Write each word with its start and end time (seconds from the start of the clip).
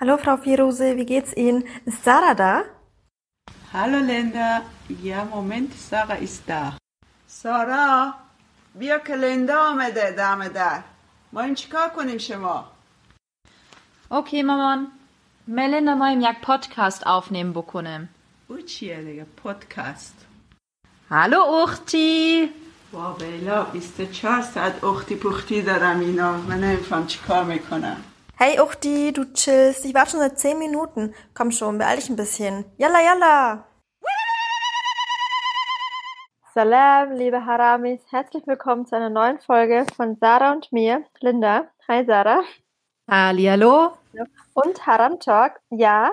Hallo 0.00 0.16
Frau 0.18 0.36
Firose, 0.36 0.96
wie 0.96 1.06
geht's 1.06 1.32
Ihnen? 1.36 1.64
Ist 1.84 2.04
Sarah 2.04 2.34
da? 2.34 2.64
Hallo 3.72 3.98
Linda. 3.98 4.62
Ja, 5.02 5.24
Moment, 5.24 5.72
Sarah 5.90 6.18
ist 6.18 6.42
da. 6.48 6.76
سارا 7.28 8.14
بیا 8.74 8.98
که 8.98 9.14
لندا 9.16 9.62
آمده 9.70 10.10
دم 10.10 10.48
در 10.48 10.82
ما 11.32 11.40
این 11.40 11.54
چیکار 11.54 11.88
کنیم 11.88 12.18
شما 12.18 12.64
Okay, 14.10 14.42
مامان. 14.44 14.86
Melinda 15.48 15.94
moim 15.96 16.20
jak 16.20 16.36
podcast 16.42 17.02
aufnehmen 17.06 17.52
بکنم. 17.52 18.08
او 18.48 18.60
چیه 18.60 19.02
دیگه 19.02 19.26
پادکست 19.36 20.14
Hallo 21.10 21.66
Uchti. 21.66 22.48
با 22.92 23.12
بیلا 23.12 23.64
24 23.64 24.42
ساعت 24.42 24.84
اختی 24.84 25.16
پختی 25.16 25.62
دارم 25.62 26.00
اینا 26.00 26.32
من 26.32 26.60
نمیفهم 26.60 27.06
چیکار 27.06 27.44
می‌کنم 27.44 27.96
Hey 28.38 28.60
Uchti, 28.60 29.14
du 29.14 29.24
chillst. 29.32 29.86
Ich 29.86 29.94
warte 29.94 30.10
schon 30.10 30.20
seit 30.20 30.38
10 30.38 30.58
Minuten. 30.58 31.14
Komm 31.32 31.50
schon, 31.50 31.78
beeil 31.78 31.96
dich 31.96 32.10
ein 32.10 32.16
bisschen. 32.16 32.66
Yalla, 32.76 33.00
yalla! 33.00 33.66
Salam, 36.52 37.12
liebe 37.12 37.46
Haramis. 37.46 38.02
Herzlich 38.10 38.46
willkommen 38.46 38.84
zu 38.84 38.94
einer 38.94 39.08
neuen 39.08 39.38
Folge 39.40 39.86
von 39.96 40.16
Sarah 40.16 40.52
und 40.52 40.70
mir, 40.70 41.02
Linda. 41.20 41.70
Hi 41.88 42.04
Sarah. 42.04 42.42
Hallihallo. 43.10 43.92
Und 44.52 44.86
Haram 44.86 45.18
Talk. 45.18 45.58
Ja, 45.70 46.12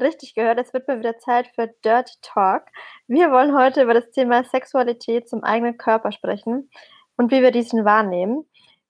richtig 0.00 0.34
gehört. 0.34 0.58
Es 0.58 0.74
wird 0.74 0.88
mal 0.88 0.98
wieder 0.98 1.18
Zeit 1.18 1.46
für 1.54 1.68
Dirty 1.84 2.14
Talk. 2.22 2.64
Wir 3.06 3.30
wollen 3.30 3.56
heute 3.56 3.82
über 3.82 3.94
das 3.94 4.10
Thema 4.10 4.42
Sexualität 4.42 5.28
zum 5.28 5.44
eigenen 5.44 5.78
Körper 5.78 6.10
sprechen 6.10 6.68
und 7.16 7.30
wie 7.30 7.40
wir 7.40 7.52
diesen 7.52 7.84
wahrnehmen. 7.84 8.46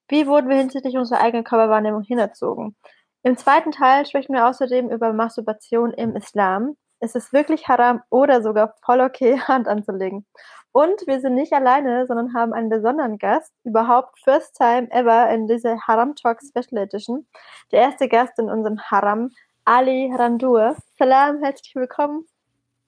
Wie 0.09 0.27
wurden 0.27 0.49
wir 0.49 0.57
hinsichtlich 0.57 0.97
unserer 0.97 1.21
eigenen 1.21 1.45
Körperwahrnehmung 1.45 2.03
hinerzogen? 2.03 2.77
Im 3.23 3.37
zweiten 3.37 3.71
Teil 3.71 4.05
sprechen 4.05 4.35
wir 4.35 4.49
außerdem 4.49 4.91
über 4.91 5.13
Masturbation 5.13 5.93
im 5.93 6.17
Islam. 6.17 6.77
Ist 7.01 7.17
es 7.17 7.33
wirklich 7.33 7.69
haram 7.69 8.03
oder 8.11 8.43
sogar 8.43 8.75
voll 8.85 9.01
okay, 9.01 9.39
Hand 9.49 9.69
anzulegen? 9.69 10.27
Und 10.73 11.07
wir 11.07 11.21
sind 11.21 11.35
nicht 11.35 11.53
alleine, 11.53 12.07
sondern 12.07 12.35
haben 12.35 12.53
einen 12.55 12.71
besonderen 12.71 13.19
Gast, 13.19 13.53
überhaupt 13.63 14.19
first 14.25 14.57
time 14.57 14.91
ever 14.91 15.29
in 15.31 15.47
dieser 15.47 15.79
Haram 15.87 16.15
Talk 16.17 16.41
Special 16.41 16.83
Edition. 16.83 17.27
Der 17.71 17.83
erste 17.83 18.09
Gast 18.09 18.39
in 18.39 18.49
unserem 18.49 18.81
Haram, 18.81 19.31
Ali 19.65 20.11
Randur. 20.15 20.77
Salam, 20.99 21.43
herzlich 21.43 21.75
willkommen. 21.75 22.25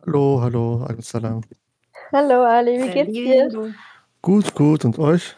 Hallo, 0.05 0.41
hallo, 0.41 0.87
Salam. 1.01 1.43
Hallo 2.11 2.43
Ali, 2.43 2.83
wie 2.83 2.91
geht's 2.91 3.13
dir? 3.13 3.75
Gut, 4.23 4.55
gut. 4.55 4.85
Und 4.85 4.99
euch? 4.99 5.37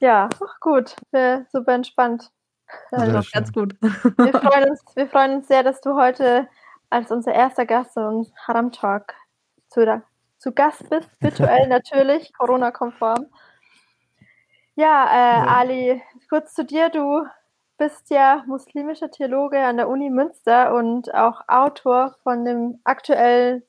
Ja, 0.00 0.28
ach 0.44 0.60
gut, 0.60 0.96
äh, 1.12 1.40
super 1.52 1.72
entspannt. 1.72 2.30
Sehr 2.90 2.98
Also, 3.00 3.22
schön. 3.22 3.30
Ganz 3.32 3.52
gut. 3.52 3.76
wir, 3.80 4.32
freuen 4.32 4.70
uns, 4.70 4.82
wir 4.94 5.08
freuen 5.08 5.36
uns 5.36 5.48
sehr, 5.48 5.62
dass 5.62 5.80
du 5.80 5.94
heute 5.94 6.48
als 6.90 7.10
unser 7.10 7.32
erster 7.32 7.66
Gast 7.66 7.96
in 7.96 8.02
unserem 8.02 8.36
Haram 8.46 8.72
Talk 8.72 9.14
zu, 9.68 10.02
zu 10.38 10.52
Gast 10.52 10.88
bist, 10.90 11.10
virtuell 11.20 11.68
natürlich, 11.68 12.32
Corona-konform. 12.34 13.26
Ja, 14.74 15.06
äh, 15.06 15.46
Ja. 15.46 15.46
Ali, 15.46 16.02
kurz 16.28 16.54
zu 16.54 16.64
dir. 16.64 16.90
Du 16.90 17.24
bist 17.78 18.10
ja 18.10 18.42
muslimischer 18.46 19.10
Theologe 19.10 19.58
an 19.58 19.76
der 19.76 19.88
Uni 19.88 20.10
Münster 20.10 20.74
und 20.74 21.12
auch 21.14 21.42
Autor 21.48 22.16
von 22.22 22.44
dem 22.44 22.80
aktuellen 22.84 23.62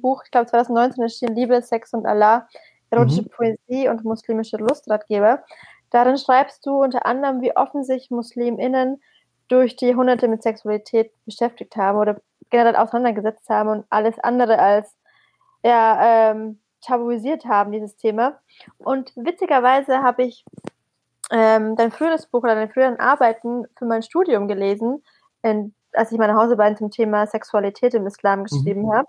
Buch, 0.00 0.22
ich 0.24 0.30
glaube 0.30 0.46
2019 0.46 1.02
erschien 1.02 1.34
Liebe, 1.34 1.60
Sex 1.62 1.94
und 1.94 2.06
Allah, 2.06 2.48
erotische 2.90 3.24
Poesie 3.24 3.88
und 3.88 4.04
muslimische 4.04 4.56
Lustratgeber. 4.56 5.44
Darin 5.90 6.18
schreibst 6.18 6.64
du 6.66 6.82
unter 6.82 7.06
anderem, 7.06 7.40
wie 7.40 7.56
offen 7.56 7.84
sich 7.84 8.10
MuslimInnen 8.10 9.00
durch 9.48 9.76
die 9.76 9.86
Jahrhunderte 9.86 10.28
mit 10.28 10.42
Sexualität 10.42 11.12
beschäftigt 11.24 11.76
haben 11.76 11.98
oder 11.98 12.20
generell 12.50 12.76
auseinandergesetzt 12.76 13.48
haben 13.48 13.68
und 13.68 13.84
alles 13.90 14.18
andere 14.20 14.58
als 14.58 14.96
ja, 15.62 16.30
ähm, 16.30 16.60
tabuisiert 16.80 17.44
haben, 17.44 17.72
dieses 17.72 17.96
Thema. 17.96 18.38
Und 18.78 19.12
witzigerweise 19.16 20.02
habe 20.02 20.22
ich 20.24 20.44
ähm, 21.30 21.76
dein 21.76 21.90
früheres 21.90 22.26
Buch 22.26 22.42
oder 22.42 22.54
deine 22.54 22.70
früheren 22.70 22.98
Arbeiten 22.98 23.64
für 23.76 23.84
mein 23.84 24.02
Studium 24.02 24.48
gelesen, 24.48 25.02
in, 25.42 25.74
als 25.92 26.12
ich 26.12 26.18
meine 26.18 26.34
Hausarbeiten 26.34 26.76
zum 26.76 26.90
Thema 26.90 27.26
Sexualität 27.26 27.94
im 27.94 28.06
Islam 28.06 28.44
geschrieben 28.44 28.92
habe. 28.92 29.08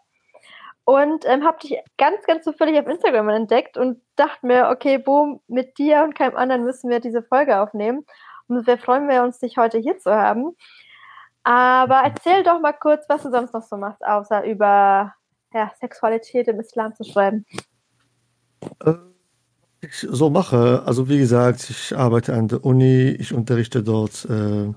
Und 0.84 1.26
ähm, 1.26 1.44
habe 1.44 1.60
dich 1.60 1.78
ganz, 1.98 2.26
ganz 2.26 2.44
zufällig 2.44 2.80
auf 2.80 2.88
Instagram 2.88 3.30
entdeckt 3.30 3.78
und 3.78 4.02
dachte 4.16 4.46
mir, 4.46 4.70
okay, 4.70 4.98
boom, 4.98 5.42
mit 5.48 5.78
dir 5.78 6.04
und 6.04 6.16
keinem 6.16 6.36
anderen 6.36 6.64
müssen 6.64 6.90
wir 6.90 7.00
diese 7.00 7.24
Folge 7.24 7.62
aufnehmen. 7.62 8.06
Und 8.48 8.68
wir 8.68 8.78
freuen 8.78 9.08
wir 9.08 9.24
uns, 9.24 9.40
dich 9.40 9.58
heute 9.58 9.78
hier 9.78 9.98
zu 10.00 10.12
haben. 10.12 10.56
Aber 11.44 12.02
erzähl 12.04 12.44
doch 12.44 12.60
mal 12.60 12.74
kurz, 12.74 13.06
was 13.08 13.24
du 13.24 13.32
sonst 13.32 13.54
noch 13.54 13.64
so 13.64 13.78
machst, 13.78 14.04
außer 14.06 14.44
über 14.46 15.14
ja, 15.54 15.72
Sexualität 15.80 16.48
im 16.48 16.60
Islam 16.60 16.96
zu 16.96 17.04
schreiben. 17.04 17.46
Äh, 18.84 18.94
Ich 19.84 20.08
so 20.08 20.30
mache, 20.30 20.84
also 20.86 21.10
wie 21.10 21.18
gesagt, 21.18 21.68
ich 21.72 21.98
arbeite 21.98 22.34
an 22.34 22.48
der 22.48 22.64
Uni, 22.64 23.10
ich 23.20 23.34
unterrichte 23.34 23.82
dort 23.82 24.26
äh, 24.26 24.72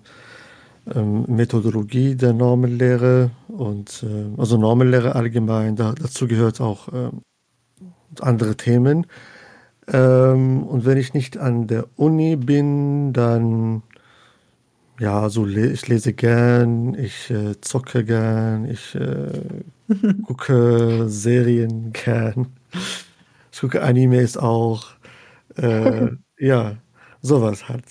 ähm, 0.93 1.25
Methodologie 1.29 2.15
der 2.15 2.33
Normenlehre 2.33 3.31
und 3.49 4.05
äh, 4.05 4.41
also 4.41 4.59
Normenlehre 4.59 5.15
allgemein, 5.15 5.77
da, 5.77 5.93
dazu 5.95 6.27
gehört 6.29 6.61
auch 6.61 6.89
ähm, 6.93 7.23
andere 8.21 8.57
Themen. 8.57 9.07
Ähm, 9.89 10.63
und 10.65 10.87
wenn 10.87 10.99
ich 10.99 11.15
nicht 11.15 11.37
an 11.39 11.67
der 11.67 11.87
Uni 11.97 12.37
bin, 12.37 13.13
dann 13.13 13.83
ja, 15.01 15.29
so 15.29 15.45
le 15.45 15.73
ich 15.73 15.89
lese 15.89 16.13
gern, 16.13 16.95
ich 16.95 17.31
äh, 17.31 17.61
zocke 17.61 18.05
gern, 18.05 18.65
ich 18.67 18.95
äh, 18.95 19.43
gucke 20.27 21.09
Serien 21.09 21.93
gern, 21.93 22.47
ich 23.53 23.61
gucke 23.61 23.83
Animes 23.83 24.37
auch. 24.37 24.87
Äh, 25.57 26.11
ja, 26.39 26.77
sowas 27.23 27.69
halt. 27.69 27.87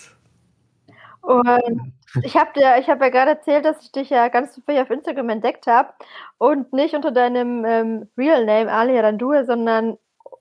Und 1.22 1.94
ich 2.22 2.38
habe 2.38 2.52
dir, 2.56 2.78
ich 2.80 2.90
habe 2.90 3.06
ja 3.06 3.10
gerade 3.10 3.32
erzählt, 3.32 3.66
dass 3.66 3.82
ich 3.82 3.92
dich 3.92 4.10
ja 4.10 4.28
ganz 4.28 4.54
zufällig 4.54 4.82
auf 4.82 4.90
Instagram 4.90 5.30
entdeckt 5.30 5.68
habe 5.68 5.94
und 6.38 6.72
nicht 6.74 6.94
unter 6.94 7.12
deinem 7.12 7.66
ähm, 7.66 8.10
Real 8.18 8.46
Name 8.46 8.72
Ali 8.72 9.00
Randur, 9.00 9.46
sondern 9.46 9.98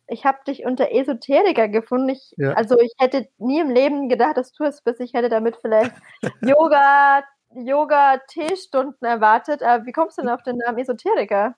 ich 0.08 0.24
habe 0.24 0.38
dich 0.46 0.64
unter 0.64 0.92
Esoteriker 0.92 1.68
gefunden. 1.68 2.10
Ich, 2.10 2.34
Ja. 2.36 2.52
Also 2.52 2.78
ich 2.78 2.92
hätte 2.98 3.28
nie 3.38 3.60
im 3.60 3.70
Leben 3.70 4.08
gedacht, 4.08 4.36
dass 4.36 4.52
du 4.52 4.64
es 4.64 4.82
bist. 4.82 5.00
Ich 5.00 5.14
hätte 5.14 5.28
damit 5.28 5.56
vielleicht 5.60 5.92
Yoga, 6.42 7.22
Yoga-Teestunden 7.54 9.06
erwartet. 9.06 9.62
Aber 9.62 9.86
wie 9.86 9.92
kommst 9.92 10.18
du 10.18 10.22
denn 10.22 10.30
auf 10.30 10.42
den 10.42 10.58
Namen 10.58 10.78
Esoteriker? 10.78 11.54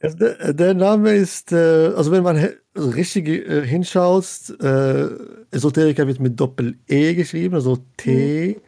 Der, 0.00 0.52
der 0.52 0.74
Name 0.74 1.12
ist, 1.12 1.52
äh, 1.52 1.92
also 1.96 2.12
wenn 2.12 2.22
man 2.22 2.36
also 2.74 2.90
richtig 2.90 3.28
äh, 3.28 3.66
hinschaut, 3.66 4.24
äh, 4.60 5.08
Esoteriker 5.50 6.06
wird 6.06 6.20
mit 6.20 6.38
Doppel-E 6.38 7.14
geschrieben, 7.14 7.56
also 7.56 7.78
T. 7.96 8.60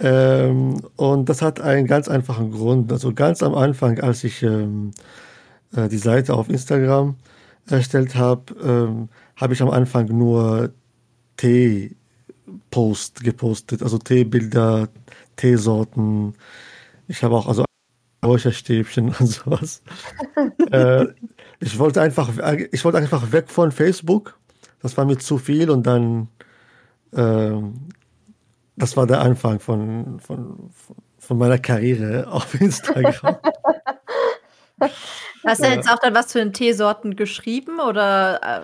Ähm, 0.00 0.80
und 0.96 1.28
das 1.28 1.42
hat 1.42 1.60
einen 1.60 1.86
ganz 1.86 2.08
einfachen 2.08 2.50
Grund. 2.50 2.90
Also 2.90 3.12
ganz 3.12 3.42
am 3.42 3.54
Anfang, 3.54 4.00
als 4.00 4.24
ich 4.24 4.42
ähm, 4.42 4.92
äh, 5.76 5.88
die 5.88 5.98
Seite 5.98 6.34
auf 6.34 6.48
Instagram 6.48 7.16
erstellt 7.68 8.14
habe, 8.14 8.54
ähm, 8.62 9.08
habe 9.36 9.52
ich 9.52 9.62
am 9.62 9.70
Anfang 9.70 10.06
nur 10.06 10.72
Tee-Post 11.36 13.22
gepostet, 13.22 13.82
also 13.82 13.98
Teebilder, 13.98 14.88
Teesorten. 15.36 16.34
Ich 17.06 17.22
habe 17.22 17.36
auch 17.36 17.46
also 17.46 17.64
Räucherstäbchen 18.24 19.14
und 19.20 19.26
sowas. 19.26 19.82
äh, 20.70 21.06
ich 21.60 21.78
wollte 21.78 22.00
einfach, 22.00 22.30
ich 22.72 22.84
wollte 22.84 22.98
einfach 22.98 23.32
weg 23.32 23.50
von 23.50 23.70
Facebook. 23.70 24.38
Das 24.80 24.96
war 24.96 25.04
mir 25.04 25.18
zu 25.18 25.36
viel 25.36 25.68
und 25.70 25.86
dann, 25.86 26.28
ähm, 27.14 27.74
das 28.80 28.96
war 28.96 29.06
der 29.06 29.20
Anfang 29.20 29.60
von, 29.60 30.18
von, 30.20 30.70
von 31.18 31.38
meiner 31.38 31.58
Karriere 31.58 32.26
auf 32.30 32.54
Instagram. 32.60 33.36
Hast 35.44 35.62
du 35.62 35.68
jetzt 35.68 35.90
auch 35.90 35.98
dann 35.98 36.14
was 36.14 36.28
zu 36.28 36.38
den 36.38 36.52
Teesorten 36.52 37.14
geschrieben 37.14 37.80
oder 37.80 38.40
äh, 38.42 38.60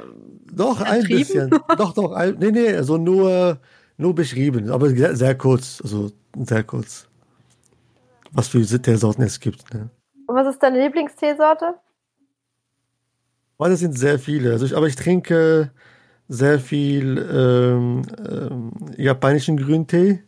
Doch, 0.52 0.80
ein 0.80 1.04
bisschen. 1.04 1.50
Doch, 1.76 1.92
doch. 1.92 2.12
Ein, 2.12 2.36
nee, 2.38 2.50
nee, 2.50 2.74
also 2.74 2.96
nur, 2.96 3.58
nur 3.98 4.14
beschrieben, 4.14 4.70
aber 4.70 4.88
sehr, 4.90 5.14
sehr 5.14 5.34
kurz. 5.36 5.80
Also 5.82 6.10
sehr 6.38 6.64
kurz. 6.64 7.06
Was 8.32 8.48
für 8.48 8.64
Teesorten 8.64 9.22
es 9.24 9.38
gibt. 9.38 9.72
Ne? 9.72 9.90
Und 10.26 10.34
was 10.34 10.48
ist 10.48 10.62
deine 10.62 10.82
Lieblingsteesorte? 10.82 11.74
Aber 13.58 13.68
das 13.68 13.80
sind 13.80 13.98
sehr 13.98 14.18
viele. 14.18 14.52
Also 14.52 14.66
ich, 14.66 14.76
aber 14.76 14.86
ich 14.86 14.96
trinke 14.96 15.70
sehr 16.28 16.58
viel 16.58 17.18
ähm, 17.32 18.02
ähm, 18.28 18.72
japanischen 18.96 19.56
Grüntee. 19.56 20.22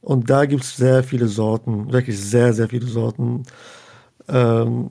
Und 0.00 0.30
da 0.30 0.46
gibt 0.46 0.62
es 0.62 0.76
sehr 0.76 1.02
viele 1.02 1.26
Sorten, 1.26 1.92
wirklich 1.92 2.18
sehr, 2.18 2.52
sehr 2.52 2.68
viele 2.68 2.86
Sorten. 2.86 3.44
Ähm, 4.28 4.90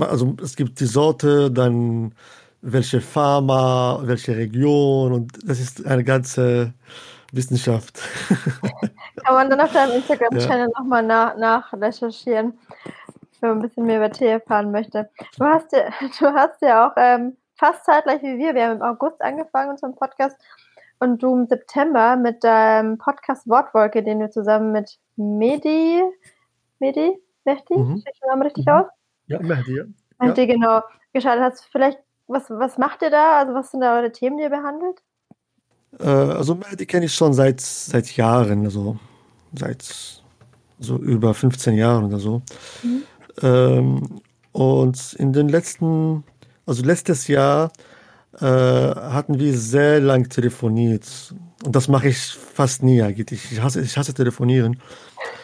also 0.00 0.36
es 0.42 0.54
gibt 0.56 0.80
die 0.80 0.86
Sorte, 0.86 1.50
dann 1.50 2.12
welche 2.60 3.00
Pharma, 3.00 4.00
welche 4.02 4.36
Region 4.36 5.12
und 5.12 5.48
das 5.48 5.60
ist 5.60 5.86
eine 5.86 6.04
ganze 6.04 6.72
Wissenschaft. 7.32 8.00
Kann 9.24 9.34
man 9.34 9.50
dann 9.50 9.60
auf 9.60 9.72
deinem 9.72 9.96
Instagram-Channel 9.96 10.68
ja. 10.72 10.80
nochmal 10.80 11.02
nach, 11.02 11.36
nach 11.36 11.72
recherchieren, 11.72 12.58
wenn 13.40 13.50
man 13.50 13.58
ein 13.58 13.62
bisschen 13.62 13.86
mehr 13.86 13.98
über 13.98 14.10
Tee 14.10 14.26
erfahren 14.26 14.70
möchte. 14.70 15.08
Du 15.38 15.44
hast 15.44 15.72
ja, 15.72 15.90
du 16.18 16.26
hast 16.26 16.60
ja 16.62 16.88
auch 16.88 16.92
ähm, 16.96 17.36
fast 17.56 17.84
zeitgleich 17.84 18.22
wie 18.22 18.38
wir, 18.38 18.54
wir 18.54 18.66
haben 18.66 18.76
im 18.76 18.82
August 18.82 19.20
angefangen, 19.22 19.70
unseren 19.70 19.94
Podcast, 19.94 20.36
und 20.98 21.22
du 21.22 21.34
im 21.34 21.46
September 21.46 22.16
mit 22.16 22.42
deinem 22.42 22.98
Podcast 22.98 23.46
Wortwolke, 23.48 24.02
den 24.02 24.20
du 24.20 24.30
zusammen 24.30 24.72
mit 24.72 24.98
Medi, 25.16 26.02
Medi, 26.78 27.18
Mehdi, 27.44 27.76
mhm. 27.76 27.96
ich 27.96 28.20
den 28.20 28.28
Namen 28.28 28.42
richtig 28.42 28.66
mhm. 28.66 28.72
aus? 28.72 28.86
Ja, 29.26 29.40
Mehdi, 29.40 29.76
ja. 29.76 29.84
Mehdi, 30.18 30.46
genau, 30.46 30.80
geschaut 31.12 31.38
hast. 31.38 31.64
Vielleicht, 31.70 31.98
was, 32.26 32.48
was 32.48 32.78
macht 32.78 33.02
ihr 33.02 33.10
da? 33.10 33.38
Also 33.38 33.54
was 33.54 33.70
sind 33.70 33.80
da 33.80 33.96
eure 33.96 34.12
Themen, 34.12 34.38
die 34.38 34.44
ihr 34.44 34.50
behandelt? 34.50 35.02
Äh, 36.00 36.06
also 36.06 36.54
Mehdi 36.54 36.86
kenne 36.86 37.06
ich 37.06 37.14
schon 37.14 37.34
seit, 37.34 37.60
seit 37.60 38.16
Jahren, 38.16 38.64
also 38.64 38.96
seit 39.54 40.22
so 40.78 40.96
über 40.96 41.34
15 41.34 41.74
Jahren 41.74 42.04
oder 42.04 42.18
so. 42.18 42.42
Mhm. 42.82 43.02
Ähm, 43.42 44.20
und 44.52 45.12
in 45.14 45.32
den 45.32 45.48
letzten, 45.48 46.24
also 46.66 46.82
letztes 46.82 47.28
Jahr 47.28 47.70
äh, 48.40 48.44
hatten 48.44 49.38
wir 49.38 49.56
sehr 49.56 50.00
lang 50.00 50.28
telefoniert. 50.28 51.34
Und 51.64 51.74
das 51.74 51.88
mache 51.88 52.08
ich 52.08 52.18
fast 52.18 52.82
nie 52.82 53.02
eigentlich. 53.02 53.50
Ich 53.50 53.62
hasse, 53.62 53.80
ich 53.80 53.96
hasse 53.96 54.12
telefonieren. 54.12 54.80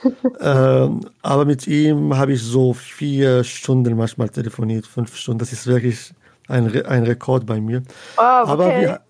ähm, 0.40 1.00
aber 1.22 1.44
mit 1.44 1.66
ihm 1.66 2.16
habe 2.16 2.34
ich 2.34 2.42
so 2.42 2.74
vier 2.74 3.44
Stunden 3.44 3.96
manchmal 3.96 4.28
telefoniert, 4.28 4.86
fünf 4.86 5.16
Stunden. 5.16 5.38
Das 5.38 5.52
ist 5.52 5.66
wirklich 5.66 6.12
ein, 6.48 6.66
Re 6.66 6.86
ein 6.86 7.04
Rekord 7.04 7.46
bei 7.46 7.60
mir. 7.60 7.82
Oh, 8.18 8.20
okay. 8.20 8.50
Aber 8.50 8.68
wir, 8.80 9.00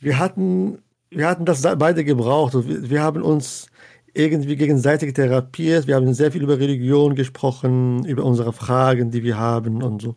wir, 0.00 0.18
hatten, 0.18 0.78
wir 1.10 1.28
hatten 1.28 1.44
das 1.44 1.62
beide 1.78 2.04
gebraucht. 2.04 2.54
Wir, 2.66 2.90
wir 2.90 3.02
haben 3.02 3.22
uns 3.22 3.68
irgendwie 4.12 4.56
gegenseitig 4.56 5.14
therapiert. 5.14 5.86
Wir 5.86 5.96
haben 5.96 6.12
sehr 6.14 6.32
viel 6.32 6.42
über 6.42 6.58
Religion 6.58 7.14
gesprochen, 7.14 8.04
über 8.06 8.24
unsere 8.24 8.52
Fragen, 8.52 9.10
die 9.10 9.22
wir 9.22 9.38
haben 9.38 9.82
und 9.82 10.02
so. 10.02 10.16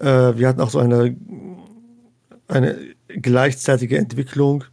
Äh, 0.00 0.36
wir 0.36 0.48
hatten 0.48 0.60
auch 0.60 0.70
so 0.70 0.78
eine 0.78 1.16
eine 2.50 2.76
gleichzeitige 3.08 3.98
Entwicklung. 3.98 4.64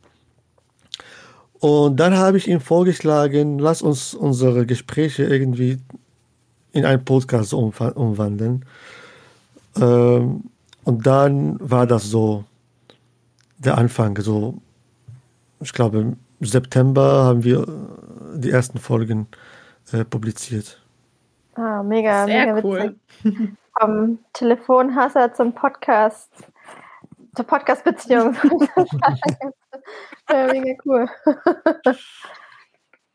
Und 1.59 1.97
dann 1.99 2.15
habe 2.15 2.37
ich 2.37 2.47
ihm 2.47 2.59
vorgeschlagen, 2.59 3.59
lass 3.59 3.81
uns 3.81 4.13
unsere 4.13 4.65
Gespräche 4.65 5.23
irgendwie 5.23 5.79
in 6.71 6.85
einen 6.85 7.03
Podcast 7.03 7.53
umwandeln. 7.53 8.65
Ähm, 9.75 10.43
und 10.83 11.07
dann 11.07 11.57
war 11.59 11.87
das 11.87 12.05
so 12.05 12.43
der 13.57 13.77
Anfang. 13.77 14.17
So, 14.21 14.61
ich 15.59 15.73
glaube, 15.73 15.99
im 15.99 16.17
September 16.45 17.25
haben 17.25 17.43
wir 17.43 17.65
die 18.35 18.51
ersten 18.51 18.77
Folgen 18.77 19.27
äh, 19.91 20.05
publiziert. 20.05 20.79
Ah, 21.55 21.81
mega, 21.81 22.25
Sehr 22.25 22.53
mega 22.53 22.67
cool. 22.67 22.95
Vom 23.79 24.19
Telefonhasser 24.33 25.33
zum 25.33 25.53
Podcast 25.53 26.31
zur 27.35 27.45
Podcast-Beziehung. 27.45 28.35
ja, 30.29 30.47
mega 30.47 30.81
cool. 30.85 31.07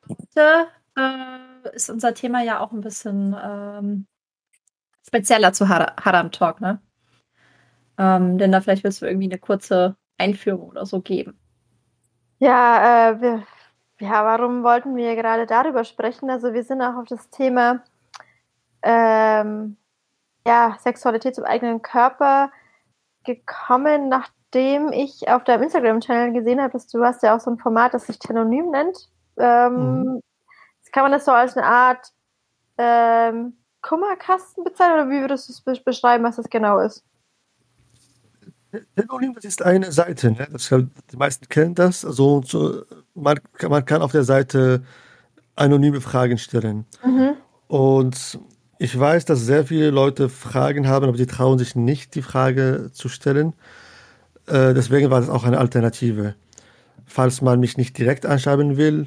Heute 0.09 0.69
äh, 0.97 1.75
ist 1.75 1.91
unser 1.91 2.15
Thema 2.15 2.43
ja 2.43 2.61
auch 2.61 2.71
ein 2.71 2.81
bisschen 2.81 3.37
ähm, 3.43 4.07
spezieller 5.05 5.53
zu 5.53 5.69
Har 5.69 5.97
Haram 6.01 6.31
Talk, 6.31 6.61
ne? 6.61 6.81
Ähm, 7.99 8.39
denn 8.39 8.53
da 8.53 8.61
vielleicht 8.61 8.85
willst 8.85 9.03
du 9.03 9.07
irgendwie 9.07 9.31
eine 9.31 9.39
kurze 9.39 9.97
Einführung 10.19 10.71
oder 10.71 10.87
so 10.87 11.01
geben. 11.01 11.39
Ja, 12.39 13.11
äh, 13.11 13.21
wir, 13.21 13.43
ja, 14.01 14.25
warum 14.25 14.63
wollten 14.63 14.95
wir 14.95 15.17
gerade 15.17 15.47
darüber 15.47 15.83
sprechen? 15.85 16.31
Also 16.31 16.53
wir 16.55 16.63
sind 16.63 16.83
auch 16.83 16.97
auf 16.97 17.07
das 17.09 17.31
Thema 17.31 17.83
ähm, 18.83 19.77
ja, 20.47 20.77
Sexualität 20.81 21.35
zum 21.35 21.45
eigenen 21.45 21.83
Körper 21.83 22.51
gekommen, 23.25 24.09
nachdem 24.09 24.93
ich 24.93 25.29
auf 25.29 25.45
deinem 25.45 25.63
Instagram-Channel 25.63 26.33
gesehen 26.33 26.61
habe, 26.61 26.73
dass 26.73 26.89
du 26.89 27.05
hast 27.05 27.23
ja 27.23 27.37
auch 27.37 27.41
so 27.41 27.51
ein 27.51 27.59
Format, 27.59 27.95
das 27.95 28.07
sich 28.07 28.19
Telonym 28.19 28.71
nennt. 28.71 29.09
Ähm, 29.37 30.03
mhm. 30.03 30.21
Kann 30.93 31.05
man 31.05 31.13
das 31.13 31.25
so 31.25 31.33
als 31.33 31.57
eine 31.57 31.67
Art 31.67 32.13
ähm, 32.77 33.57
Kummerkasten 33.81 34.63
bezeichnen 34.63 34.95
oder 34.95 35.11
wie 35.11 35.21
würdest 35.21 35.49
du 35.49 35.71
es 35.71 35.83
beschreiben, 35.83 36.25
was 36.25 36.37
das 36.37 36.51
genau 36.51 36.79
ist? 36.81 37.03
Telonym, 38.97 39.35
das 39.35 39.45
ist 39.45 39.63
eine 39.63 39.93
Seite, 39.93 40.33
ne? 40.33 40.49
das, 40.51 40.69
die 40.69 41.17
meisten 41.17 41.49
kennen 41.49 41.75
das. 41.75 42.05
Also 42.05 42.43
so, 42.45 42.83
man, 43.15 43.41
man 43.69 43.85
kann 43.85 44.03
auf 44.03 44.13
der 44.13 44.25
Seite 44.25 44.83
anonyme 45.57 46.01
Fragen 46.01 46.39
stellen. 46.39 46.87
Mhm. 47.05 47.37
Und 47.69 48.39
ich 48.83 48.99
weiß, 48.99 49.27
dass 49.27 49.39
sehr 49.39 49.65
viele 49.65 49.91
Leute 49.91 50.29
Fragen 50.29 50.89
haben, 50.89 51.07
aber 51.07 51.17
sie 51.17 51.27
trauen 51.27 51.57
sich 51.57 51.77
nicht, 51.77 52.17
die 52.17 52.23
Frage 52.23 52.91
zu 52.93 53.09
stellen. 53.09 53.53
Äh, 54.49 54.75
deswegen 54.75 55.09
war 55.09 55.21
das 55.21 55.31
auch 55.31 55.45
eine 55.45 55.59
Alternative. 55.59 56.35
Falls 57.07 57.43
man 57.43 57.61
mich 57.61 57.77
nicht 57.77 57.97
direkt 57.97 58.27
anschreiben 58.27 58.77
will, 58.77 59.07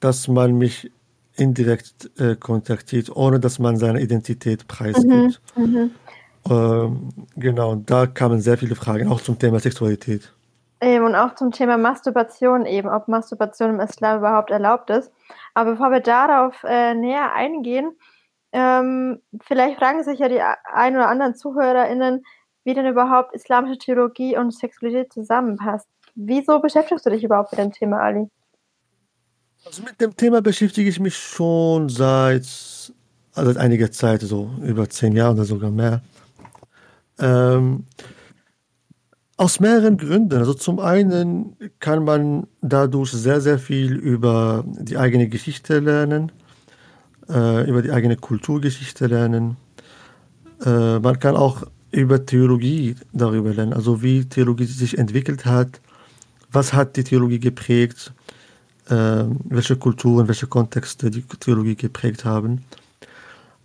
dass 0.00 0.26
man 0.26 0.58
mich 0.58 0.90
indirekt 1.36 2.10
äh, 2.18 2.34
kontaktiert, 2.34 3.14
ohne 3.14 3.38
dass 3.38 3.60
man 3.60 3.76
seine 3.76 4.00
Identität 4.00 4.66
preisgibt. 4.66 5.40
Mhm, 5.54 5.62
mhm. 5.64 5.90
ähm, 6.50 7.08
genau, 7.36 7.76
da 7.76 8.08
kamen 8.08 8.40
sehr 8.40 8.58
viele 8.58 8.74
Fragen, 8.74 9.06
auch 9.06 9.20
zum 9.20 9.38
Thema 9.38 9.60
Sexualität. 9.60 10.32
Eben, 10.82 11.04
und 11.04 11.14
auch 11.14 11.36
zum 11.36 11.52
Thema 11.52 11.78
Masturbation 11.78 12.66
eben, 12.66 12.88
ob 12.88 13.06
Masturbation 13.06 13.70
im 13.70 13.80
Islam 13.80 14.18
überhaupt 14.18 14.50
erlaubt 14.50 14.90
ist. 14.90 15.12
Aber 15.54 15.72
bevor 15.72 15.92
wir 15.92 16.00
darauf 16.00 16.64
äh, 16.64 16.94
näher 16.94 17.32
eingehen, 17.34 17.92
ähm, 18.52 19.20
vielleicht 19.42 19.78
fragen 19.78 20.02
sich 20.02 20.18
ja 20.18 20.28
die 20.28 20.40
ein 20.40 20.96
oder 20.96 21.08
anderen 21.08 21.34
ZuhörerInnen, 21.34 22.24
wie 22.64 22.74
denn 22.74 22.86
überhaupt 22.86 23.34
islamische 23.34 23.78
Theologie 23.78 24.36
und 24.36 24.52
Sexualität 24.52 25.12
zusammenpasst. 25.12 25.88
Wieso 26.14 26.60
beschäftigst 26.60 27.06
du 27.06 27.10
dich 27.10 27.24
überhaupt 27.24 27.52
mit 27.52 27.60
dem 27.60 27.72
Thema, 27.72 28.00
Ali? 28.00 28.28
Also 29.64 29.82
mit 29.82 30.00
dem 30.00 30.16
Thema 30.16 30.42
beschäftige 30.42 30.88
ich 30.88 30.98
mich 30.98 31.16
schon 31.16 31.88
seit, 31.88 32.42
also 33.34 33.52
seit 33.52 33.56
einiger 33.58 33.90
Zeit, 33.90 34.22
so 34.22 34.50
über 34.62 34.88
zehn 34.88 35.14
Jahre 35.14 35.34
oder 35.34 35.44
sogar 35.44 35.70
mehr. 35.70 36.02
Ähm, 37.18 37.84
aus 39.36 39.60
mehreren 39.60 39.96
Gründen. 39.96 40.38
Also 40.38 40.54
zum 40.54 40.80
einen 40.80 41.56
kann 41.78 42.04
man 42.04 42.46
dadurch 42.60 43.12
sehr, 43.12 43.40
sehr 43.40 43.58
viel 43.58 43.94
über 43.94 44.64
die 44.66 44.98
eigene 44.98 45.28
Geschichte 45.28 45.78
lernen 45.78 46.32
äh, 47.30 47.68
über 47.68 47.82
die 47.82 47.92
eigene 47.92 48.16
Kulturgeschichte 48.16 49.06
lernen. 49.06 49.56
Äh, 50.64 50.98
man 50.98 51.18
kann 51.18 51.36
auch 51.36 51.64
über 51.92 52.24
Theologie 52.24 52.96
darüber 53.12 53.52
lernen, 53.52 53.72
also 53.72 54.02
wie 54.02 54.24
Theologie 54.24 54.64
sich 54.64 54.98
entwickelt 54.98 55.44
hat, 55.44 55.80
was 56.52 56.72
hat 56.72 56.96
die 56.96 57.04
Theologie 57.04 57.40
geprägt, 57.40 58.12
äh, 58.88 59.24
welche 59.44 59.76
Kulturen, 59.76 60.28
welche 60.28 60.46
Kontexte 60.46 61.10
die 61.10 61.22
Theologie 61.22 61.76
geprägt 61.76 62.24
haben. 62.24 62.64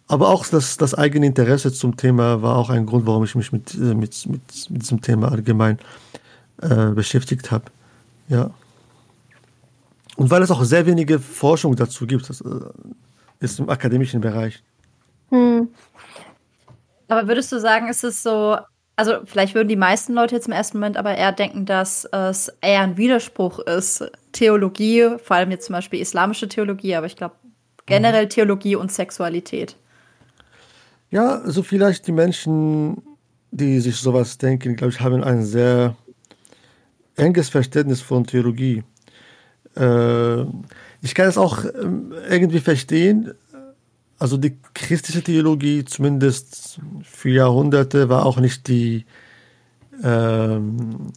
Aber 0.07 0.29
auch 0.29 0.45
das, 0.45 0.77
das 0.77 0.93
eigene 0.93 1.25
Interesse 1.25 1.74
zum 1.74 1.98
Thema 1.98 2.41
war 2.41 2.57
auch 2.57 2.69
ein 2.69 2.86
Grund, 2.86 3.07
warum 3.07 3.24
ich 3.24 3.36
mich 3.36 3.51
mit, 3.51 3.74
äh, 3.74 3.95
mit, 3.95 4.25
mit, 4.27 4.69
mit 4.69 4.81
diesem 4.81 5.01
Thema 5.01 5.31
allgemein 5.31 5.79
äh, 6.62 6.91
beschäftigt 6.91 7.51
habe. 7.51 7.65
Ja. 8.29 8.51
Und 10.15 10.29
weil 10.29 10.41
es 10.43 10.51
auch 10.51 10.63
sehr 10.63 10.86
wenige 10.86 11.19
Forschung 11.19 11.75
dazu 11.75 12.07
gibt. 12.07 12.29
Das, 12.29 12.41
äh, 12.41 12.45
ist 13.39 13.60
im 13.60 13.70
akademischen 13.70 14.22
Bereich. 14.22 14.63
Hm. 15.30 15.70
Aber 17.08 17.27
würdest 17.27 17.51
du 17.51 17.60
sagen, 17.60 17.88
ist 17.88 18.04
es 18.04 18.24
so, 18.24 18.58
also 18.96 19.20
vielleicht 19.25 19.56
würden 19.56 19.68
die 19.68 19.75
meisten 19.75 20.13
Leute 20.13 20.36
jetzt 20.36 20.48
im 20.48 20.54
ersten 20.54 20.77
Moment 20.77 20.98
aber 20.98 21.15
eher 21.15 21.32
denken, 21.32 21.65
dass 21.65 22.06
es 22.06 22.51
eher 22.62 22.82
ein 22.82 22.98
Widerspruch 22.98 23.60
ist, 23.60 24.10
Theologie, 24.32 25.18
vor 25.24 25.36
allem 25.38 25.51
jetzt 25.51 25.68
zum 25.68 25.74
Beispiel 25.74 26.01
islamische 26.01 26.48
Theologie, 26.48 26.96
aber 26.96 27.06
ich 27.08 27.15
glaube 27.15 27.36
generell 27.86 28.27
Theologie 28.27 28.75
und 28.75 28.92
Sexualität. 28.92 29.75
Ja, 31.12 31.39
also 31.42 31.62
vielleicht 31.63 32.08
die 32.08 32.12
Menschen, 32.12 33.01
die 33.51 33.80
sich 33.80 33.98
sowas 33.98 34.38
denken, 34.38 34.75
glaube 34.75 34.92
ich, 34.92 35.00
haben 35.00 35.24
ein 35.24 35.44
sehr 35.44 35.96
enges 37.15 37.50
Verständnis 37.50 38.01
von 38.01 38.25
Theologie. 38.25 38.84
Äh, 39.75 40.41
ich 41.01 41.13
kann 41.13 41.27
es 41.27 41.38
auch 41.38 41.63
ähm, 41.65 42.13
irgendwie 42.29 42.60
verstehen. 42.60 43.32
Also 44.17 44.38
die 44.38 44.58
christliche 44.74 45.22
Theologie, 45.22 45.84
zumindest 45.84 46.79
für 47.03 47.29
Jahrhunderte, 47.29 48.08
war 48.10 48.25
auch 48.25 48.39
nicht 48.39 48.67
die, 48.67 49.05
ähm, 50.03 51.12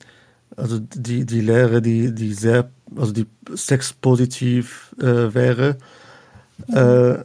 also 0.57 0.79
die, 0.81 1.25
die 1.25 1.41
Lehre, 1.41 1.81
die, 1.81 2.13
die 2.13 2.35
sehr, 2.35 2.71
also 2.97 3.13
die 3.13 3.27
sexpositiv 3.55 4.95
äh, 5.01 5.33
wäre. 5.33 5.79
Äh, 6.73 7.19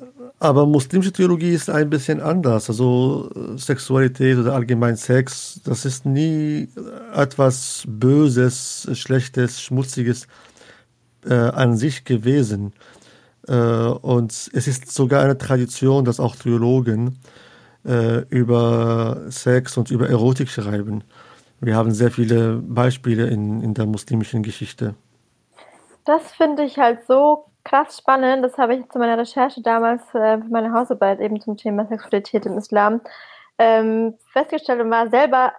aber 0.43 0.65
muslimische 0.65 1.13
Theologie 1.13 1.51
ist 1.51 1.69
ein 1.69 1.89
bisschen 1.89 2.19
anders. 2.19 2.69
Also 2.69 3.29
Sexualität 3.55 4.37
oder 4.37 4.53
allgemein 4.53 4.97
Sex, 4.97 5.61
das 5.63 5.85
ist 5.85 6.05
nie 6.05 6.67
etwas 7.15 7.83
Böses, 7.87 8.89
Schlechtes, 8.93 9.61
Schmutziges 9.61 10.27
äh, 11.25 11.33
an 11.33 11.75
sich 11.75 12.05
gewesen. 12.05 12.73
Äh, 13.47 13.53
und 13.53 14.31
es 14.31 14.67
ist 14.67 14.91
sogar 14.91 15.23
eine 15.23 15.37
Tradition, 15.37 16.05
dass 16.05 16.19
auch 16.19 16.35
Theologen 16.35 17.19
äh, 17.85 18.19
über 18.29 19.21
Sex 19.29 19.77
und 19.77 19.91
über 19.91 20.09
Erotik 20.09 20.49
schreiben. 20.49 21.03
Wir 21.59 21.75
haben 21.75 21.91
sehr 21.91 22.11
viele 22.11 22.55
Beispiele 22.55 23.27
in, 23.27 23.61
in 23.61 23.73
der 23.73 23.85
muslimischen 23.85 24.43
Geschichte. 24.43 24.95
Das 26.05 26.33
finde 26.33 26.63
ich 26.63 26.77
halt 26.77 27.05
so 27.07 27.45
krass 27.63 27.97
spannend. 27.97 28.43
Das 28.43 28.57
habe 28.57 28.75
ich 28.75 28.89
zu 28.89 28.99
meiner 28.99 29.17
Recherche 29.17 29.61
damals 29.61 30.01
äh, 30.13 30.37
für 30.37 30.49
meine 30.49 30.73
Hausarbeit 30.73 31.19
eben 31.19 31.39
zum 31.39 31.55
Thema 31.55 31.85
Sexualität 31.87 32.45
im 32.45 32.57
Islam 32.57 33.01
ähm, 33.57 34.17
festgestellt 34.31 34.81
und 34.81 34.91
war 34.91 35.09
selber 35.09 35.53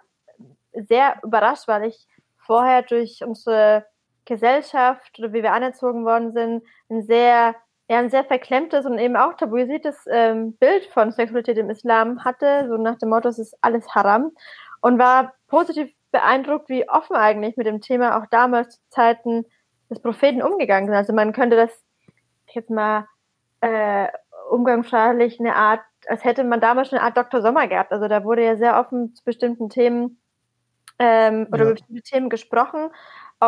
sehr 0.73 1.17
überrascht, 1.23 1.69
weil 1.69 1.85
ich 1.85 2.07
vorher 2.37 2.83
durch 2.83 3.21
unsere 3.25 3.87
Gesellschaft 4.25 5.19
oder 5.19 5.33
wie 5.33 5.43
wir 5.43 5.53
anerzogen 5.53 6.05
worden 6.05 6.33
sind, 6.33 6.63
ein 6.91 7.03
sehr, 7.03 7.55
ja, 7.89 7.99
ein 7.99 8.11
sehr 8.11 8.25
verklemmtes 8.25 8.87
und 8.87 8.99
eben 8.99 9.17
auch 9.17 9.35
tabuisiertes 9.35 10.07
ähm, 10.11 10.57
Bild 10.57 10.87
von 10.87 11.13
Sexualität 11.13 11.59
im 11.59 11.71
Islam 11.71 12.25
hatte, 12.25 12.67
so 12.69 12.77
nach 12.77 12.99
dem 12.99 13.11
Motto, 13.11 13.29
es 13.29 13.39
ist 13.39 13.57
alles 13.61 13.95
haram 13.95 14.33
und 14.81 14.99
war 14.99 15.35
positiv 15.49 15.91
beeindruckt, 16.13 16.69
wie 16.69 16.89
offen 16.89 17.17
eigentlich 17.17 17.57
mit 17.57 17.67
dem 17.67 17.81
Thema 17.81 18.19
auch 18.19 18.27
damals 18.31 18.77
zu 18.77 18.81
Zeiten 18.91 19.45
des 19.91 20.01
Propheten 20.01 20.43
umgegangen 20.43 20.87
sind. 20.87 20.97
Also 20.97 21.13
man 21.13 21.33
könnte 21.33 21.57
das 21.57 21.71
jetzt 22.53 22.71
mal 22.71 23.07
äh, 23.61 24.09
umgangssprachlich 24.51 25.41
eine 25.41 25.57
Art, 25.57 25.81
als 26.07 26.25
hätte 26.25 26.45
man 26.45 26.61
damals 26.61 26.89
schon 26.89 26.99
eine 26.99 27.07
Art 27.07 27.17
Dr. 27.17 27.43
Sommer 27.43 27.67
gehabt. 27.67 27.93
Also 27.93 28.09
da 28.09 28.25
wurde 28.25 28.45
ja 28.45 28.57
sehr 28.57 28.79
offen 28.79 29.15
zu 29.15 29.25
bestimmten 29.25 29.69
Themen 29.69 30.21
ähm, 30.99 31.49
oder 31.51 31.59
ja. 31.59 31.65
über 31.65 31.73
bestimmte 31.73 32.03
Themen 32.03 32.31
gesprochen, 32.31 32.91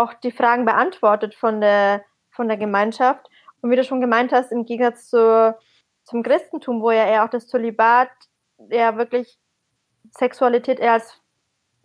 auch 0.03 0.15
die 0.15 0.33
Fragen 0.33 0.65
beantwortet 0.65 1.35
von 1.35 1.61
der, 1.61 2.05
von 2.31 2.49
der 2.49 2.57
Gemeinschaft. 2.57 3.29
Und 3.61 3.71
wie 3.71 3.76
du 3.76 3.85
schon 3.85 4.00
gemeint 4.00 4.33
hast, 4.33 4.53
im 4.53 4.65
Gegensatz 4.65 5.09
zu, 5.09 5.57
zum 6.05 6.23
Christentum, 6.23 6.83
wo 6.83 6.91
ja 6.91 7.07
eher 7.07 7.25
auch 7.25 7.31
das 7.31 7.49
Zölibat 7.49 8.11
ja 8.71 8.97
wirklich 8.97 9.38
Sexualität 10.12 10.79
eher 10.79 10.95
als 10.95 11.21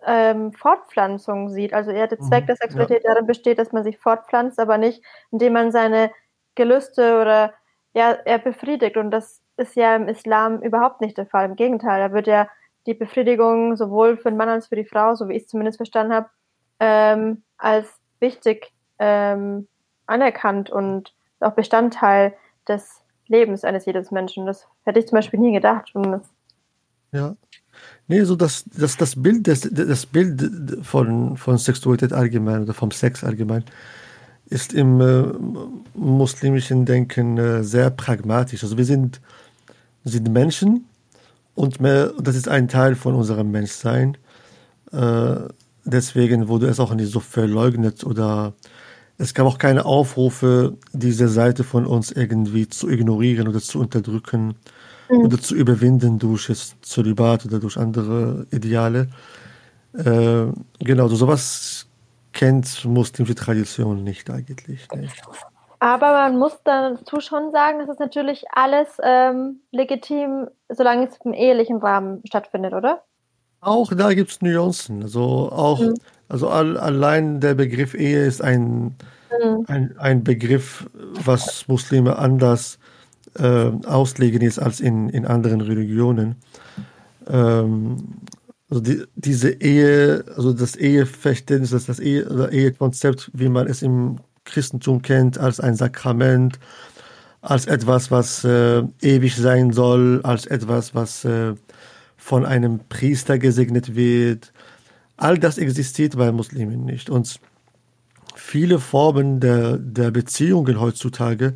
ähm, 0.06 0.54
Fortpflanzung 0.54 1.50
sieht. 1.50 1.74
Also 1.74 1.92
eher 1.92 2.08
der 2.08 2.20
Zweck 2.20 2.44
mhm, 2.44 2.48
der 2.48 2.56
Sexualität 2.56 3.04
ja. 3.04 3.14
darin 3.14 3.28
besteht, 3.28 3.60
dass 3.60 3.72
man 3.72 3.84
sich 3.84 3.98
fortpflanzt, 3.98 4.60
aber 4.60 4.78
nicht, 4.78 5.04
indem 5.32 5.54
man 5.54 5.72
seine 5.72 6.12
Gelüste 6.56 7.20
oder 7.22 7.54
ja, 7.94 8.12
er 8.12 8.40
befriedigt. 8.40 8.98
Und 8.98 9.12
das 9.12 9.42
ist 9.58 9.76
ja 9.76 9.96
im 9.96 10.08
Islam 10.08 10.62
überhaupt 10.62 11.02
nicht 11.02 11.18
der 11.18 11.28
Fall. 11.28 11.46
Im 11.46 11.56
Gegenteil, 11.56 12.08
da 12.08 12.14
wird 12.14 12.28
ja 12.28 12.48
die 12.88 12.94
Befriedigung 12.94 13.76
sowohl 13.76 14.18
für 14.18 14.30
den 14.30 14.38
Mann 14.38 14.50
als 14.50 14.68
für 14.68 14.76
die 14.76 14.86
Frau, 14.86 15.16
so 15.16 15.28
wie 15.30 15.36
ich 15.36 15.44
es 15.44 15.50
zumindest 15.50 15.78
verstanden 15.78 16.14
habe, 16.14 16.30
ähm, 16.80 17.44
als 17.58 18.01
wichtig 18.22 18.72
ähm, 19.00 19.68
anerkannt 20.06 20.70
und 20.70 21.14
auch 21.40 21.54
Bestandteil 21.54 22.34
des 22.68 23.02
Lebens 23.28 23.64
eines 23.64 23.86
jedes 23.86 24.12
Menschen. 24.12 24.46
Das 24.46 24.68
hätte 24.84 25.00
ich 25.00 25.08
zum 25.08 25.18
Beispiel 25.18 25.40
nie 25.40 25.54
gedacht. 25.54 25.94
Und 25.94 26.22
ja. 27.12 27.36
Nee, 28.08 28.24
so 28.24 28.36
das, 28.36 28.66
das, 28.78 28.98
das 28.98 29.22
Bild, 29.22 29.48
das, 29.48 29.62
das 29.72 30.06
Bild 30.06 30.80
von, 30.84 31.38
von 31.38 31.58
Sexualität 31.58 32.14
allgemein 32.14 32.64
oder 32.64 32.74
vom 32.74 32.92
Sex 32.92 33.24
allgemein 33.24 33.64
ist 34.52 34.74
im 34.74 35.00
äh, 35.00 35.24
muslimischen 35.98 36.86
Denken 36.86 37.38
äh, 37.38 37.64
sehr 37.64 37.90
pragmatisch. 37.90 38.64
Also 38.64 38.78
wir 38.78 38.84
sind, 38.84 39.22
sind 40.04 40.30
Menschen 40.30 40.86
und 41.56 41.80
mehr, 41.80 42.12
das 42.20 42.36
ist 42.36 42.50
ein 42.50 42.68
Teil 42.68 42.96
von 42.96 43.16
unserem 43.16 43.50
Menschsein. 43.50 44.18
Äh, 44.92 45.36
deswegen 45.86 46.48
wurde 46.48 46.68
es 46.68 46.80
auch 46.80 46.94
nicht 46.94 47.12
so 47.12 47.20
verleugnet 47.20 48.04
oder 48.04 48.54
es 49.18 49.34
gab 49.34 49.46
auch 49.46 49.58
keine 49.58 49.86
Aufrufe, 49.86 50.78
diese 50.94 51.28
Seite 51.28 51.64
von 51.64 51.86
uns 51.86 52.12
irgendwie 52.12 52.68
zu 52.68 52.90
ignorieren 52.90 53.48
oder 53.48 53.60
zu 53.60 53.80
unterdrücken 53.80 54.56
mhm. 55.10 55.20
oder 55.20 55.40
zu 55.40 55.56
überwinden 55.56 56.18
durch 56.18 56.48
das 56.48 56.76
Zölibat 56.82 57.46
oder 57.46 57.60
durch 57.60 57.78
andere 57.78 58.48
Ideale. 58.52 59.10
Äh, 59.94 60.48
genau, 60.80 61.08
so 61.08 61.16
sowas 61.16 61.88
kennt 62.34 62.86
muslimische 62.86 63.36
Tradition 63.36 64.04
nicht 64.04 64.30
eigentlich. 64.30 64.88
Nicht. 64.96 65.22
Aber 65.80 66.12
man 66.12 66.38
muss 66.38 66.58
dazu 66.64 67.20
schon 67.20 67.52
sagen, 67.52 67.80
dass 67.80 67.90
es 67.90 68.00
natürlich 68.00 68.46
alles 68.52 68.98
ähm, 69.04 69.62
legitim, 69.72 70.48
solange 70.70 71.08
es 71.08 71.18
im 71.24 71.34
ehelichen 71.34 71.78
Rahmen 71.78 72.22
stattfindet, 72.26 72.74
oder? 72.74 73.04
Auch 73.62 73.94
da 73.94 74.14
gibt 74.14 74.32
es 74.32 74.42
Nuancen. 74.42 75.04
Also 75.04 75.52
auch, 75.52 75.80
mhm. 75.80 75.94
also 76.28 76.50
all, 76.50 76.78
allein 76.78 77.40
der 77.40 77.54
Begriff 77.54 77.94
Ehe 77.94 78.26
ist 78.26 78.44
ein, 78.44 78.96
mhm. 79.30 79.66
ein, 79.68 79.98
ein 79.98 80.24
Begriff, 80.24 80.90
was 81.24 81.68
Muslime 81.68 82.18
anders 82.18 82.80
äh, 83.38 83.72
auslegen 83.86 84.42
jetzt 84.42 84.60
als 84.60 84.80
in, 84.80 85.10
in 85.10 85.26
anderen 85.26 85.62
Religionen. 85.62 86.36
Ähm, 87.28 87.98
also 88.70 88.82
die, 88.82 89.04
diese 89.16 89.52
Ehe, 89.52 90.26
also 90.36 90.54
das 90.54 90.76
Eheverständnis, 90.76 91.70
das, 91.70 91.86
das 91.86 92.00
Ehe, 92.00 92.28
oder 92.28 92.52
Ehekonzept, 92.52 93.30
wie 93.34 93.50
man 93.50 93.68
es 93.68 93.84
im 93.84 94.18
Christentum 94.46 95.04
kennt, 95.04 95.38
als 95.38 95.60
ein 95.60 95.76
Sakrament, 95.76 96.58
als 97.42 97.68
etwas, 97.68 98.10
was 98.10 98.44
äh, 98.44 98.84
ewig 99.02 99.36
sein 99.36 99.72
soll, 99.72 100.22
als 100.24 100.48
etwas, 100.48 100.96
was 100.96 101.26
äh, 101.26 101.54
von 102.22 102.46
einem 102.46 102.82
Priester 102.88 103.40
gesegnet 103.40 103.96
wird. 103.96 104.54
All 105.18 105.40
das 105.40 105.58
existiert 105.58 106.16
bei 106.16 106.32
Muslimen 106.32 106.86
nicht. 106.86 107.10
Und 107.10 107.40
viele 108.36 108.78
Formen 108.78 109.40
der, 109.40 109.78
der 109.78 110.12
Beziehungen 110.12 110.80
heutzutage 110.80 111.56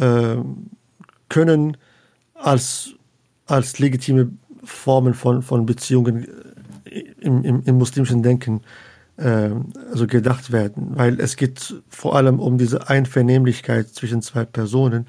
äh, 0.00 0.34
können 1.28 1.76
als, 2.34 2.90
als 3.46 3.78
legitime 3.78 4.32
Formen 4.64 5.14
von, 5.14 5.42
von 5.42 5.64
Beziehungen 5.64 6.26
im, 7.20 7.44
im, 7.44 7.62
im 7.64 7.78
muslimischen 7.78 8.24
Denken 8.24 8.62
äh, 9.16 9.50
also 9.92 10.08
gedacht 10.08 10.50
werden, 10.50 10.96
weil 10.96 11.20
es 11.20 11.36
geht 11.36 11.82
vor 11.88 12.16
allem 12.16 12.40
um 12.40 12.58
diese 12.58 12.88
Einvernehmlichkeit 12.88 13.90
zwischen 13.90 14.22
zwei 14.22 14.44
Personen 14.44 15.06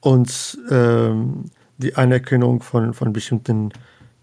und 0.00 0.58
ähm, 0.70 1.50
die 1.78 1.96
Anerkennung 1.96 2.62
von, 2.62 2.92
von 2.92 3.12
bestimmten 3.12 3.72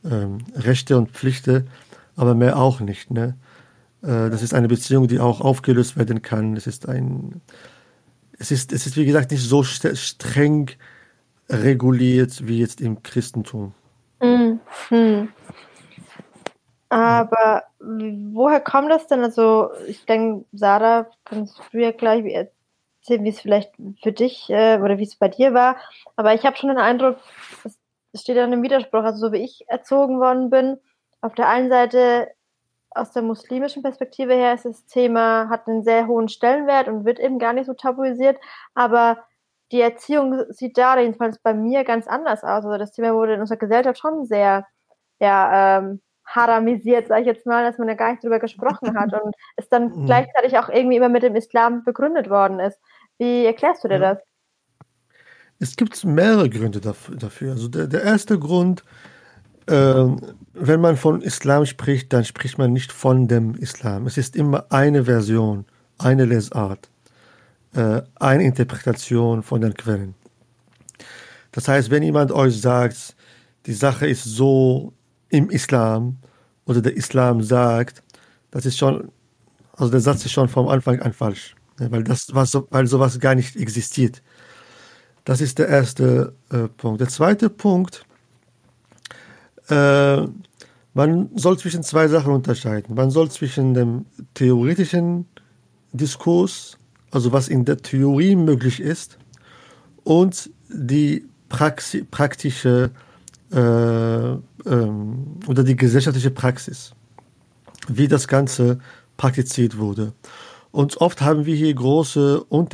ähm, 0.03 0.39
Rechte 0.55 0.97
und 0.97 1.11
Pflichten, 1.11 1.67
aber 2.15 2.35
mehr 2.35 2.57
auch 2.57 2.79
nicht. 2.79 3.11
Ne? 3.11 3.35
Äh, 4.03 4.29
das 4.29 4.43
ist 4.43 4.53
eine 4.53 4.67
Beziehung, 4.67 5.07
die 5.07 5.19
auch 5.19 5.41
aufgelöst 5.41 5.97
werden 5.97 6.21
kann. 6.21 6.55
Es 6.55 6.67
ist 6.67 6.87
ein, 6.87 7.41
es 8.37 8.51
ist, 8.51 8.71
es 8.71 8.85
ist 8.85 8.97
wie 8.97 9.05
gesagt 9.05 9.31
nicht 9.31 9.43
so 9.43 9.63
streng 9.63 10.71
reguliert 11.49 12.47
wie 12.47 12.59
jetzt 12.59 12.81
im 12.81 13.01
Christentum. 13.03 13.73
Mhm. 14.21 15.29
Aber 16.89 17.63
woher 17.79 18.59
kommt 18.61 18.91
das 18.91 19.07
denn? 19.07 19.23
Also, 19.23 19.69
ich 19.87 20.05
denke, 20.05 20.45
Sarah, 20.53 21.07
kannst 21.25 21.59
du 21.71 21.79
ja 21.79 21.91
gleich 21.91 22.23
erzählen, 23.05 23.23
wie 23.23 23.29
es 23.29 23.41
vielleicht 23.41 23.71
für 24.01 24.11
dich 24.11 24.49
äh, 24.49 24.79
oder 24.79 24.97
wie 24.97 25.03
es 25.03 25.15
bei 25.15 25.29
dir 25.29 25.53
war. 25.53 25.77
Aber 26.15 26.33
ich 26.33 26.45
habe 26.45 26.57
schon 26.57 26.69
den 26.69 26.79
Eindruck, 26.79 27.17
es 27.63 28.21
steht 28.21 28.35
ja 28.35 28.45
in 28.45 28.53
einem 28.53 28.63
Widerspruch. 28.63 29.03
Also, 29.03 29.27
so 29.27 29.31
wie 29.31 29.43
ich 29.43 29.65
erzogen 29.67 30.19
worden 30.19 30.49
bin, 30.49 30.77
auf 31.21 31.35
der 31.35 31.49
einen 31.49 31.69
Seite 31.69 32.29
aus 32.91 33.11
der 33.11 33.23
muslimischen 33.23 33.83
Perspektive 33.83 34.33
her 34.33 34.53
ist 34.53 34.65
das 34.65 34.85
Thema, 34.85 35.49
hat 35.49 35.67
einen 35.67 35.83
sehr 35.83 36.07
hohen 36.07 36.29
Stellenwert 36.29 36.87
und 36.87 37.05
wird 37.05 37.19
eben 37.19 37.39
gar 37.39 37.53
nicht 37.53 37.65
so 37.65 37.73
tabuisiert. 37.73 38.37
Aber 38.73 39.23
die 39.71 39.81
Erziehung 39.81 40.45
sieht 40.49 40.77
da 40.77 40.97
jedenfalls 40.97 41.39
bei 41.39 41.53
mir 41.53 41.83
ganz 41.83 42.07
anders 42.07 42.43
aus. 42.43 42.65
Also 42.65 42.77
das 42.77 42.93
Thema 42.93 43.13
wurde 43.13 43.33
in 43.33 43.41
unserer 43.41 43.57
Gesellschaft 43.57 43.99
schon 43.99 44.25
sehr, 44.25 44.65
ja, 45.19 45.79
ähm, 45.79 46.01
haramisiert, 46.25 47.07
sage 47.07 47.21
ich 47.21 47.27
jetzt 47.27 47.45
mal, 47.45 47.63
dass 47.63 47.77
man 47.77 47.87
da 47.87 47.93
gar 47.93 48.11
nicht 48.11 48.23
drüber 48.23 48.39
gesprochen 48.39 48.97
hat 48.97 49.13
und 49.23 49.35
es 49.55 49.69
dann 49.69 49.89
mhm. 49.89 50.05
gleichzeitig 50.05 50.57
auch 50.57 50.69
irgendwie 50.69 50.97
immer 50.97 51.09
mit 51.09 51.23
dem 51.23 51.35
Islam 51.35 51.83
begründet 51.83 52.29
worden 52.29 52.59
ist. 52.59 52.79
Wie 53.17 53.45
erklärst 53.45 53.83
du 53.83 53.87
dir 53.87 53.99
ja. 53.99 54.13
das? 54.13 54.23
Es 55.59 55.75
gibt 55.75 56.03
mehrere 56.03 56.49
Gründe 56.49 56.81
dafür. 56.81 57.51
Also 57.51 57.67
der, 57.67 57.87
der 57.87 58.03
erste 58.03 58.37
Grund, 58.37 58.83
äh, 59.67 60.05
wenn 60.53 60.81
man 60.81 60.97
von 60.97 61.21
Islam 61.21 61.65
spricht, 61.65 62.11
dann 62.11 62.25
spricht 62.25 62.57
man 62.57 62.73
nicht 62.73 62.91
von 62.91 63.27
dem 63.27 63.55
Islam. 63.55 64.05
Es 64.05 64.17
ist 64.17 64.35
immer 64.35 64.65
eine 64.69 65.05
Version, 65.05 65.65
eine 65.97 66.25
Lesart, 66.25 66.89
äh, 67.73 68.01
eine 68.15 68.43
Interpretation 68.43 69.43
von 69.43 69.61
den 69.61 69.73
Quellen. 69.73 70.13
Das 71.51 71.69
heißt, 71.69 71.89
wenn 71.89 72.03
jemand 72.03 72.33
euch 72.33 72.59
sagt, 72.59 73.15
die 73.65 73.73
Sache 73.73 74.07
ist 74.07 74.25
so 74.25 74.93
im 75.29 75.49
Islam 75.49 76.17
oder 76.65 76.81
der 76.81 76.97
Islam 76.97 77.41
sagt, 77.41 78.03
das 78.51 78.65
ist 78.65 78.77
schon, 78.77 79.09
also 79.73 79.89
der 79.89 80.01
Satz 80.01 80.25
ist 80.25 80.33
schon 80.33 80.49
vom 80.49 80.67
Anfang 80.67 80.99
an 81.01 81.13
falsch, 81.13 81.55
weil 81.77 82.03
das 82.03 82.33
was 82.33 82.57
weil 82.69 82.87
sowas 82.87 83.19
gar 83.19 83.35
nicht 83.35 83.55
existiert. 83.55 84.21
Das 85.25 85.41
ist 85.41 85.57
der 85.57 85.67
erste 85.67 86.33
äh, 86.51 86.67
Punkt. 86.67 87.01
Der 87.01 87.07
zweite 87.07 87.49
Punkt, 87.49 88.05
äh, 89.69 90.27
man 90.93 91.29
soll 91.35 91.57
zwischen 91.57 91.83
zwei 91.83 92.07
Sachen 92.07 92.31
unterscheiden. 92.31 92.95
Man 92.95 93.09
soll 93.09 93.29
zwischen 93.31 93.73
dem 93.73 94.05
theoretischen 94.35 95.25
Diskurs, 95.91 96.77
also 97.11 97.31
was 97.31 97.47
in 97.47 97.65
der 97.65 97.77
Theorie 97.77 98.35
möglich 98.35 98.79
ist, 98.79 99.17
und 100.03 100.49
die 100.69 101.25
Praxi 101.49 102.03
praktische 102.03 102.91
äh, 103.51 103.57
ähm, 103.57 105.39
oder 105.47 105.63
die 105.63 105.75
gesellschaftliche 105.75 106.31
Praxis, 106.31 106.93
wie 107.87 108.07
das 108.07 108.27
Ganze 108.27 108.79
praktiziert 109.17 109.77
wurde. 109.77 110.13
Und 110.75 110.97
oft 110.97 111.21
haben 111.21 111.45
wir 111.45 111.55
hier 111.55 111.73
große 111.73 112.43
und 112.43 112.73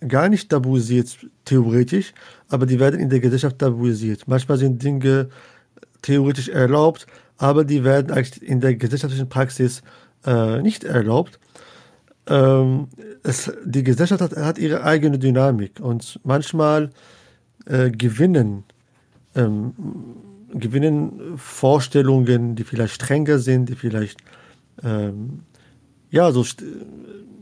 gar 0.00 0.30
nicht 0.30 0.48
tabuisiert 0.48 1.14
theoretisch, 1.44 2.14
aber 2.48 2.64
die 2.64 2.80
werden 2.80 2.98
in 2.98 3.10
der 3.10 3.20
Gesellschaft 3.20 3.58
tabuisiert. 3.58 4.26
Manchmal 4.26 4.56
sind 4.56 4.82
Dinge 4.82 5.28
theoretisch 6.00 6.48
erlaubt, 6.48 7.06
aber 7.36 7.66
die 7.66 7.84
werden 7.84 8.12
eigentlich 8.12 8.42
in 8.42 8.62
der 8.62 8.76
gesellschaftlichen 8.76 9.28
Praxis 9.28 9.82
äh, 10.24 10.62
nicht 10.62 10.84
erlaubt. 10.84 11.38
Ähm, 12.28 12.88
es, 13.22 13.52
die 13.66 13.82
Gesellschaft 13.82 14.22
hat, 14.22 14.34
hat, 14.34 14.56
ihre 14.56 14.82
eigene 14.82 15.18
Dynamik 15.18 15.80
und 15.80 16.18
manchmal 16.24 16.88
äh, 17.66 17.90
gewinnen, 17.90 18.64
ähm, 19.34 19.74
gewinnen 20.54 21.36
Vorstellungen, 21.36 22.56
die 22.56 22.64
vielleicht 22.64 22.94
strenger 22.94 23.38
sind, 23.38 23.68
die 23.68 23.74
vielleicht 23.74 24.18
ähm, 24.82 25.42
ja 26.10 26.32
so 26.32 26.44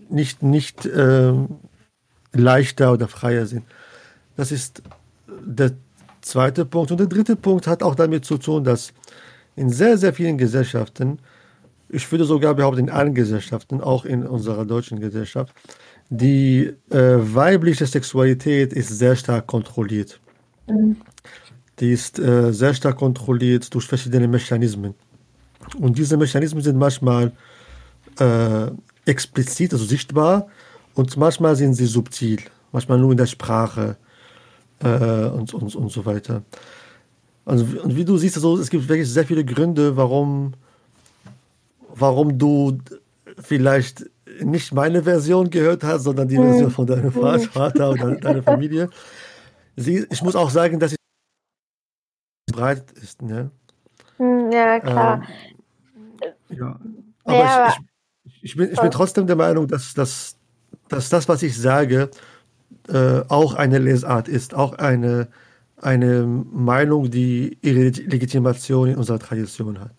nicht 0.08 0.42
nicht 0.42 0.86
ähm, 0.86 1.56
leichter 2.32 2.92
oder 2.92 3.08
freier 3.08 3.46
sind. 3.46 3.64
Das 4.36 4.52
ist 4.52 4.82
der 5.28 5.72
zweite 6.20 6.64
Punkt. 6.64 6.90
Und 6.90 6.98
der 6.98 7.06
dritte 7.06 7.36
Punkt 7.36 7.66
hat 7.66 7.82
auch 7.82 7.94
damit 7.94 8.24
zu 8.24 8.38
tun, 8.38 8.64
dass 8.64 8.92
in 9.56 9.70
sehr, 9.70 9.96
sehr 9.98 10.12
vielen 10.12 10.38
Gesellschaften, 10.38 11.18
ich 11.88 12.10
würde 12.10 12.24
sogar 12.24 12.54
behaupten, 12.54 12.80
in 12.80 12.90
allen 12.90 13.14
Gesellschaften, 13.14 13.80
auch 13.80 14.04
in 14.04 14.26
unserer 14.26 14.64
deutschen 14.64 14.98
Gesellschaft, 15.00 15.54
die 16.10 16.72
äh, 16.90 17.16
weibliche 17.18 17.86
Sexualität 17.86 18.72
ist 18.72 18.88
sehr 18.88 19.16
stark 19.16 19.46
kontrolliert. 19.46 20.20
Mhm. 20.68 20.96
Die 21.80 21.92
ist 21.92 22.18
äh, 22.18 22.52
sehr 22.52 22.74
stark 22.74 22.96
kontrolliert 22.98 23.72
durch 23.74 23.86
verschiedene 23.86 24.28
Mechanismen. 24.28 24.94
Und 25.78 25.98
diese 25.98 26.16
Mechanismen 26.16 26.62
sind 26.62 26.78
manchmal 26.78 27.32
äh, 28.20 28.70
explizit, 29.06 29.72
also 29.72 29.84
sichtbar, 29.84 30.48
und 30.94 31.16
manchmal 31.16 31.56
sind 31.56 31.74
sie 31.74 31.86
subtil, 31.86 32.40
manchmal 32.72 32.98
nur 32.98 33.10
in 33.10 33.16
der 33.16 33.26
Sprache 33.26 33.96
äh, 34.80 35.26
und, 35.26 35.52
und, 35.54 35.74
und 35.74 35.90
so 35.90 36.04
weiter. 36.06 36.42
Also, 37.44 37.64
und 37.82 37.94
wie 37.96 38.04
du 38.04 38.16
siehst, 38.16 38.36
also, 38.36 38.56
es 38.58 38.70
gibt 38.70 38.88
wirklich 38.88 39.08
sehr 39.08 39.26
viele 39.26 39.44
Gründe, 39.44 39.96
warum, 39.96 40.54
warum 41.94 42.38
du 42.38 42.78
vielleicht 43.38 44.06
nicht 44.40 44.72
meine 44.72 45.02
Version 45.02 45.50
gehört 45.50 45.84
hast, 45.84 46.04
sondern 46.04 46.28
die 46.28 46.36
Version 46.36 46.70
von 46.70 46.86
deinem 46.86 47.12
Vater 47.12 47.90
oder 47.90 48.16
deiner 48.16 48.42
Familie. 48.42 48.88
Sie, 49.76 50.06
ich 50.10 50.22
muss 50.22 50.36
auch 50.36 50.50
sagen, 50.50 50.78
dass 50.78 50.92
sie 50.92 50.96
breit 52.52 52.90
ist. 52.92 53.22
Ne? 53.22 53.50
Hm, 54.16 54.50
ja, 54.50 54.80
klar. 54.80 55.22
Ähm, 56.22 56.56
ja. 56.56 56.80
Aber 57.24 57.36
ja, 57.36 57.68
ich, 57.68 57.74
ich, 57.74 57.80
ich, 58.44 58.56
bin, 58.56 58.70
ich 58.70 58.78
bin 58.78 58.90
trotzdem 58.90 59.26
der 59.26 59.36
Meinung, 59.36 59.66
dass, 59.66 59.94
dass, 59.94 60.36
dass 60.88 61.08
das, 61.08 61.28
was 61.28 61.42
ich 61.42 61.58
sage, 61.58 62.10
äh, 62.88 63.22
auch 63.28 63.54
eine 63.54 63.78
Lesart 63.78 64.28
ist, 64.28 64.54
auch 64.54 64.74
eine, 64.74 65.28
eine 65.80 66.24
Meinung, 66.26 67.10
die 67.10 67.58
ihre 67.62 67.88
Legitimation 67.88 68.88
in 68.88 68.96
unserer 68.96 69.18
Tradition 69.18 69.80
hat. 69.80 69.94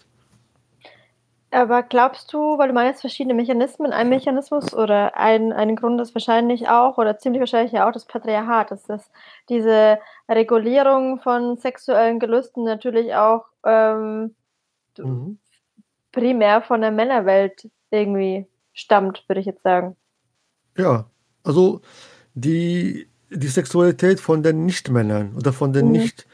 Aber 1.50 1.82
glaubst 1.84 2.34
du, 2.34 2.58
weil 2.60 2.68
du 2.68 2.74
meinst 2.74 3.02
verschiedene 3.02 3.34
Mechanismen, 3.34 3.92
ein 3.94 4.10
Mechanismus 4.10 4.74
oder 4.76 5.18
ein, 5.18 5.52
ein 5.52 5.76
Grund 5.76 6.00
ist 6.00 6.14
wahrscheinlich 6.14 6.68
auch 6.68 7.00
oder 7.00 7.18
ziemlich 7.18 7.40
wahrscheinlich 7.40 7.72
ja 7.72 7.88
auch 7.88 7.94
das 7.94 8.06
Patriarchat, 8.06 8.72
dass 8.72 8.84
das 8.84 9.10
diese 9.50 9.98
Regulierung 10.30 11.20
von 11.20 11.58
sexuellen 11.58 12.20
Gelüsten 12.20 12.64
natürlich 12.64 13.16
auch 13.16 13.46
ähm, 13.66 14.36
mhm. 14.98 15.40
primär 16.12 16.62
von 16.62 16.82
der 16.82 16.92
Männerwelt 16.92 17.70
irgendwie 17.96 18.46
stammt, 18.74 19.24
würde 19.28 19.42
ich 19.42 19.46
jetzt 19.46 19.64
sagen. 19.64 19.96
Ja, 20.78 21.10
also 21.44 21.82
die, 22.34 23.08
die 23.30 23.48
Sexualität 23.48 24.20
von 24.20 24.44
den 24.44 24.66
Nichtmännern 24.66 25.36
oder 25.36 25.54
von 25.54 25.74
den 25.74 25.88
mhm. 25.88 25.92
nicht 25.94 26.28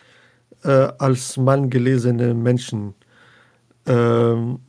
äh, 0.64 0.90
als 0.98 1.38
Mann 1.38 1.70
gelesenen 1.70 2.42
Menschen 2.42 2.96
ähm, 3.86 4.60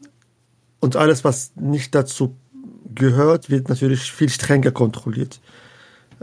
und 0.81 0.97
alles, 0.97 1.25
was 1.25 1.53
nicht 1.57 1.95
dazu 1.95 2.37
gehört, 2.95 3.51
wird 3.51 3.69
natürlich 3.69 4.13
viel 4.13 4.29
strenger 4.29 4.73
kontrolliert. 4.73 5.41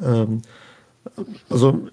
Ähm, 0.01 0.41
also 1.49 1.87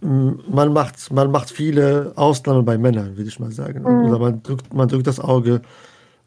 man 0.00 0.72
macht, 0.72 1.12
man 1.12 1.30
macht 1.30 1.50
viele 1.50 2.12
Ausnahmen 2.16 2.64
bei 2.64 2.76
Männern, 2.76 3.16
würde 3.16 3.28
ich 3.28 3.38
mal 3.38 3.52
sagen. 3.52 3.82
Mhm. 3.82 4.06
Oder 4.06 4.18
man 4.18 4.42
drückt, 4.42 4.74
man 4.74 4.88
drückt 4.88 5.06
das 5.06 5.20
Auge 5.20 5.62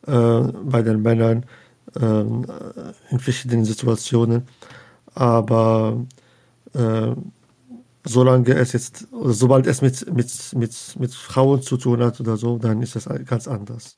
äh, 0.07 0.39
bei 0.63 0.81
den 0.81 1.01
Männern 1.01 1.45
äh, 1.99 2.21
in 2.21 3.19
verschiedenen 3.19 3.65
Situationen. 3.65 4.47
Aber 5.13 6.05
äh, 6.73 7.15
solange 8.05 8.53
es 8.53 8.73
jetzt, 8.73 9.11
oder 9.11 9.33
sobald 9.33 9.67
es 9.67 9.81
mit, 9.81 10.13
mit, 10.13 10.53
mit, 10.55 10.95
mit 10.99 11.13
Frauen 11.13 11.61
zu 11.61 11.77
tun 11.77 12.03
hat 12.03 12.19
oder 12.19 12.37
so, 12.37 12.57
dann 12.57 12.81
ist 12.81 12.95
das 12.95 13.09
ganz 13.25 13.47
anders. 13.47 13.97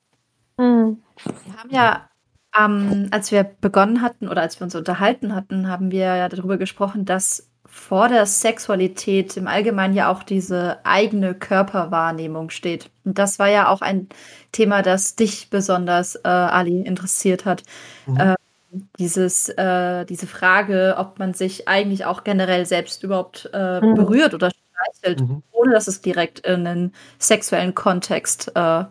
Mhm. 0.58 0.97
Wir 1.45 1.58
haben 1.58 1.69
ja, 1.69 2.10
ähm, 2.58 3.08
als 3.12 3.32
wir 3.32 3.43
begonnen 3.43 4.02
hatten 4.02 4.28
oder 4.28 4.41
als 4.41 4.60
wir 4.60 4.65
uns 4.65 4.76
unterhalten 4.76 5.36
hatten, 5.36 5.67
haben 5.67 5.91
wir 5.91 6.15
ja 6.15 6.30
darüber 6.30 6.58
gesprochen, 6.58 7.06
dass 7.06 7.50
vor 7.67 8.08
der 8.08 8.25
Sexualität 8.25 9.38
im 9.38 9.47
Allgemeinen 9.47 9.93
ja 9.93 10.12
auch 10.12 10.23
diese 10.23 10.80
eigene 10.84 11.36
Körperwahrnehmung 11.36 12.49
steht. 12.49 12.89
Und 13.06 13.19
das 13.19 13.39
war 13.39 13.49
ja 13.49 13.69
auch 13.69 13.82
ein 13.82 14.10
Thema, 14.51 14.82
das 14.82 15.15
dich 15.15 15.49
besonders, 15.49 16.15
äh, 16.15 16.27
Ali, 16.27 16.82
interessiert 16.82 17.45
hat. 17.45 17.63
Mhm. 18.06 18.17
Äh, 18.17 18.36
dieses, 18.99 19.49
äh, 19.49 20.06
diese 20.06 20.27
Frage, 20.27 20.95
ob 20.97 21.19
man 21.19 21.34
sich 21.34 21.67
eigentlich 21.67 22.06
auch 22.06 22.23
generell 22.23 22.65
selbst 22.65 23.03
überhaupt 23.03 23.49
äh, 23.53 23.82
mhm. 23.82 23.95
berührt 23.95 24.34
oder 24.34 24.51
streichelt, 24.51 25.21
mhm. 25.21 25.43
ohne 25.51 25.71
dass 25.73 25.88
es 25.88 26.01
direkt 26.01 26.39
in 26.39 26.67
einen 26.67 26.93
sexuellen 27.19 27.75
Kontext 27.75 28.51
äh, 28.56 28.86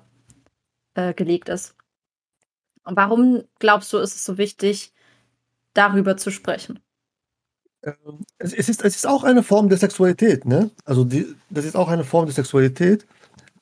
äh, 0.94 1.14
gelegt 1.14 1.48
ist. 1.48 1.74
Und 2.84 2.96
warum 2.96 3.44
glaubst 3.58 3.92
du, 3.92 3.98
ist 3.98 4.14
es 4.14 4.24
so 4.24 4.38
wichtig, 4.38 4.92
darüber 5.74 6.16
zu 6.16 6.30
sprechen? 6.30 6.80
Ähm, 7.86 8.26
es, 8.38 8.52
ist, 8.52 8.84
es 8.84 8.96
ist 8.96 9.06
auch 9.06 9.24
eine 9.24 9.42
Form 9.42 9.68
der 9.68 9.78
Sexualität, 9.78 10.44
ne? 10.44 10.70
Also 10.84 11.04
die, 11.04 11.34
das 11.50 11.64
ist 11.64 11.76
auch 11.76 11.88
eine 11.88 12.04
Form 12.04 12.26
der 12.26 12.34
Sexualität, 12.34 13.06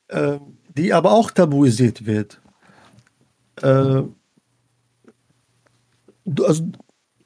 äh, 0.09 0.39
die 0.77 0.93
aber 0.93 1.13
auch 1.13 1.31
tabuisiert 1.31 2.07
wird. 2.07 2.41
Äh, 3.63 4.03
also 6.43 6.65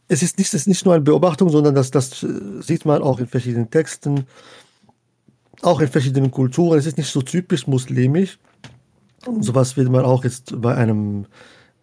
es 0.09 0.23
ist 0.23 0.39
nicht, 0.39 0.49
es 0.49 0.63
ist 0.63 0.67
nicht 0.67 0.85
nur 0.85 0.95
eine 0.95 1.05
Beobachtung, 1.05 1.51
sondern 1.51 1.75
das, 1.75 1.91
das 1.91 2.27
sieht 2.61 2.85
man 2.85 3.03
auch 3.03 3.21
in 3.21 3.29
verschiedenen 3.29 3.71
Texten, 3.71 4.27
auch 5.63 5.81
in 5.81 5.89
verschiedenen 5.89 6.31
Kulturen. 6.31 6.79
Es 6.79 6.87
ist 6.87 6.99
nicht 6.99 7.13
so 7.13 7.23
typisch 7.23 7.67
muslimisch. 7.67 8.39
Sowas 9.41 9.77
wird 9.77 9.91
man 9.91 10.05
auch 10.05 10.25
jetzt 10.25 10.61
bei 10.61 10.75
einem 10.75 11.27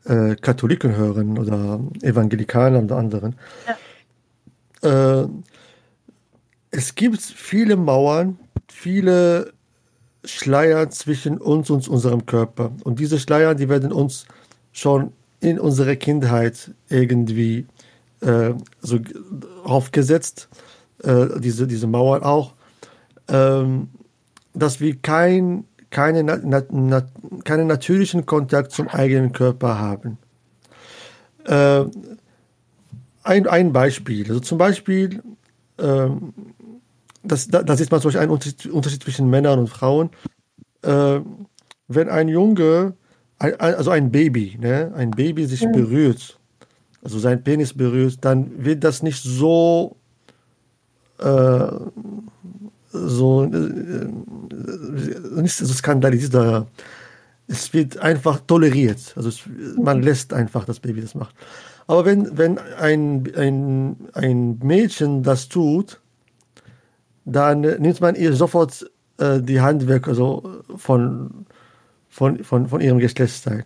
äh, 0.06 0.36
Katholiken 0.36 0.96
hören 0.96 1.38
oder 1.38 1.80
Evangelikalen 2.02 2.86
oder 2.86 2.98
anderen. 2.98 3.36
Ja. 3.68 3.78
Äh, 4.86 5.28
es 6.72 6.96
gibt 6.96 7.22
viele 7.22 7.76
Mauern, 7.76 8.38
viele 8.68 9.54
Schleier 10.24 10.90
zwischen 10.90 11.38
uns 11.38 11.70
und 11.70 11.88
unserem 11.88 12.26
Körper. 12.26 12.72
Und 12.84 13.00
diese 13.00 13.20
Schleier, 13.20 13.56
die 13.56 13.70
werden 13.70 13.92
uns 13.92 14.26
schon 14.72 15.14
in 15.40 15.60
unserer 15.60 15.96
Kindheit 15.96 16.72
irgendwie 16.90 17.66
äh, 18.22 18.54
so 18.82 19.00
aufgesetzt, 19.64 20.50
äh, 21.04 21.40
diese, 21.40 21.68
diese 21.68 21.88
Mauern 21.88 22.24
auch, 22.24 22.54
ähm, 23.28 23.90
dass 24.54 24.80
wir 24.80 24.96
kein, 24.98 25.66
keine, 25.90 26.24
na, 26.24 26.62
na, 26.70 27.04
keinen 27.44 27.68
natürlichen 27.68 28.26
Kontakt 28.26 28.72
zum 28.72 28.88
eigenen 28.88 29.32
Körper 29.32 29.80
haben. 29.80 30.18
Äh, 31.46 31.86
ein, 33.26 33.48
ein 33.48 33.74
Beispiel, 33.74 34.28
also 34.28 34.40
zum 34.40 34.58
Beispiel, 34.58 35.22
äh, 35.78 36.10
das, 37.24 37.48
das 37.48 37.80
ist 37.80 37.92
mal 37.92 38.00
zum 38.00 38.10
Beispiel 38.10 38.22
ein 38.22 38.30
Unterschied, 38.30 38.68
Unterschied 38.68 39.04
zwischen 39.04 39.30
Männern 39.30 39.60
und 39.60 39.68
Frauen. 39.68 40.10
Äh, 40.84 41.20
wenn 41.88 42.10
ein 42.10 42.28
Junge 42.28 42.96
also 43.38 43.92
ein 43.92 44.12
Baby, 44.12 44.58
ne? 44.60 44.92
ein 44.96 45.12
Baby 45.12 45.46
sich 45.46 45.62
mhm. 45.62 45.74
berührt, 45.74 46.40
also 47.04 47.20
sein 47.20 47.44
Penis 47.44 47.74
berührt, 47.74 48.18
dann 48.22 48.64
wird 48.64 48.84
das 48.84 49.04
nicht 49.04 49.22
so, 49.22 49.98
äh, 51.20 51.72
so 52.92 53.44
äh, 53.44 54.08
nicht 55.42 55.56
so 55.56 55.74
skandalisiert. 55.74 56.68
Es 57.48 57.74
wird 57.74 57.98
einfach 57.98 58.40
toleriert. 58.40 59.14
Also 59.16 59.30
es, 59.30 59.42
man 59.78 60.02
lässt 60.02 60.34
einfach 60.34 60.66
das 60.66 60.80
Baby 60.80 61.02
das 61.02 61.14
macht. 61.14 61.36
Aber 61.88 62.06
wenn, 62.06 62.38
wenn 62.38 62.58
ein, 62.58 63.32
ein, 63.36 64.10
ein 64.14 64.60
Mädchen 64.60 65.24
das 65.24 65.50
tut, 65.50 66.02
dann 67.26 67.62
nimmt 67.62 68.02
man 68.02 68.16
ihr 68.16 68.34
sofort 68.34 68.90
äh, 69.18 69.40
die 69.40 69.62
Hand 69.62 69.88
weg 69.88 70.08
also 70.08 70.62
von, 70.76 71.46
von, 72.10 72.44
von, 72.44 72.68
von 72.68 72.82
ihrem 72.82 73.00
Geschlechtsteil. 73.00 73.66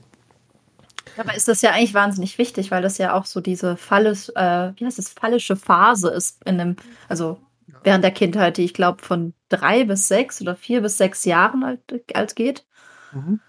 Aber 1.17 1.35
ist 1.35 1.47
das 1.47 1.61
ja 1.61 1.71
eigentlich 1.71 1.93
wahnsinnig 1.93 2.37
wichtig, 2.37 2.71
weil 2.71 2.81
das 2.81 2.97
ja 2.97 3.13
auch 3.13 3.25
so 3.25 3.41
diese 3.41 3.75
Fallisch, 3.75 4.29
äh, 4.35 4.71
wie 4.75 4.85
heißt 4.85 4.97
das, 4.97 5.09
fallische 5.09 5.55
Phase 5.55 6.09
ist 6.09 6.41
in 6.45 6.59
einem, 6.59 6.75
also 7.09 7.39
während 7.83 8.03
der 8.03 8.11
Kindheit, 8.11 8.57
die 8.57 8.63
ich 8.63 8.73
glaube 8.73 9.03
von 9.03 9.33
drei 9.49 9.83
bis 9.83 10.07
sechs 10.07 10.41
oder 10.41 10.55
vier 10.55 10.81
bis 10.81 10.97
sechs 10.97 11.25
Jahren 11.25 11.63
alt, 11.63 11.81
alt 12.13 12.35
geht. 12.35 12.65
Mhm. 13.11 13.39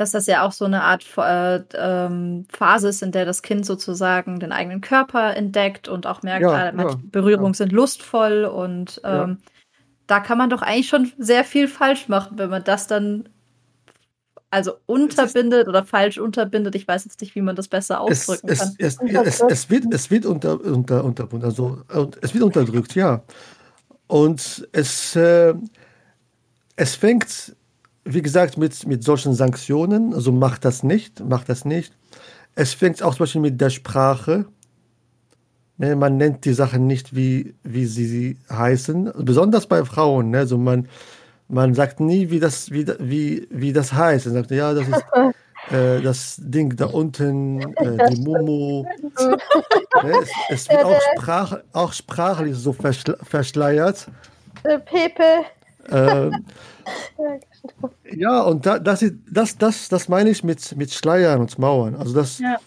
Dass 0.00 0.12
das 0.12 0.24
ja 0.24 0.46
auch 0.46 0.52
so 0.52 0.64
eine 0.64 0.82
Art 0.82 1.04
äh, 1.18 1.62
ähm, 1.74 2.46
Phase 2.48 2.88
ist, 2.88 3.02
in 3.02 3.12
der 3.12 3.26
das 3.26 3.42
Kind 3.42 3.66
sozusagen 3.66 4.40
den 4.40 4.50
eigenen 4.50 4.80
Körper 4.80 5.36
entdeckt 5.36 5.88
und 5.88 6.06
auch 6.06 6.22
merkt, 6.22 6.40
ja, 6.40 6.48
ah, 6.48 6.72
ja, 6.74 6.96
Berührungen 7.02 7.52
ja. 7.52 7.58
sind 7.58 7.72
lustvoll 7.72 8.46
und 8.46 8.98
ähm, 9.04 9.40
da 10.06 10.20
kann 10.20 10.38
man 10.38 10.48
doch 10.48 10.62
eigentlich 10.62 10.88
schon 10.88 11.12
sehr 11.18 11.44
viel 11.44 11.68
falsch 11.68 12.08
machen, 12.08 12.38
wenn 12.38 12.48
man 12.48 12.64
das 12.64 12.86
dann 12.86 13.28
also 14.48 14.72
unterbindet 14.86 15.68
oder 15.68 15.84
falsch 15.84 16.16
unterbindet. 16.16 16.74
Ich 16.76 16.88
weiß 16.88 17.04
jetzt 17.04 17.20
nicht, 17.20 17.34
wie 17.34 17.42
man 17.42 17.54
das 17.54 17.68
besser 17.68 18.00
ausdrücken 18.00 18.48
es, 18.48 18.58
kann. 18.58 18.74
Es, 18.78 18.98
es, 19.02 19.40
es, 19.42 19.68
wird, 19.68 19.84
es 19.92 20.10
wird 20.10 20.24
unter, 20.24 20.58
unter, 20.64 21.04
unter, 21.04 21.28
also, 21.42 21.82
es 22.22 22.32
wird 22.32 22.42
unterdrückt, 22.42 22.94
ja. 22.94 23.22
Und 24.06 24.66
es, 24.72 25.14
äh, 25.14 25.52
es 26.76 26.94
fängt, 26.94 27.54
wie 28.04 28.22
gesagt, 28.22 28.56
mit, 28.56 28.86
mit 28.86 29.04
solchen 29.04 29.34
Sanktionen, 29.34 30.14
also 30.14 30.32
macht 30.32 30.64
das 30.64 30.82
nicht, 30.82 31.20
macht 31.20 31.48
das 31.48 31.64
nicht. 31.64 31.96
Es 32.54 32.74
fängt 32.74 33.02
auch 33.02 33.14
zum 33.14 33.24
Beispiel 33.24 33.40
mit 33.40 33.60
der 33.60 33.70
Sprache. 33.70 34.46
Ne, 35.76 35.96
man 35.96 36.16
nennt 36.16 36.44
die 36.44 36.52
Sachen 36.52 36.86
nicht, 36.86 37.14
wie, 37.14 37.54
wie 37.62 37.86
sie 37.86 38.38
heißen, 38.50 39.12
besonders 39.16 39.66
bei 39.66 39.84
Frauen. 39.84 40.30
Ne? 40.30 40.38
Also 40.38 40.58
man, 40.58 40.88
man 41.48 41.74
sagt 41.74 42.00
nie, 42.00 42.30
wie 42.30 42.40
das, 42.40 42.70
wie, 42.70 42.86
wie, 42.98 43.46
wie 43.50 43.72
das 43.72 43.92
heißt. 43.92 44.26
Man 44.26 44.34
sagt, 44.34 44.50
ja, 44.50 44.74
das 44.74 44.88
ist 44.88 45.04
äh, 45.72 46.02
das 46.02 46.36
Ding 46.38 46.76
da 46.76 46.86
unten, 46.86 47.60
äh, 47.76 48.10
die 48.10 48.20
Mumu. 48.20 48.84
ne, 50.02 50.12
es, 50.22 50.28
es, 50.48 50.68
wird 50.68 50.84
auch, 50.84 51.00
sprach, 51.16 51.58
auch 51.72 51.92
sprachlich 51.92 52.56
so 52.56 52.72
verschle 52.72 53.16
verschleiert. 53.22 54.06
Äh, 54.64 54.78
Pepe. 54.80 55.44
Äh, 55.90 56.30
ja, 58.20 58.42
und 58.42 58.66
da, 58.66 58.78
das, 58.78 59.02
das, 59.30 59.56
das, 59.56 59.88
das 59.88 60.10
meine 60.10 60.28
ich 60.28 60.44
mit, 60.44 60.76
mit 60.76 60.92
Schleiern 60.92 61.40
und 61.40 61.58
Mauern. 61.58 61.94
Also 61.94 62.12
das 62.12 62.38
ja. 62.38 62.58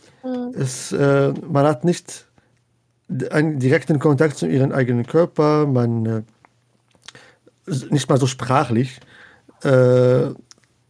ist, 0.54 0.92
äh, 0.94 1.32
man 1.48 1.68
hat 1.68 1.86
nicht 1.86 2.26
einen 3.30 3.60
direkten 3.60 4.00
Kontakt 4.00 4.36
zu 4.36 4.48
ihrem 4.48 4.72
eigenen 4.72 5.06
Körper, 5.06 5.68
man 5.68 6.06
äh, 6.08 6.22
nicht 7.92 8.10
mal 8.10 8.18
so 8.18 8.26
sprachlich. 8.26 9.00
Äh, 9.62 10.32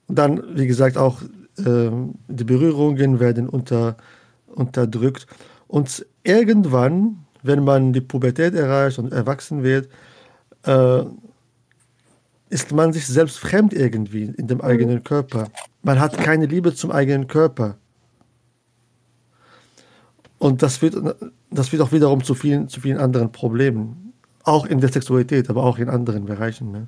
dann, 0.08 0.44
wie 0.56 0.68
gesagt, 0.68 0.96
auch 0.98 1.22
äh, 1.58 1.92
die 2.30 2.44
Berührungen 2.46 3.20
werden 3.20 3.50
unter, 3.50 3.98
unterdrückt. 4.48 5.28
Und 5.68 6.06
irgendwann, 6.24 7.26
wenn 7.42 7.66
man 7.66 7.92
die 7.92 8.00
Pubertät 8.00 8.56
erreicht 8.56 8.98
und 8.98 9.12
erwachsen 9.12 9.62
wird, 9.62 9.90
äh, 10.66 11.04
ist 12.54 12.72
man 12.72 12.94
sich 12.94 13.08
selbst 13.08 13.40
fremd 13.40 13.74
irgendwie 13.74 14.26
in 14.38 14.48
dem 14.48 14.62
eigenen 14.62 15.04
Körper. 15.04 15.48
Man 15.82 16.00
hat 16.00 16.18
keine 16.18 16.46
Liebe 16.46 16.76
zum 16.76 16.92
eigenen 16.92 17.28
Körper. 17.28 17.78
Und 20.38 20.62
das 20.62 20.78
führt, 20.78 20.96
das 21.50 21.70
führt 21.70 21.82
auch 21.82 21.92
wiederum 21.92 22.24
zu 22.24 22.36
vielen, 22.36 22.70
zu 22.70 22.80
vielen 22.80 23.00
anderen 23.00 23.32
Problemen. 23.32 24.14
Auch 24.44 24.68
in 24.68 24.80
der 24.80 24.92
Sexualität, 24.92 25.50
aber 25.50 25.64
auch 25.64 25.80
in 25.80 25.90
anderen 25.90 26.26
Bereichen. 26.26 26.72
Ne? 26.72 26.88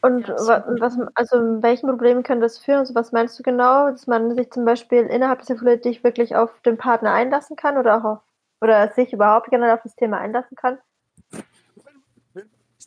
Und 0.00 0.28
was, 0.28 0.96
also 1.14 1.36
welchen 1.62 1.88
Problemen 1.88 2.22
kann 2.22 2.40
das 2.40 2.56
führen? 2.58 2.78
Also 2.78 2.94
was 2.94 3.12
meinst 3.12 3.38
du 3.38 3.42
genau, 3.42 3.90
dass 3.90 4.06
man 4.06 4.34
sich 4.34 4.50
zum 4.50 4.64
Beispiel 4.64 5.00
innerhalb 5.00 5.40
der 5.40 5.46
Sexualität 5.46 6.02
wirklich 6.04 6.36
auf 6.36 6.50
den 6.64 6.78
Partner 6.78 7.12
einlassen 7.12 7.56
kann 7.56 7.76
oder 7.76 7.98
auch 7.98 8.04
auf, 8.04 8.18
oder 8.62 8.88
sich 8.92 9.12
überhaupt 9.12 9.50
generell 9.50 9.74
auf 9.74 9.82
das 9.82 9.94
Thema 9.96 10.18
einlassen 10.18 10.56
kann? 10.56 10.78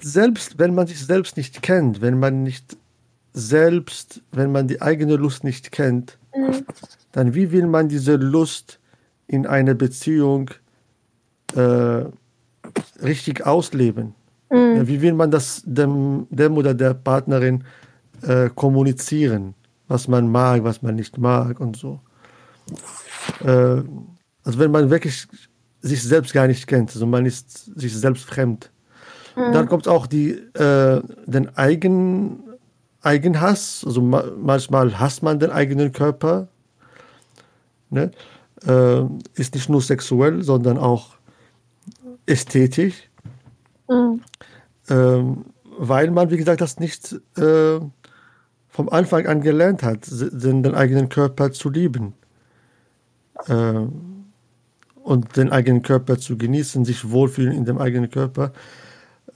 Selbst 0.01 0.59
wenn 0.59 0.73
man 0.73 0.87
sich 0.87 1.05
selbst 1.05 1.37
nicht 1.37 1.61
kennt, 1.61 2.01
wenn 2.01 2.19
man 2.19 2.43
nicht 2.43 2.77
selbst, 3.33 4.21
wenn 4.31 4.51
man 4.51 4.67
die 4.67 4.81
eigene 4.81 5.15
Lust 5.15 5.43
nicht 5.43 5.71
kennt, 5.71 6.17
mhm. 6.35 6.65
dann 7.11 7.33
wie 7.33 7.51
will 7.51 7.67
man 7.67 7.87
diese 7.87 8.15
Lust 8.15 8.79
in 9.27 9.47
einer 9.47 9.73
Beziehung 9.73 10.49
äh, 11.55 12.05
richtig 13.01 13.45
ausleben? 13.45 14.15
Mhm. 14.49 14.87
Wie 14.87 15.01
will 15.01 15.13
man 15.13 15.31
das 15.31 15.63
dem, 15.65 16.27
dem 16.29 16.57
oder 16.57 16.73
der 16.73 16.93
Partnerin 16.93 17.63
äh, 18.21 18.49
kommunizieren? 18.49 19.53
Was 19.87 20.07
man 20.07 20.29
mag, 20.29 20.63
was 20.63 20.81
man 20.81 20.95
nicht 20.95 21.17
mag 21.17 21.59
und 21.59 21.77
so. 21.77 21.99
Äh, 23.43 23.83
also 24.43 24.59
wenn 24.59 24.71
man 24.71 24.89
wirklich 24.89 25.27
sich 25.81 26.03
selbst 26.03 26.33
gar 26.33 26.47
nicht 26.47 26.67
kennt, 26.67 26.91
also 26.91 27.05
man 27.05 27.25
ist 27.25 27.79
sich 27.79 27.95
selbst 27.95 28.25
fremd. 28.25 28.71
Mhm. 29.35 29.53
Dann 29.53 29.67
kommt 29.67 29.87
auch 29.87 30.07
die, 30.07 30.31
äh, 30.31 31.01
den 31.25 31.57
Eigen, 31.57 32.43
Eigenhass, 33.03 33.83
also 33.85 34.01
ma 34.01 34.23
manchmal 34.37 34.99
hasst 34.99 35.23
man 35.23 35.39
den 35.39 35.49
eigenen 35.49 35.91
Körper. 35.91 36.47
Ne? 37.89 38.11
Äh, 38.65 39.01
ist 39.33 39.55
nicht 39.55 39.69
nur 39.69 39.81
sexuell, 39.81 40.43
sondern 40.43 40.77
auch 40.77 41.15
ästhetisch. 42.27 43.09
Mhm. 43.89 44.21
Ähm, 44.89 45.45
weil 45.77 46.11
man, 46.11 46.29
wie 46.29 46.37
gesagt, 46.37 46.61
das 46.61 46.79
nicht 46.79 47.15
äh, 47.37 47.79
vom 48.69 48.89
Anfang 48.89 49.25
an 49.25 49.41
gelernt 49.41 49.83
hat, 49.83 50.07
den, 50.09 50.63
den 50.63 50.75
eigenen 50.75 51.09
Körper 51.09 51.51
zu 51.51 51.69
lieben. 51.69 52.13
Äh, 53.47 53.87
und 55.03 55.35
den 55.35 55.51
eigenen 55.51 55.81
Körper 55.81 56.19
zu 56.19 56.37
genießen, 56.37 56.85
sich 56.85 57.09
wohlfühlen 57.09 57.53
in 57.53 57.65
dem 57.65 57.79
eigenen 57.79 58.09
Körper. 58.11 58.51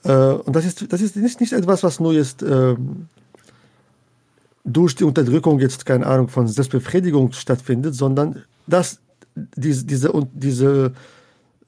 Äh, 0.06 0.12
und 0.12 0.56
das 0.56 0.66
ist, 0.66 0.92
das 0.94 1.02
ist 1.02 1.16
nicht, 1.16 1.42
nicht 1.42 1.54
etwas, 1.54 1.84
was 1.84 2.00
nur 2.00 2.14
jetzt 2.14 2.44
ähm, 2.44 3.08
durch 4.64 4.96
die 4.96 5.04
Unterdrückung 5.04 5.60
jetzt, 5.60 5.86
keine 5.86 6.06
Ahnung, 6.06 6.28
von 6.28 6.48
Selbstbefriedigung 6.48 7.32
stattfindet, 7.34 7.96
sondern 7.96 8.44
dass 8.68 9.00
diese, 9.36 9.86
diese, 9.86 10.12
diese 10.34 10.94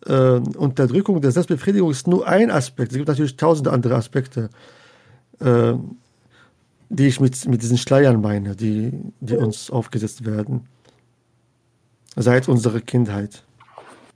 äh, 0.05 0.39
Unterdrückung 0.57 1.19
der 1.21 1.31
Selbstbefriedigung 1.31 1.91
ist 1.91 2.07
nur 2.07 2.27
ein 2.27 2.51
Aspekt. 2.51 2.91
Es 2.91 2.97
gibt 2.97 3.07
natürlich 3.07 3.37
tausende 3.37 3.71
andere 3.71 3.95
Aspekte, 3.95 4.49
äh, 5.39 5.73
die 6.89 7.07
ich 7.07 7.19
mit, 7.19 7.45
mit 7.47 7.61
diesen 7.61 7.77
Schleiern 7.77 8.21
meine, 8.21 8.55
die, 8.55 8.93
die 9.19 9.35
uns 9.35 9.69
aufgesetzt 9.69 10.25
werden. 10.25 10.67
Seit 12.15 12.47
unserer 12.47 12.79
Kindheit. 12.81 13.43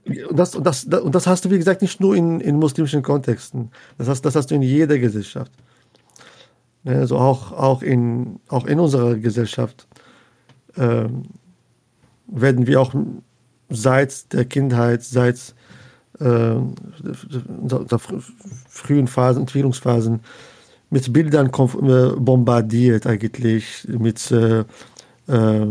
Und 0.04 0.38
das, 0.38 0.54
und, 0.54 0.66
das, 0.66 0.84
und 0.84 1.14
das 1.14 1.26
hast 1.26 1.44
du, 1.44 1.50
wie 1.50 1.58
gesagt, 1.58 1.82
nicht 1.82 2.00
nur 2.00 2.16
in, 2.16 2.40
in 2.40 2.58
muslimischen 2.58 3.02
Kontexten. 3.02 3.70
Das 3.98 4.08
hast, 4.08 4.22
das 4.22 4.34
hast 4.34 4.50
du 4.50 4.54
in 4.54 4.62
jeder 4.62 4.98
Gesellschaft. 4.98 5.52
Also 6.84 7.18
auch, 7.18 7.52
auch, 7.52 7.82
in, 7.82 8.40
auch 8.48 8.66
in 8.66 8.80
unserer 8.80 9.14
Gesellschaft 9.14 9.86
äh, 10.76 11.04
werden 12.26 12.66
wir 12.66 12.80
auch 12.80 12.92
seit 13.68 14.32
der 14.32 14.44
Kindheit, 14.44 15.04
seit 15.04 15.54
äh, 16.18 16.24
der 16.24 17.98
frühen 18.68 19.06
Phasen, 19.06 19.42
Entwicklungsphasen 19.42 20.20
mit 20.90 21.12
Bildern 21.12 21.46
äh, 21.46 22.20
bombardiert 22.20 23.06
eigentlich, 23.06 23.86
mit 23.88 24.30
äh, 24.30 24.64
äh, 25.28 25.66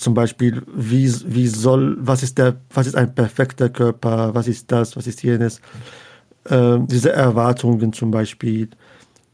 zum 0.00 0.14
Beispiel, 0.14 0.62
wie, 0.74 1.12
wie 1.26 1.46
soll, 1.46 1.96
was 2.00 2.22
ist 2.22 2.38
der, 2.38 2.56
was 2.72 2.86
ist 2.86 2.96
ein 2.96 3.14
perfekter 3.14 3.68
Körper, 3.68 4.34
was 4.34 4.48
ist 4.48 4.70
das, 4.72 4.96
was 4.96 5.06
ist 5.06 5.22
jenes, 5.22 5.60
äh, 6.44 6.78
diese 6.80 7.12
Erwartungen 7.12 7.92
zum 7.92 8.10
Beispiel 8.10 8.68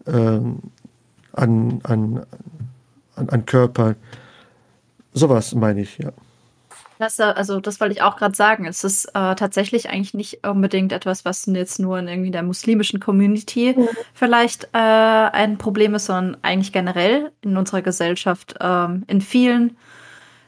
äh, 0.07 0.11
an, 0.11 0.61
an, 1.33 1.81
an, 1.83 3.29
an 3.29 3.47
Körper, 3.47 3.95
sowas 5.13 5.55
meine 5.55 5.83
ich, 5.83 5.99
ja. 5.99 6.13
Das, 6.99 7.21
also 7.21 7.61
das 7.61 7.79
wollte 7.81 7.93
ich 7.93 8.03
auch 8.03 8.17
gerade 8.17 8.35
sagen. 8.35 8.65
Es 8.65 8.83
ist 8.83 9.05
äh, 9.09 9.35
tatsächlich 9.35 9.91
eigentlich 9.91 10.15
nicht 10.15 10.47
unbedingt 10.47 10.93
etwas, 10.93 11.27
was 11.27 11.45
jetzt 11.47 11.79
nur 11.79 11.99
in 11.99 12.09
irgendwie 12.09 12.31
der 12.31 12.43
muslimischen 12.43 13.01
Community 13.01 13.75
mhm. 13.77 13.89
vielleicht 14.15 14.65
äh, 14.73 14.79
ein 14.79 15.59
Problem 15.59 15.95
ist, 15.95 16.07
sondern 16.07 16.39
eigentlich 16.43 16.73
generell 16.73 17.33
in 17.43 17.57
unserer 17.59 17.83
Gesellschaft 17.83 18.55
ähm, 18.61 19.05
in 19.09 19.21
vielen 19.21 19.77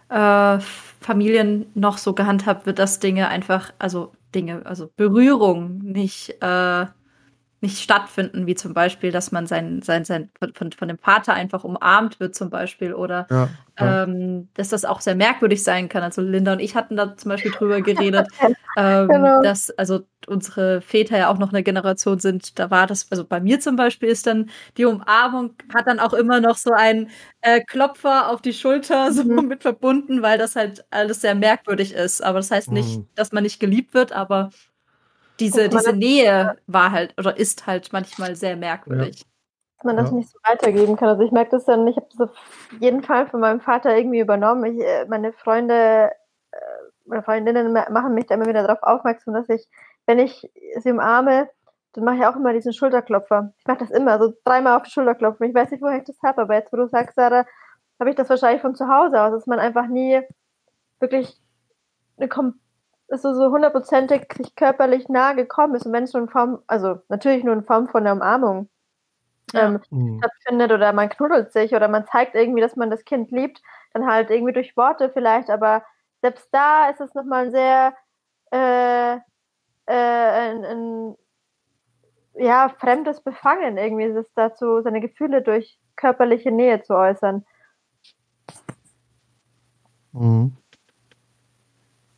äh, 0.08 0.58
Familien 1.00 1.66
noch 1.74 1.98
so 1.98 2.12
gehandhabt 2.14 2.66
wird, 2.66 2.78
dass 2.78 3.00
Dinge 3.00 3.28
einfach, 3.28 3.72
also 3.78 4.12
Dinge, 4.34 4.66
also 4.66 4.90
Berührung 4.96 5.78
nicht 5.78 6.36
äh, 6.42 6.86
nicht 7.60 7.78
stattfinden, 7.78 8.46
wie 8.46 8.54
zum 8.54 8.72
Beispiel, 8.72 9.10
dass 9.10 9.32
man 9.32 9.46
sein, 9.46 9.82
sein, 9.82 10.04
sein 10.04 10.30
von, 10.54 10.72
von 10.72 10.88
dem 10.88 10.98
Vater 10.98 11.34
einfach 11.34 11.64
umarmt 11.64 12.20
wird, 12.20 12.34
zum 12.34 12.50
Beispiel, 12.50 12.94
oder 12.94 13.26
ja, 13.30 13.48
ja. 13.80 14.04
Ähm, 14.04 14.48
dass 14.54 14.68
das 14.68 14.84
auch 14.84 15.00
sehr 15.00 15.14
merkwürdig 15.14 15.62
sein 15.62 15.88
kann. 15.88 16.02
Also 16.02 16.20
Linda 16.20 16.52
und 16.52 16.60
ich 16.60 16.74
hatten 16.76 16.96
da 16.96 17.16
zum 17.16 17.30
Beispiel 17.30 17.50
drüber 17.50 17.80
geredet, 17.82 18.28
ähm, 18.76 19.08
genau. 19.08 19.42
dass 19.42 19.70
also 19.70 20.00
unsere 20.26 20.80
Väter 20.80 21.18
ja 21.18 21.28
auch 21.30 21.38
noch 21.38 21.50
eine 21.50 21.62
Generation 21.62 22.20
sind. 22.20 22.58
Da 22.58 22.70
war 22.70 22.86
das, 22.86 23.10
also 23.10 23.24
bei 23.24 23.40
mir 23.40 23.60
zum 23.60 23.76
Beispiel 23.76 24.08
ist 24.08 24.26
dann 24.26 24.50
die 24.76 24.84
Umarmung 24.84 25.54
hat 25.74 25.86
dann 25.86 25.98
auch 26.00 26.12
immer 26.12 26.40
noch 26.40 26.56
so 26.56 26.72
ein 26.72 27.08
äh, 27.40 27.60
Klopfer 27.60 28.30
auf 28.30 28.40
die 28.40 28.52
Schulter 28.52 29.12
so 29.12 29.24
mhm. 29.24 29.48
mit 29.48 29.62
verbunden, 29.62 30.22
weil 30.22 30.38
das 30.38 30.54
halt 30.54 30.84
alles 30.90 31.20
sehr 31.20 31.34
merkwürdig 31.34 31.92
ist. 31.92 32.22
Aber 32.22 32.38
das 32.38 32.50
heißt 32.50 32.70
nicht, 32.70 32.98
mhm. 32.98 33.06
dass 33.14 33.32
man 33.32 33.42
nicht 33.42 33.60
geliebt 33.60 33.94
wird, 33.94 34.12
aber 34.12 34.50
diese, 35.40 35.68
diese 35.68 35.92
Nähe 35.92 36.56
war 36.66 36.92
halt 36.92 37.14
oder 37.18 37.36
ist 37.36 37.66
halt 37.66 37.92
manchmal 37.92 38.36
sehr 38.36 38.56
merkwürdig. 38.56 39.24
Dass 39.76 39.84
man 39.84 39.96
das 39.96 40.10
ja. 40.10 40.16
nicht 40.16 40.30
so 40.30 40.38
weitergeben 40.42 40.96
kann. 40.96 41.08
Also 41.08 41.22
ich 41.22 41.30
merke 41.30 41.52
das 41.52 41.64
dann, 41.64 41.86
ich 41.86 41.96
habe 41.96 42.08
das 42.10 42.28
auf 42.28 42.36
jeden 42.80 43.02
Fall 43.02 43.28
von 43.28 43.40
meinem 43.40 43.60
Vater 43.60 43.96
irgendwie 43.96 44.20
übernommen. 44.20 44.64
Ich, 44.64 44.84
äh, 44.84 45.06
meine 45.06 45.32
Freunde 45.32 46.10
äh, 46.50 46.58
meine 47.08 47.22
Freundinnen 47.22 47.72
machen 47.72 48.14
mich 48.14 48.26
da 48.26 48.34
immer 48.34 48.46
wieder 48.46 48.62
darauf 48.62 48.82
aufmerksam, 48.82 49.34
dass 49.34 49.48
ich, 49.48 49.66
wenn 50.06 50.18
ich 50.18 50.50
sie 50.78 50.90
umarme, 50.90 51.48
dann 51.94 52.04
mache 52.04 52.16
ich 52.16 52.26
auch 52.26 52.36
immer 52.36 52.52
diesen 52.52 52.72
Schulterklopfer. 52.72 53.52
Ich 53.58 53.66
mache 53.66 53.78
das 53.78 53.90
immer, 53.90 54.18
so 54.18 54.32
dreimal 54.44 54.76
auf 54.76 54.82
die 54.82 54.90
Schulter 54.90 55.14
klopfen. 55.14 55.48
Ich 55.48 55.54
weiß 55.54 55.70
nicht, 55.70 55.82
woher 55.82 55.98
ich 55.98 56.04
das 56.04 56.18
habe, 56.22 56.42
aber 56.42 56.54
jetzt, 56.54 56.72
wo 56.72 56.76
du 56.76 56.86
sagst, 56.86 57.16
Sarah, 57.16 57.46
habe 57.98 58.10
ich 58.10 58.16
das 58.16 58.30
wahrscheinlich 58.30 58.62
von 58.62 58.74
zu 58.74 58.88
Hause 58.88 59.20
aus, 59.20 59.32
dass 59.32 59.46
man 59.46 59.58
einfach 59.58 59.88
nie 59.88 60.20
wirklich 61.00 61.40
eine 62.16 62.28
so, 63.08 63.34
so 63.34 63.50
hundertprozentig 63.50 64.26
sich 64.36 64.54
körperlich 64.54 65.08
nahe 65.08 65.34
gekommen 65.34 65.74
ist 65.74 65.86
und 65.86 65.92
wenn 65.92 66.04
es 66.04 66.12
nur 66.12 66.22
in 66.22 66.28
Form, 66.28 66.62
also 66.66 67.00
natürlich 67.08 67.42
nur 67.44 67.54
in 67.54 67.64
Form 67.64 67.88
von 67.88 68.02
einer 68.02 68.12
Umarmung 68.12 68.68
ähm, 69.54 69.80
mhm. 69.90 70.18
stattfindet 70.18 70.72
oder 70.72 70.92
man 70.92 71.08
knuddelt 71.08 71.52
sich 71.52 71.74
oder 71.74 71.88
man 71.88 72.06
zeigt 72.06 72.34
irgendwie, 72.34 72.60
dass 72.60 72.76
man 72.76 72.90
das 72.90 73.04
Kind 73.04 73.30
liebt, 73.30 73.62
dann 73.94 74.06
halt 74.06 74.30
irgendwie 74.30 74.52
durch 74.52 74.76
Worte 74.76 75.10
vielleicht, 75.10 75.48
aber 75.48 75.82
selbst 76.20 76.48
da 76.52 76.90
ist 76.90 77.00
es 77.00 77.14
nochmal 77.14 77.46
ein 77.46 77.50
sehr 77.50 77.94
äh, 78.50 79.14
äh, 79.14 79.20
ein, 79.86 80.64
ein, 80.64 81.16
ja, 82.34 82.68
fremdes 82.78 83.22
Befangen 83.22 83.78
irgendwie 83.78 84.04
ist 84.04 84.16
es 84.16 84.32
dazu, 84.34 84.82
seine 84.82 85.00
Gefühle 85.00 85.42
durch 85.42 85.78
körperliche 85.96 86.52
Nähe 86.52 86.82
zu 86.82 86.94
äußern. 86.94 87.44
Mhm 90.12 90.56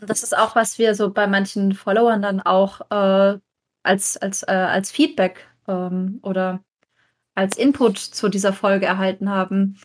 das 0.07 0.23
ist 0.23 0.37
auch, 0.37 0.57
was 0.57 0.79
wir 0.79 0.95
so 0.95 1.11
bei 1.13 1.27
manchen 1.27 1.73
Followern 1.75 2.23
dann 2.23 2.41
auch 2.41 2.81
äh, 2.91 3.39
als, 3.83 4.17
als, 4.19 4.43
äh, 4.45 4.53
als 4.53 4.91
Feedback 4.91 5.47
ähm, 5.69 6.21
oder 6.23 6.61
als 7.35 7.57
Input 7.59 7.99
zu 7.99 8.29
dieser 8.29 8.53
Folge 8.53 8.87
erhalten 8.87 9.31
haben, 9.31 9.79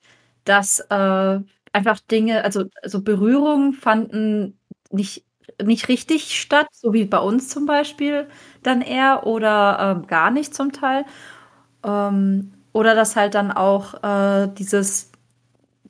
dass 0.45 0.79
äh, 0.89 1.39
einfach 1.73 1.99
Dinge, 2.11 2.43
also, 2.43 2.65
also 2.83 3.01
Berührungen 3.03 3.73
fanden 3.73 4.59
nicht, 4.91 5.25
nicht 5.63 5.89
richtig 5.89 6.39
statt, 6.39 6.67
so 6.73 6.93
wie 6.93 7.05
bei 7.05 7.19
uns 7.19 7.49
zum 7.49 7.65
Beispiel 7.65 8.27
dann 8.63 8.81
eher 8.81 9.25
oder 9.27 9.97
ähm, 10.01 10.07
gar 10.07 10.31
nicht 10.31 10.55
zum 10.55 10.71
Teil. 10.73 11.05
Ähm, 11.85 12.53
oder 12.73 12.95
dass 12.95 13.15
halt 13.15 13.35
dann 13.35 13.51
auch 13.51 14.03
äh, 14.03 14.47
dieses 14.57 15.11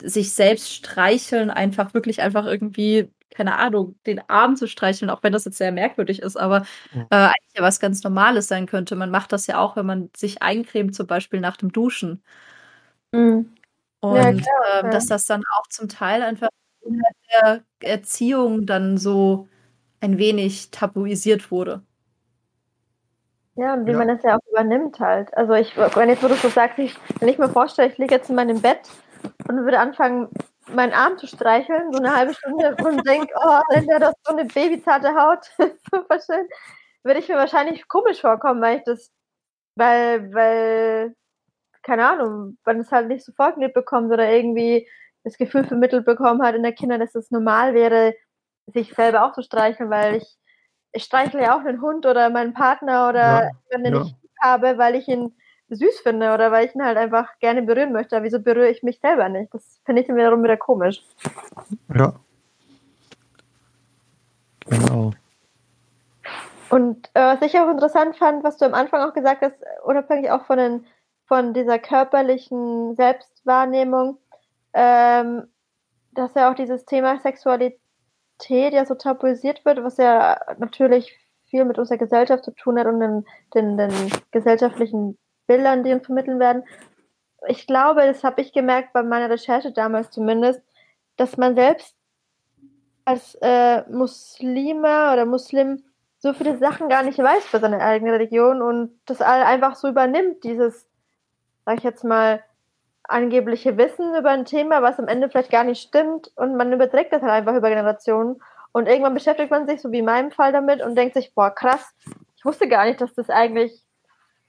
sich 0.01 0.33
selbst 0.33 0.73
streicheln 0.73 1.49
einfach 1.51 1.93
wirklich 1.93 2.21
einfach 2.21 2.45
irgendwie 2.45 3.09
keine 3.35 3.57
Ahnung, 3.57 3.95
den 4.05 4.21
Arm 4.29 4.55
zu 4.55 4.67
streicheln, 4.67 5.09
auch 5.09 5.21
wenn 5.21 5.33
das 5.33 5.45
jetzt 5.45 5.57
sehr 5.57 5.71
merkwürdig 5.71 6.21
ist, 6.21 6.37
aber 6.37 6.65
ja. 6.93 7.01
äh, 7.09 7.15
eigentlich 7.25 7.53
ja 7.55 7.61
was 7.61 7.79
ganz 7.79 8.03
Normales 8.03 8.47
sein 8.47 8.65
könnte. 8.65 8.95
Man 8.95 9.11
macht 9.11 9.31
das 9.31 9.45
ja 9.47 9.59
auch, 9.59 9.75
wenn 9.75 9.85
man 9.85 10.09
sich 10.15 10.41
eincremt, 10.41 10.95
zum 10.95 11.07
Beispiel 11.07 11.41
nach 11.41 11.57
dem 11.57 11.71
Duschen. 11.71 12.23
Mhm. 13.11 13.53
Und 13.99 14.15
ja, 14.15 14.31
klar, 14.33 14.83
äh, 14.83 14.89
dass 14.89 15.07
das 15.07 15.25
dann 15.25 15.43
auch 15.57 15.67
zum 15.67 15.89
Teil 15.89 16.21
einfach 16.21 16.49
in 16.81 17.01
der 17.31 17.63
Erziehung 17.79 18.65
dann 18.65 18.97
so 18.97 19.47
ein 20.01 20.17
wenig 20.17 20.71
tabuisiert 20.71 21.51
wurde. 21.51 21.81
Ja, 23.55 23.73
und 23.73 23.85
wie 23.85 23.91
ja. 23.91 23.97
man 23.97 24.09
das 24.09 24.21
ja 24.23 24.35
auch 24.35 24.51
übernimmt 24.51 24.99
halt. 24.99 25.35
Also 25.35 25.53
ich, 25.53 25.75
wenn 25.77 26.09
jetzt, 26.09 26.21
wo 26.21 26.27
du 26.27 26.35
so 26.35 26.49
sagst, 26.49 26.77
ich, 26.77 26.95
wenn 27.19 27.29
ich 27.29 27.37
mir 27.37 27.49
vorstelle, 27.49 27.89
ich 27.89 27.97
liege 27.97 28.13
jetzt 28.13 28.29
in 28.29 28.35
meinem 28.35 28.61
Bett 28.61 28.81
und 29.47 29.63
würde 29.63 29.79
anfangen, 29.79 30.27
meinen 30.73 30.93
Arm 30.93 31.17
zu 31.17 31.27
streicheln, 31.27 31.91
so 31.91 31.99
eine 31.99 32.15
halbe 32.15 32.33
Stunde 32.33 32.75
und 32.83 33.05
denke, 33.07 33.33
oh, 33.35 33.59
Linda, 33.73 33.99
du 33.99 34.05
hast 34.07 34.25
so 34.25 34.33
eine 34.33 34.45
babyzarte 34.45 35.13
Haut, 35.15 35.51
super 35.91 36.19
schön, 36.19 36.47
würde 37.03 37.19
ich 37.19 37.29
mir 37.29 37.35
wahrscheinlich 37.35 37.87
komisch 37.87 38.21
vorkommen, 38.21 38.61
weil 38.61 38.77
ich 38.77 38.83
das, 38.83 39.11
weil, 39.75 40.33
weil, 40.33 41.15
keine 41.83 42.07
Ahnung, 42.07 42.57
weil 42.63 42.79
es 42.79 42.91
halt 42.91 43.07
nicht 43.07 43.23
so 43.23 43.31
vorgelebt 43.33 43.75
bekommt 43.75 44.11
oder 44.11 44.29
irgendwie 44.29 44.87
das 45.23 45.37
Gefühl 45.37 45.65
vermittelt 45.65 46.05
bekommen 46.05 46.41
hat 46.41 46.55
in 46.55 46.63
der 46.63 46.73
Kinder, 46.73 46.97
dass 46.97 47.15
es 47.15 47.31
normal 47.31 47.73
wäre, 47.73 48.15
sich 48.67 48.93
selber 48.93 49.25
auch 49.25 49.33
zu 49.33 49.43
streicheln, 49.43 49.89
weil 49.89 50.15
ich, 50.15 50.37
ich 50.93 51.03
streichle 51.03 51.41
ja 51.41 51.55
auch 51.55 51.65
einen 51.65 51.81
Hund 51.81 52.05
oder 52.05 52.29
meinen 52.29 52.53
Partner 52.53 53.09
oder 53.09 53.43
ja, 53.43 53.51
wenn 53.69 53.85
ja. 53.85 54.01
ich 54.01 54.15
habe, 54.41 54.77
weil 54.77 54.95
ich 54.95 55.07
ihn 55.07 55.35
süß 55.69 55.99
finde 56.01 56.33
oder 56.33 56.51
weil 56.51 56.65
ich 56.65 56.75
ihn 56.75 56.83
halt 56.83 56.97
einfach 56.97 57.39
gerne 57.39 57.63
berühren 57.63 57.91
möchte. 57.91 58.15
Aber 58.15 58.25
wieso 58.25 58.39
berühre 58.39 58.69
ich 58.69 58.83
mich 58.83 58.99
selber 58.99 59.29
nicht? 59.29 59.53
Das 59.53 59.81
finde 59.85 60.01
ich 60.01 60.07
dann 60.07 60.17
wiederum 60.17 60.43
wieder 60.43 60.57
komisch. 60.57 61.01
Ja. 61.93 62.13
Genau. 64.67 65.11
Und 66.69 67.09
äh, 67.13 67.21
was 67.21 67.41
ich 67.41 67.57
auch 67.59 67.69
interessant 67.69 68.17
fand, 68.17 68.43
was 68.43 68.57
du 68.57 68.65
am 68.65 68.73
Anfang 68.73 69.01
auch 69.07 69.13
gesagt 69.13 69.41
hast, 69.41 69.55
unabhängig 69.83 70.31
auch 70.31 70.45
von, 70.45 70.57
den, 70.57 70.85
von 71.25 71.53
dieser 71.53 71.79
körperlichen 71.79 72.95
Selbstwahrnehmung, 72.95 74.17
ähm, 74.73 75.47
dass 76.11 76.33
ja 76.33 76.49
auch 76.49 76.55
dieses 76.55 76.85
Thema 76.85 77.19
Sexualität 77.19 77.79
ja 78.49 78.85
so 78.85 78.95
tabuisiert 78.95 79.63
wird, 79.63 79.83
was 79.83 79.97
ja 79.97 80.39
natürlich 80.57 81.15
viel 81.45 81.65
mit 81.65 81.77
unserer 81.77 81.97
Gesellschaft 81.97 82.43
zu 82.43 82.51
tun 82.51 82.79
hat 82.79 82.87
und 82.87 82.99
den, 82.99 83.25
den, 83.53 83.77
den 83.77 83.91
gesellschaftlichen 84.31 85.17
Bildern, 85.47 85.83
die 85.83 85.93
uns 85.93 86.05
vermitteln 86.05 86.39
werden. 86.39 86.63
Ich 87.47 87.67
glaube, 87.67 88.01
das 88.01 88.23
habe 88.23 88.41
ich 88.41 88.53
gemerkt 88.53 88.93
bei 88.93 89.03
meiner 89.03 89.29
Recherche 89.29 89.71
damals 89.71 90.09
zumindest, 90.11 90.61
dass 91.17 91.37
man 91.37 91.55
selbst 91.55 91.95
als 93.05 93.35
äh, 93.41 93.83
Muslime 93.89 95.13
oder 95.13 95.25
Muslim 95.25 95.83
so 96.17 96.33
viele 96.33 96.57
Sachen 96.57 96.89
gar 96.89 97.03
nicht 97.03 97.19
weiß 97.19 97.45
für 97.45 97.59
seine 97.59 97.79
eigene 97.81 98.13
Religion 98.13 98.61
und 98.61 98.99
das 99.05 99.21
einfach 99.21 99.75
so 99.75 99.87
übernimmt, 99.87 100.43
dieses, 100.43 100.87
sag 101.65 101.77
ich 101.77 101.83
jetzt 101.83 102.03
mal, 102.03 102.43
angebliche 103.03 103.77
Wissen 103.77 104.15
über 104.15 104.31
ein 104.31 104.45
Thema, 104.45 104.81
was 104.81 104.97
am 104.97 105.07
Ende 105.07 105.29
vielleicht 105.29 105.51
gar 105.51 105.63
nicht 105.63 105.87
stimmt 105.87 106.31
und 106.35 106.57
man 106.57 106.73
überträgt 106.73 107.13
das 107.13 107.21
halt 107.21 107.31
einfach 107.31 107.55
über 107.55 107.69
Generationen 107.69 108.41
und 108.71 108.87
irgendwann 108.87 109.13
beschäftigt 109.13 109.51
man 109.51 109.67
sich, 109.67 109.81
so 109.81 109.91
wie 109.91 109.99
in 109.99 110.05
meinem 110.05 110.31
Fall 110.31 110.51
damit 110.51 110.81
und 110.81 110.95
denkt 110.95 111.13
sich, 111.13 111.35
boah, 111.35 111.51
krass, 111.51 111.93
ich 112.35 112.43
wusste 112.43 112.67
gar 112.67 112.85
nicht, 112.85 112.99
dass 112.99 113.13
das 113.13 113.29
eigentlich 113.29 113.84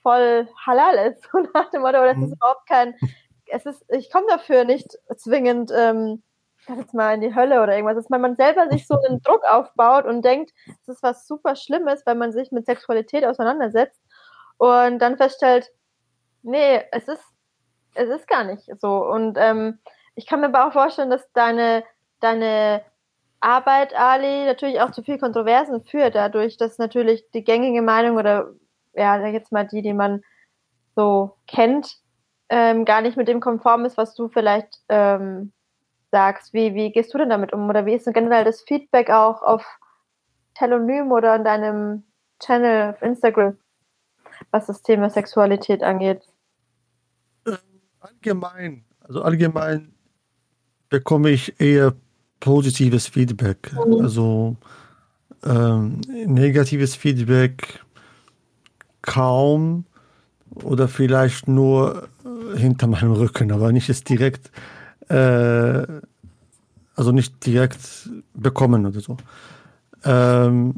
voll 0.07 0.49
halal 0.64 1.11
ist, 1.11 1.29
so 1.33 1.38
nach 1.53 1.69
dem 1.71 1.83
Motto, 1.83 2.01
das 2.01 2.16
ist 2.16 2.29
mhm. 2.29 2.33
überhaupt 2.35 2.69
kein, 2.69 2.95
es 3.49 3.66
ist, 3.66 3.85
ich 3.88 4.09
komme 4.12 4.27
dafür 4.29 4.64
nicht 4.64 4.97
zwingend, 5.16 5.73
ähm, 5.75 6.23
jetzt 6.69 6.95
mal 6.95 7.14
in 7.14 7.23
die 7.23 7.35
Hölle 7.35 7.61
oder 7.61 7.75
irgendwas, 7.75 7.97
dass 7.97 8.09
man 8.09 8.37
selber 8.37 8.69
sich 8.71 8.87
so 8.87 8.97
einen 9.01 9.21
Druck 9.23 9.42
aufbaut 9.51 10.05
und 10.05 10.25
denkt, 10.25 10.53
es 10.83 10.88
ist 10.88 11.03
was 11.03 11.27
super 11.27 11.57
Schlimmes, 11.57 12.07
weil 12.07 12.14
man 12.14 12.31
sich 12.31 12.53
mit 12.53 12.66
Sexualität 12.66 13.25
auseinandersetzt 13.25 14.01
und 14.59 15.01
dann 15.01 15.16
feststellt, 15.16 15.73
nee, 16.42 16.83
es 16.92 17.09
ist, 17.09 17.25
es 17.95 18.09
ist 18.09 18.29
gar 18.29 18.45
nicht 18.45 18.69
so. 18.81 19.05
Und 19.05 19.37
ähm, 19.40 19.81
ich 20.14 20.27
kann 20.27 20.40
mir 20.40 20.47
aber 20.47 20.69
auch 20.69 20.73
vorstellen, 20.73 21.11
dass 21.11 21.31
deine, 21.33 21.83
deine 22.21 22.83
Arbeit, 23.40 23.92
Ali, 23.99 24.45
natürlich 24.45 24.81
auch 24.81 24.92
zu 24.92 25.03
viel 25.03 25.19
Kontroversen 25.19 25.83
führt, 25.85 26.14
dadurch, 26.14 26.57
dass 26.57 26.79
natürlich 26.79 27.29
die 27.33 27.45
gängige 27.45 27.83
Meinung 27.83 28.16
oder 28.16 28.53
ja, 28.96 29.24
jetzt 29.26 29.52
mal 29.52 29.66
die, 29.66 29.82
die 29.82 29.92
man 29.92 30.22
so 30.94 31.37
kennt, 31.46 31.96
ähm, 32.48 32.85
gar 32.85 33.00
nicht 33.02 33.16
mit 33.16 33.28
dem 33.28 33.40
konform 33.40 33.85
ist, 33.85 33.96
was 33.96 34.14
du 34.14 34.28
vielleicht 34.28 34.80
ähm, 34.88 35.52
sagst. 36.11 36.54
Wie, 36.54 36.74
wie 36.74 36.92
gehst 36.92 37.12
du 37.12 37.18
denn 37.18 37.30
damit 37.30 37.52
um? 37.52 37.68
Oder 37.68 37.87
wie 37.87 37.94
ist 37.94 38.06
denn 38.06 38.14
generell 38.14 38.44
das 38.44 38.62
Feedback 38.62 39.11
auch 39.11 39.42
auf 39.42 39.64
Telonym 40.54 41.12
oder 41.12 41.37
in 41.37 41.44
deinem 41.44 42.04
Channel 42.40 42.90
auf 42.90 43.02
Instagram, 43.02 43.56
was 44.50 44.66
das 44.66 44.82
Thema 44.82 45.11
Sexualität 45.11 45.82
angeht? 45.82 46.22
Allgemein, 48.00 48.85
also 49.00 49.22
allgemein 49.22 49.92
bekomme 50.88 51.30
ich 51.30 51.61
eher 51.61 51.94
positives 52.40 53.09
Feedback. 53.09 53.72
Mhm. 53.72 54.00
Also 54.00 54.56
ähm, 55.44 56.00
negatives 56.09 56.94
Feedback 56.94 57.80
kaum 59.07 59.87
oder 60.55 60.88
vielleicht 60.88 61.49
nur 61.49 62.09
äh, 62.25 62.59
hinter 62.59 62.87
meinem 62.87 63.12
Rücken, 63.12 63.51
aber 63.53 63.73
nicht 63.73 63.88
es 63.88 64.05
direkt, 64.05 64.51
äh, 65.09 65.87
also 66.95 67.12
nicht 67.12 67.47
direkt 67.47 68.11
bekommen 68.35 68.85
oder 68.85 69.01
so. 69.01 69.16
Ähm, 70.05 70.75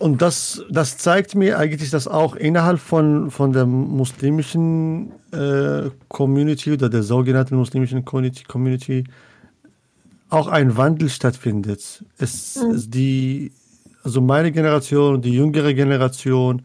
und 0.00 0.20
das, 0.20 0.62
das 0.70 0.98
zeigt 0.98 1.34
mir 1.34 1.58
eigentlich, 1.58 1.90
dass 1.90 2.08
auch 2.08 2.34
innerhalb 2.34 2.80
von, 2.80 3.30
von 3.30 3.52
der 3.52 3.64
muslimischen 3.64 5.12
äh, 5.32 5.90
Community 6.08 6.72
oder 6.72 6.88
der 6.88 7.02
sogenannten 7.02 7.56
muslimischen 7.56 8.04
Community 8.04 9.04
auch 10.30 10.48
ein 10.48 10.76
Wandel 10.76 11.08
stattfindet. 11.08 12.04
Es, 12.18 12.56
mhm. 12.56 12.70
es 12.72 12.90
die, 12.90 13.52
also 14.04 14.20
meine 14.20 14.52
Generation, 14.52 15.20
die 15.22 15.32
jüngere 15.32 15.74
Generation 15.74 16.62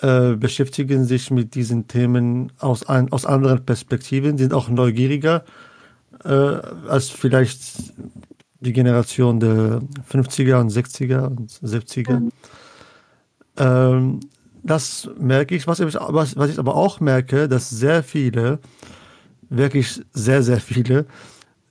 äh, 0.00 0.34
beschäftigen 0.34 1.04
sich 1.04 1.30
mit 1.30 1.54
diesen 1.54 1.88
Themen 1.88 2.52
aus, 2.58 2.88
ein, 2.88 3.10
aus 3.12 3.26
anderen 3.26 3.64
Perspektiven, 3.64 4.38
sind 4.38 4.52
auch 4.52 4.68
neugieriger 4.68 5.44
äh, 6.24 6.28
als 6.28 7.08
vielleicht 7.08 7.92
die 8.60 8.72
Generation 8.72 9.40
der 9.40 9.80
50er 10.10 10.60
und 10.60 10.70
60er 10.70 11.26
und 11.26 11.50
70er. 11.50 12.20
Mhm. 12.20 12.32
Ähm, 13.56 14.20
das 14.62 15.08
merke 15.18 15.54
ich. 15.54 15.66
Was 15.66 15.80
ich, 15.80 15.94
was, 15.94 16.36
was 16.36 16.50
ich 16.50 16.58
aber 16.58 16.76
auch 16.76 17.00
merke, 17.00 17.48
dass 17.48 17.70
sehr 17.70 18.02
viele, 18.02 18.58
wirklich 19.48 20.02
sehr, 20.12 20.42
sehr 20.42 20.60
viele, 20.60 21.06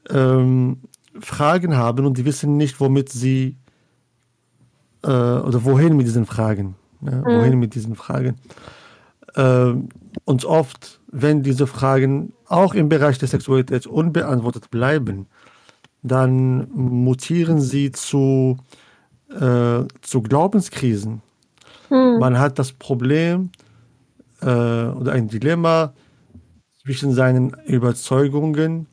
ähm, 0.10 0.80
Fragen 1.19 1.75
haben 1.75 2.06
und 2.06 2.17
die 2.17 2.25
wissen 2.25 2.58
nicht, 2.58 2.80
womit 2.80 3.10
sie 3.10 3.58
äh, 5.10 5.39
oder 5.39 5.65
wohin 5.65 5.98
mit 5.98 6.06
diesen 6.06 6.26
Fragen. 6.26 6.76
Ja, 7.02 7.17
mhm. 7.17 7.26
Wohin 7.26 7.60
mit 7.60 7.76
diesen 7.76 7.95
Fragen. 7.95 8.36
Ähm, 9.36 9.89
und 10.26 10.45
oft, 10.45 11.00
wenn 11.08 11.43
diese 11.43 11.67
Fragen 11.67 12.34
auch 12.48 12.74
im 12.74 12.89
Bereich 12.89 13.17
der 13.17 13.28
Sexualität 13.28 13.88
unbeantwortet 13.88 14.69
bleiben, 14.69 15.28
dann 16.02 16.69
mutieren 16.72 17.60
sie 17.60 17.91
zu, 17.91 18.58
äh, 19.30 19.84
zu 20.02 20.22
Glaubenskrisen. 20.22 21.22
Hm. 21.89 22.19
Man 22.19 22.39
hat 22.39 22.60
das 22.60 22.72
Problem 22.72 23.50
äh, 24.41 24.45
oder 24.45 25.12
ein 25.12 25.28
Dilemma 25.28 25.93
zwischen 26.84 27.13
seinen 27.13 27.56
Überzeugungen, 27.65 28.88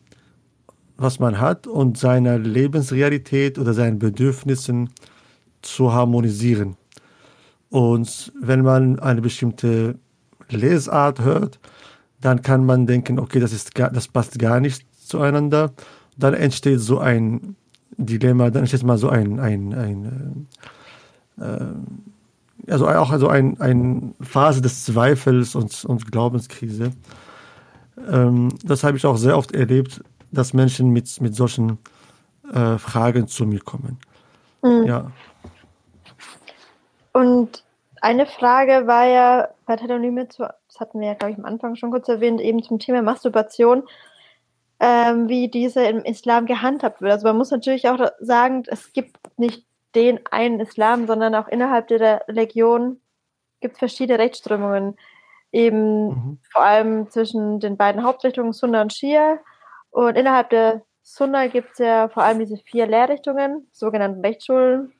was 0.97 1.21
man 1.21 1.39
hat, 1.39 1.67
und 1.67 1.99
seiner 1.99 2.39
Lebensrealität 2.39 3.59
oder 3.59 3.75
seinen 3.75 3.99
Bedürfnissen 3.99 4.91
zu 5.67 5.93
harmonisieren. 5.93 6.77
Und 7.71 8.33
wenn 8.41 8.63
man 8.63 8.99
eine 9.01 9.21
bestimmte 9.21 9.99
Lesart 10.49 11.21
hört, 11.21 11.59
dann 12.21 12.43
kann 12.43 12.65
man 12.65 12.87
denken, 12.87 13.19
okay, 13.19 13.41
das, 13.41 13.53
ist 13.53 13.75
gar, 13.75 13.91
das 13.91 14.09
passt 14.09 14.39
gar 14.39 14.61
nicht 14.61 14.87
zueinander 15.07 15.73
dann 16.17 16.35
entsteht 16.35 16.81
so 16.81 16.99
ein 16.99 17.57
Dilemma, 17.97 18.51
dann 18.51 18.63
entsteht 18.63 18.83
mal 18.83 18.99
so 18.99 19.09
ein, 19.09 19.39
ein, 19.39 19.75
ein 19.75 20.47
äh, 21.39 21.45
äh 21.45 21.75
also 22.69 22.89
auch 22.89 23.11
also 23.11 23.29
ein, 23.29 23.61
ein 23.61 24.15
Phase 24.21 24.61
des 24.61 24.85
Zweifels 24.85 25.55
und, 25.55 25.85
und 25.85 26.11
Glaubenskrise. 26.11 26.91
Ähm, 28.11 28.49
das 28.65 28.83
habe 28.83 28.97
ich 28.97 29.07
auch 29.07 29.19
sehr 29.19 29.39
oft 29.39 29.53
erlebt, 29.53 30.03
dass 30.33 30.53
Menschen 30.53 30.91
mit, 30.91 31.21
mit 31.21 31.37
solchen 31.37 31.79
äh, 32.53 32.77
Fragen 32.79 33.29
zu 33.29 33.47
mir 33.47 33.61
kommen. 33.61 33.99
Mhm. 34.63 34.85
Ja. 34.85 35.13
Und 37.17 37.65
eine 38.03 38.27
Frage 38.27 38.87
war 38.87 39.07
ja 39.07 39.49
bei 39.65 39.77
Telonym, 39.77 40.17
das 40.17 40.79
hatten 40.79 41.01
wir 41.01 41.09
ja, 41.09 41.15
glaube 41.15 41.33
ich, 41.33 41.39
am 41.39 41.47
Anfang 41.47 41.75
schon 41.75 41.91
kurz 41.91 42.09
erwähnt, 42.09 42.43
eben 42.43 42.63
zum 42.63 42.79
Thema 42.79 43.01
Masturbation 43.01 43.85
ähm, 44.81 45.27
wie 45.27 45.49
diese 45.49 45.83
im 45.87 46.05
Islam 46.05 46.45
gehandhabt 46.45 47.01
wird. 47.01 47.13
Also 47.13 47.27
man 47.27 47.39
muss 47.39 47.51
natürlich 47.51 47.89
auch 47.89 48.11
sagen, 48.21 48.65
es 48.67 48.93
gibt 48.93 49.17
nicht 49.39 49.65
den 49.95 50.21
einen 50.31 50.61
Islam, 50.61 51.07
sondern 51.07 51.35
auch 51.35 51.49
innerhalb 51.49 51.89
der 51.89 52.23
Religion 52.29 53.01
gibt 53.63 53.77
es 53.77 53.79
verschiedene 53.79 54.19
Rechtsströmungen. 54.19 54.99
Eben 55.53 56.09
mhm. 56.09 56.39
vor 56.53 56.65
allem 56.65 57.11
zwischen 57.11 57.61
den 57.61 57.79
beiden 57.79 58.03
Hauptrichtungen 58.03 58.53
Sunna 58.53 58.83
und 58.83 58.93
Shia. 58.93 59.39
Und 59.89 60.19
innerhalb 60.19 60.51
der 60.51 60.83
Sunna 61.03 61.47
gibt 61.47 61.71
es 61.73 61.79
ja 61.79 62.11
vor 62.11 62.25
allem 62.25 62.41
diese 62.41 62.59
vier 62.59 62.87
Lehrrichtungen, 62.87 63.67
sogenannten 63.73 64.21
Rechtsschulen, 64.21 64.93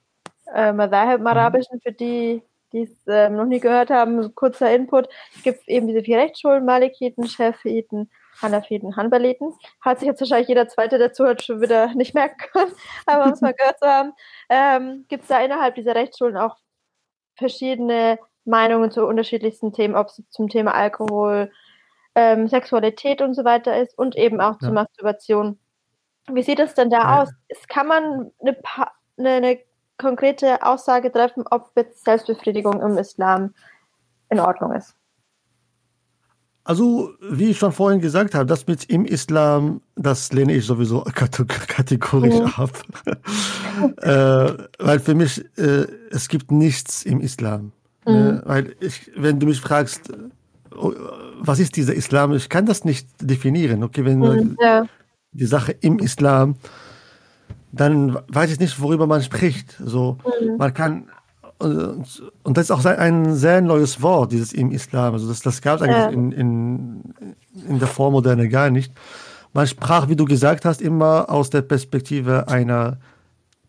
äh, 0.55 0.73
Madhab 0.73 1.17
im 1.17 1.21
mhm. 1.23 1.27
Arabischen, 1.27 1.81
für 1.81 1.93
die, 1.93 2.43
die 2.73 2.83
es 2.83 3.07
äh, 3.07 3.29
noch 3.29 3.47
nie 3.47 3.61
gehört 3.61 3.91
haben, 3.91 4.35
kurzer 4.35 4.75
Input. 4.75 5.09
Es 5.35 5.43
gibt 5.43 5.69
eben 5.69 5.87
diese 5.87 6.03
vier 6.03 6.19
Rechtsschulen, 6.19 6.65
Malikiten, 6.65 7.27
Schafiten 7.27 8.11
Hanafiden, 8.41 8.97
Hanbaliten. 8.97 9.53
Hat 9.81 9.99
sich 9.99 10.09
jetzt 10.09 10.21
wahrscheinlich 10.21 10.49
jeder 10.49 10.69
Zweite, 10.69 10.99
der 10.99 11.13
zuhört, 11.13 11.43
schon 11.43 11.61
wieder 11.61 11.89
nicht 11.95 12.15
merken 12.15 12.39
können, 12.53 12.73
aber 13.07 13.25
um 13.25 13.33
es 13.33 13.41
mal 13.41 13.55
gehört 13.59 13.79
zu 13.79 13.87
haben, 13.87 14.13
ähm, 14.49 15.05
gibt 15.09 15.23
es 15.23 15.29
da 15.29 15.41
innerhalb 15.41 15.75
dieser 15.75 15.95
Rechtsschulen 15.95 16.37
auch 16.37 16.57
verschiedene 17.37 18.19
Meinungen 18.45 18.91
zu 18.91 19.07
unterschiedlichsten 19.07 19.73
Themen, 19.73 19.97
ob 19.97 20.09
es 20.09 20.23
zum 20.31 20.49
Thema 20.49 20.75
Alkohol, 20.75 21.51
ähm, 22.15 22.49
Sexualität 22.49 23.21
und 23.21 23.35
so 23.35 23.45
weiter 23.45 23.79
ist 23.81 23.99
und 23.99 24.17
eben 24.17 24.41
auch 24.41 24.55
ja. 24.55 24.59
zur 24.61 24.73
Masturbation. 24.73 25.59
Wie 26.31 26.43
sieht 26.43 26.61
es 26.61 26.75
denn 26.75 26.91
da 26.91 26.99
ja. 26.99 27.23
aus? 27.23 27.31
Kann 27.69 27.87
man 27.87 28.31
eine, 28.41 28.57
eine, 29.19 29.31
eine 29.31 29.59
konkrete 29.99 30.63
Aussage 30.63 31.11
treffen, 31.11 31.45
ob 31.51 31.71
jetzt 31.77 32.05
Selbstbefriedigung 32.05 32.81
im 32.81 32.99
Islam 32.99 33.55
in 34.31 34.41
Ordnung 34.41 34.73
ist? 34.73 34.95
Also, 36.65 37.13
wie 37.21 37.51
ich 37.51 37.59
schon 37.59 37.71
vorhin 37.71 38.01
gesagt 38.01 38.35
habe, 38.35 38.45
das 38.45 38.67
mit 38.67 38.91
im 38.91 39.05
Islam, 39.05 39.83
das 39.95 40.33
lehne 40.33 40.53
ich 40.53 40.67
sowieso 40.67 41.03
kategorisch 41.15 42.35
ja. 42.35 42.47
ab. 42.57 42.73
äh, 44.03 44.65
weil 44.85 44.99
für 44.99 45.15
mich, 45.15 45.45
äh, 45.57 45.87
es 46.11 46.29
gibt 46.29 46.51
nichts 46.51 47.05
im 47.05 47.21
Islam. 47.21 47.71
Ne? 48.05 48.13
Mhm. 48.13 48.19
Ne? 48.19 48.43
Weil 48.45 48.77
ich, 48.81 49.13
wenn 49.15 49.39
du 49.39 49.47
mich 49.47 49.61
fragst, 49.61 50.13
oh, 50.75 50.93
was 51.39 51.61
ist 51.61 51.77
dieser 51.77 51.95
Islam, 51.95 52.33
ich 52.33 52.49
kann 52.49 52.67
das 52.67 52.85
nicht 52.85 53.07
definieren. 53.21 53.85
Okay, 53.85 54.05
wenn 54.05 54.19
mhm, 54.19 54.57
ja. 54.61 54.87
die 55.31 55.47
Sache 55.47 55.71
im 55.71 56.01
Islam, 56.01 56.57
dann 57.77 58.19
weiß 58.29 58.51
ich 58.53 58.61
nicht, 58.61 58.81
worüber 58.81 59.07
man 59.07 59.23
spricht. 59.23 59.77
So, 59.79 60.19
mhm. 60.41 60.57
man 60.57 60.75
kann 60.75 61.09
und, 61.59 62.23
und 62.43 62.57
das 62.57 62.65
ist 62.65 62.71
auch 62.71 62.85
ein 62.85 63.35
sehr 63.35 63.63
neues 63.63 64.03
Wort, 64.03 64.33
dieses 64.33 64.53
im 64.53 64.73
Islam. 64.73 65.15
Also 65.15 65.27
das, 65.29 65.41
das 65.41 65.63
gab 65.63 65.77
es 65.77 65.83
eigentlich 65.83 65.97
ja. 65.97 66.09
in, 66.11 66.33
in, 66.33 67.03
in 67.67 67.79
der 67.79 67.89
Vormoderne 67.89 68.49
gar 68.49 68.71
nicht. 68.71 68.93
Man 69.55 69.67
sprach, 69.67 70.09
wie 70.09 70.17
du 70.17 70.27
gesagt 70.27 70.67
hast, 70.67 70.83
immer 70.83 71.31
aus 71.31 71.49
der 71.49 71.63
Perspektive 71.63 72.49
einer 72.49 72.99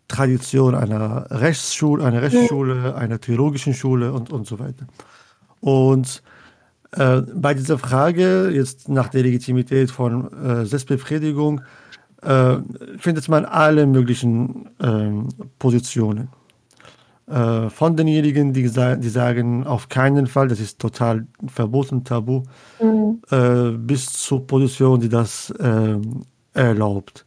Tradition, 0.09 0.75
einer 0.75 1.27
Rechtsschule, 1.29 2.03
einer 2.03 2.21
Rechtsschule, 2.21 2.95
einer 2.95 3.21
theologischen 3.21 3.73
Schule 3.73 4.11
und, 4.11 4.31
und 4.31 4.47
so 4.47 4.59
weiter. 4.59 4.85
Und 5.61 6.21
äh, 6.91 7.21
bei 7.33 7.53
dieser 7.53 7.77
Frage, 7.77 8.49
jetzt 8.53 8.89
nach 8.89 9.07
der 9.09 9.23
Legitimität 9.23 9.91
von 9.91 10.31
äh, 10.33 10.65
Selbstbefriedigung, 10.65 11.61
äh, 12.21 12.57
findet 12.97 13.29
man 13.29 13.45
alle 13.45 13.85
möglichen 13.85 14.69
ähm, 14.81 15.29
Positionen. 15.59 16.29
Äh, 17.27 17.69
von 17.69 17.95
denjenigen, 17.97 18.53
die, 18.53 18.63
die 18.63 19.09
sagen, 19.09 19.67
auf 19.67 19.89
keinen 19.89 20.27
Fall, 20.27 20.47
das 20.47 20.59
ist 20.59 20.79
total 20.79 21.27
verboten, 21.45 22.03
tabu, 22.05 22.43
mhm. 22.81 23.21
äh, 23.29 23.71
bis 23.77 24.05
zur 24.13 24.47
Position, 24.47 25.01
die 25.01 25.09
das 25.09 25.49
äh, 25.51 25.97
erlaubt. 26.53 27.25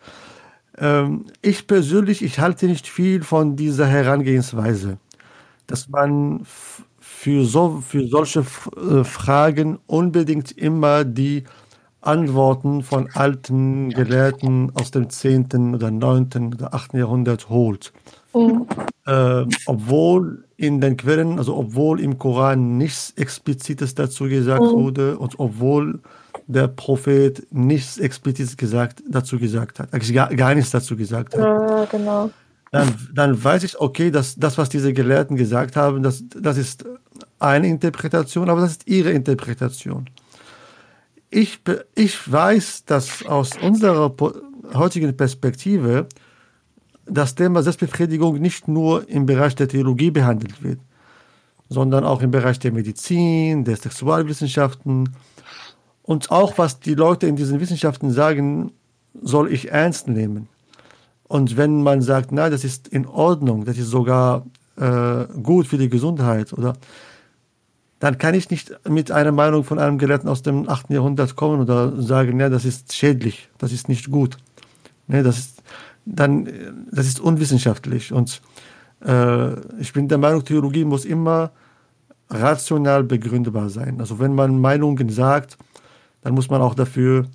Ähm, 0.79 1.27
ich 1.43 1.67
persönlich, 1.67 2.23
ich 2.23 2.41
halte 2.41 2.67
nicht 2.67 2.89
viel 2.89 3.23
von 3.23 3.57
dieser 3.57 3.87
Herangehensweise, 3.87 4.97
dass 5.67 5.89
man 5.91 6.47
für, 6.99 7.45
so, 7.45 7.83
für 7.87 8.07
solche 8.07 8.41
äh, 8.41 9.05
Fragen 9.05 9.79
unbedingt 9.87 10.53
immer 10.53 11.05
die 11.05 11.45
Antworten 12.01 12.83
von 12.83 13.09
alten 13.13 13.91
Gelehrten 13.91 14.73
aus 14.75 14.91
dem 14.91 15.11
10. 15.11 15.75
oder 15.75 15.91
9. 15.91 16.53
oder 16.55 16.75
8. 16.75 16.95
Jahrhundert 16.95 17.49
holt. 17.49 17.93
Mhm. 18.35 18.67
Äh, 19.07 19.45
obwohl 19.67 20.45
in 20.57 20.81
den 20.81 20.97
Quellen, 20.97 21.39
also 21.39 21.57
obwohl 21.57 22.01
im 22.01 22.19
Koran 22.19 22.79
nichts 22.79 23.13
Explizites 23.17 23.95
dazu 23.95 24.25
gesagt 24.25 24.63
mhm. 24.63 24.71
wurde 24.73 25.19
und 25.19 25.39
obwohl 25.39 26.01
der 26.47 26.69
Prophet 26.69 27.47
nichts 27.51 27.99
Explizites 27.99 28.57
gesagt, 28.57 29.03
dazu 29.09 29.39
gesagt 29.39 29.79
hat, 29.79 29.93
eigentlich 29.93 30.15
gar, 30.15 30.35
gar 30.35 30.55
nichts 30.55 30.71
dazu 30.71 30.97
gesagt 30.97 31.35
hat. 31.37 31.41
Ja, 31.41 31.85
genau. 31.87 32.31
Dann, 32.73 32.95
dann 33.13 33.43
weiß 33.43 33.65
ich, 33.65 33.81
okay, 33.81 34.11
dass 34.13 34.37
das, 34.37 34.57
was 34.57 34.69
diese 34.69 34.93
Gelehrten 34.93 35.37
gesagt 35.37 35.75
haben, 35.77 36.03
das, 36.03 36.23
das 36.41 36.57
ist 36.57 36.85
eine 37.41 37.67
Interpretation, 37.67 38.49
aber 38.49 38.61
das 38.61 38.73
ist 38.73 38.87
ihre 38.87 39.11
Interpretation. 39.11 40.07
Ich, 41.31 41.61
ich 41.95 42.33
weiß, 42.33 42.85
dass 42.87 43.25
aus 43.25 43.51
unserer 43.63 44.13
heutigen 44.75 45.17
Perspektive 45.17 46.07
das 47.07 47.35
Thema 47.35 47.63
Selbstbefriedigung 47.63 48.41
nicht 48.41 48.67
nur 48.67 49.09
im 49.09 49.27
Bereich 49.27 49.55
der 49.55 49.69
Theologie 49.69 50.11
behandelt 50.11 50.63
wird, 50.63 50.81
sondern 51.69 52.05
auch 52.05 52.21
im 52.23 52.33
Bereich 52.33 52.59
der 52.59 52.73
Medizin, 52.73 53.65
der 53.65 53.77
Sexualwissenschaften 53.77 55.11
und 56.03 56.33
auch 56.33 56.59
was 56.59 56.81
die 56.81 56.95
Leute 56.95 57.29
in 57.29 57.37
diesen 57.37 57.61
Wissenschaften 57.61 58.11
sagen, 58.11 58.73
soll 59.23 59.53
ich 59.53 59.71
ernst 59.71 60.09
nehmen. 60.09 60.49
Und 61.29 61.57
wenn 61.57 61.85
man 61.85 62.03
sagt, 62.03 62.33
na, 62.33 62.51
das 62.51 62.65
ist 62.65 62.89
in 62.89 63.07
Ordnung, 63.07 63.65
das 63.65 63.79
ist 63.79 63.91
sogar 63.91 64.45
äh, 64.77 65.27
gut 65.41 65.69
für 65.69 65.79
die 65.79 65.89
Gesundheit 65.89 66.53
oder 66.53 66.73
dann 68.01 68.19
kann 68.19 68.35
ich 68.35 68.51
nicht 68.51 68.73
mit 68.89 69.13
einer 69.13 69.31
Meinung 69.31 69.63
von 69.63 69.79
einem 69.79 69.99
Gelehrten 69.99 70.29
aus 70.29 70.43
dem 70.43 70.69
8. 70.69 70.91
Jahrhundert 70.91 71.37
kommen 71.37 71.61
oder 71.61 72.01
sagen, 72.03 72.41
ja, 72.41 72.49
das 72.49 72.65
ist 72.65 72.95
schädlich, 72.95 73.49
das 73.59 73.73
ist 73.73 73.89
nicht 73.89 74.11
gut. 74.11 74.39
Ne, 75.07 75.23
das 75.23 75.39
ist 75.39 75.63
dann, 76.07 76.49
das 76.91 77.07
ist 77.07 77.21
unwissenschaftlich. 77.21 78.13
Und 78.13 78.41
äh, 79.05 79.53
ich 79.79 79.93
bin 79.93 80.09
der 80.09 80.19
Meinung, 80.19 80.45
Theologie 80.45 80.85
muss 80.85 81.05
immer 81.05 81.53
rational 82.31 83.05
begründbar 83.05 83.69
sein. 83.69 84.01
Also 84.01 84.19
wenn 84.19 84.35
man 84.35 84.61
Meinungen 84.61 85.11
sagt, 85.11 85.59
dann 86.23 86.35
muss 86.35 86.49
man 86.49 86.63
auch 86.63 86.75
dafür 86.75 87.27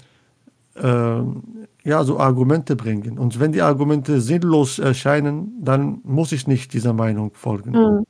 äh, 0.76 1.22
ja, 1.84 2.03
so 2.03 2.20
Argumente 2.20 2.76
bringen. 2.76 3.20
Und 3.20 3.39
wenn 3.39 3.51
die 3.51 3.61
Argumente 3.61 4.20
sinnlos 4.20 4.80
erscheinen, 4.80 5.53
dann 5.61 5.99
muss 6.03 6.32
ich 6.32 6.47
nicht 6.47 6.74
dieser 6.74 6.93
Meinung 6.93 7.32
folgen. 7.34 7.72
Mhm. 7.72 8.05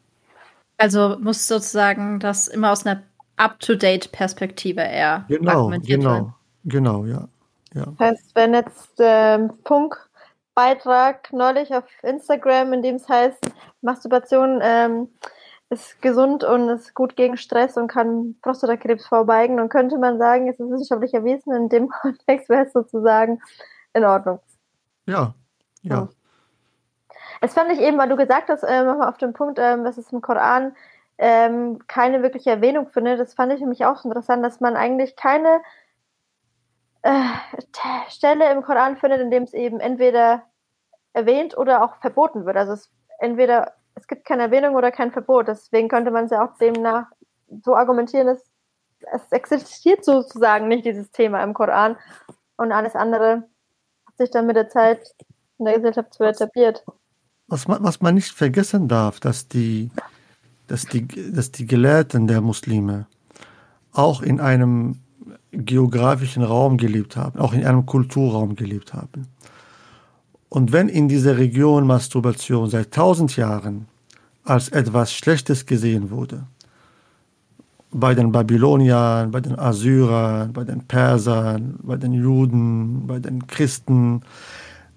Also 0.78 1.18
muss 1.20 1.48
sozusagen 1.48 2.20
das 2.20 2.48
immer 2.48 2.72
aus 2.72 2.86
einer 2.86 3.04
Up-to-Date-Perspektive 3.38 4.82
eher 4.82 5.26
genau, 5.28 5.52
argumentiert 5.52 6.00
genau, 6.02 6.14
werden. 6.14 6.34
Genau, 6.66 7.06
ja. 7.06 7.28
ja. 7.74 7.86
Das 7.98 8.00
heißt, 8.00 8.36
wenn 8.36 8.54
jetzt 8.54 9.00
der 9.00 9.40
ähm, 9.40 9.54
Funk-Beitrag 9.66 11.32
neulich 11.32 11.74
auf 11.74 11.84
Instagram, 12.04 12.74
in 12.74 12.82
dem 12.82 12.96
es 12.96 13.08
heißt, 13.08 13.40
Masturbation 13.82 14.60
ähm, 14.64 15.10
ist 15.70 16.02
gesund 16.02 16.44
und 16.44 16.70
ist 16.70 16.94
gut 16.94 17.16
gegen 17.16 17.38
Stress 17.38 17.78
und 17.78 17.88
kann 17.88 18.36
Prostatakrebs 18.42 19.06
vorbeugen, 19.08 19.58
dann 19.58 19.70
könnte 19.70 19.98
man 19.98 20.18
sagen, 20.18 20.48
es 20.48 20.60
ist 20.60 20.70
wissenschaftlich 20.70 21.14
erwiesen, 21.14 21.54
in 21.54 21.70
dem 21.70 21.90
Kontext 22.02 22.50
wäre 22.50 22.66
es 22.66 22.74
sozusagen 22.74 23.40
in 23.94 24.04
Ordnung. 24.04 24.40
Ja, 25.08 25.34
ja. 25.82 25.96
ja. 25.96 26.10
Es 27.46 27.54
fand 27.54 27.72
ich 27.72 27.80
eben, 27.80 28.00
weil 28.00 28.10
du 28.10 28.16
gesagt 28.16 28.50
hast, 28.50 28.64
äh, 28.64 28.84
nochmal 28.84 29.08
auf 29.08 29.20
den 29.20 29.34
Punkt, 29.34 29.60
ähm, 29.62 29.84
dass 29.84 30.00
es 30.00 30.12
im 30.12 30.20
Koran 30.20 30.76
ähm, 31.20 31.78
keine 31.88 32.24
wirkliche 32.24 32.50
Erwähnung 32.50 32.88
findet, 32.88 33.20
das 33.20 33.36
fand 33.36 33.54
ich 33.54 33.60
nämlich 33.60 33.86
auch 33.86 33.98
so 33.98 34.10
interessant, 34.10 34.44
dass 34.44 34.62
man 34.62 34.76
eigentlich 34.76 35.16
keine 35.16 35.62
äh, 37.04 37.22
Stelle 38.10 38.52
im 38.52 38.64
Koran 38.64 38.98
findet, 38.98 39.22
in 39.22 39.30
dem 39.30 39.44
es 39.44 39.54
eben 39.54 39.80
entweder 39.80 40.42
erwähnt 41.14 41.56
oder 41.56 41.84
auch 41.84 41.98
verboten 41.98 42.48
wird. 42.48 42.58
Also 42.58 42.74
es 42.74 42.90
entweder 43.20 43.76
es 43.94 44.08
gibt 44.08 44.26
keine 44.26 44.42
Erwähnung 44.42 44.74
oder 44.74 44.92
kein 44.92 45.12
Verbot. 45.12 45.48
Deswegen 45.48 45.88
könnte 45.88 46.10
man 46.10 46.26
es 46.26 46.32
ja 46.32 46.44
auch 46.44 46.58
demnach 46.58 47.06
so 47.62 47.76
argumentieren, 47.76 48.26
dass 48.26 48.44
es 49.14 49.32
existiert 49.32 50.04
sozusagen 50.04 50.68
nicht 50.68 50.86
dieses 50.86 51.12
Thema 51.12 51.44
im 51.44 51.54
Koran 51.54 51.96
und 52.58 52.72
alles 52.72 52.96
andere 52.96 53.48
hat 54.08 54.18
sich 54.18 54.32
dann 54.32 54.48
mit 54.48 54.56
der 54.56 54.70
Zeit 54.70 55.14
in 55.60 55.66
der 55.66 55.76
Gesellschaft 55.76 56.16
so 56.16 56.24
etabliert 56.24 56.84
was 57.48 57.68
man, 57.68 57.84
was 57.84 58.02
man 58.02 58.16
nicht 58.16 58.32
vergessen 58.32 58.88
darf, 58.88 59.20
dass 59.20 59.48
die, 59.48 59.92
dass, 60.68 60.86
die, 60.86 61.08
dass 61.08 61.52
die 61.52 61.66
Gelehrten 61.66 62.28
der 62.28 62.42
Muslime 62.42 63.08
auch 63.92 64.22
in 64.22 64.40
einem 64.40 65.00
geografischen 65.52 66.44
Raum 66.44 66.78
gelebt 66.78 67.16
haben, 67.16 67.40
auch 67.40 67.54
in 67.54 67.66
einem 67.66 67.86
Kulturraum 67.86 68.56
gelebt 68.56 68.94
haben. 68.94 69.28
Und 70.50 70.72
wenn 70.72 70.90
in 70.90 71.08
dieser 71.08 71.38
Region 71.38 71.88
Masturbation 71.88 72.70
seit 72.70 72.94
tausend 72.94 73.36
Jahren 73.36 73.88
als 74.44 74.70
etwas 74.70 75.14
Schlechtes 75.14 75.66
gesehen 75.66 76.12
wurde, 76.12 76.46
bei 77.92 78.14
den 78.14 78.32
Babyloniern, 78.32 79.32
bei 79.32 79.40
den 79.40 79.58
Assyrern, 79.58 80.52
bei 80.52 80.66
den 80.66 80.86
Persern, 80.86 81.80
bei 81.82 81.96
den 81.96 82.14
Juden, 82.14 83.08
bei 83.08 83.20
den 83.20 83.48
Christen, 83.48 84.22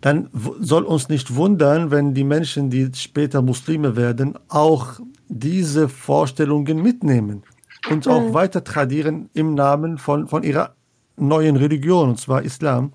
dann 0.01 0.31
soll 0.61 0.85
uns 0.85 1.09
nicht 1.09 1.35
wundern, 1.35 1.91
wenn 1.91 2.15
die 2.15 2.25
Menschen, 2.25 2.71
die 2.71 2.91
später 2.95 3.43
Muslime 3.43 3.97
werden, 3.97 4.39
auch 4.49 5.01
diese 5.29 5.89
Vorstellungen 5.89 6.81
mitnehmen 6.83 7.43
und 7.91 8.07
auch 8.07 8.29
mhm. 8.29 8.35
weiter 8.35 8.63
tradieren 8.65 9.29
im 9.35 9.55
Namen 9.55 9.99
von, 9.99 10.29
von 10.29 10.43
ihrer 10.43 10.75
neuen 11.17 11.57
Religion, 11.57 12.11
und 12.11 12.21
zwar 12.21 12.43
Islam. 12.43 12.93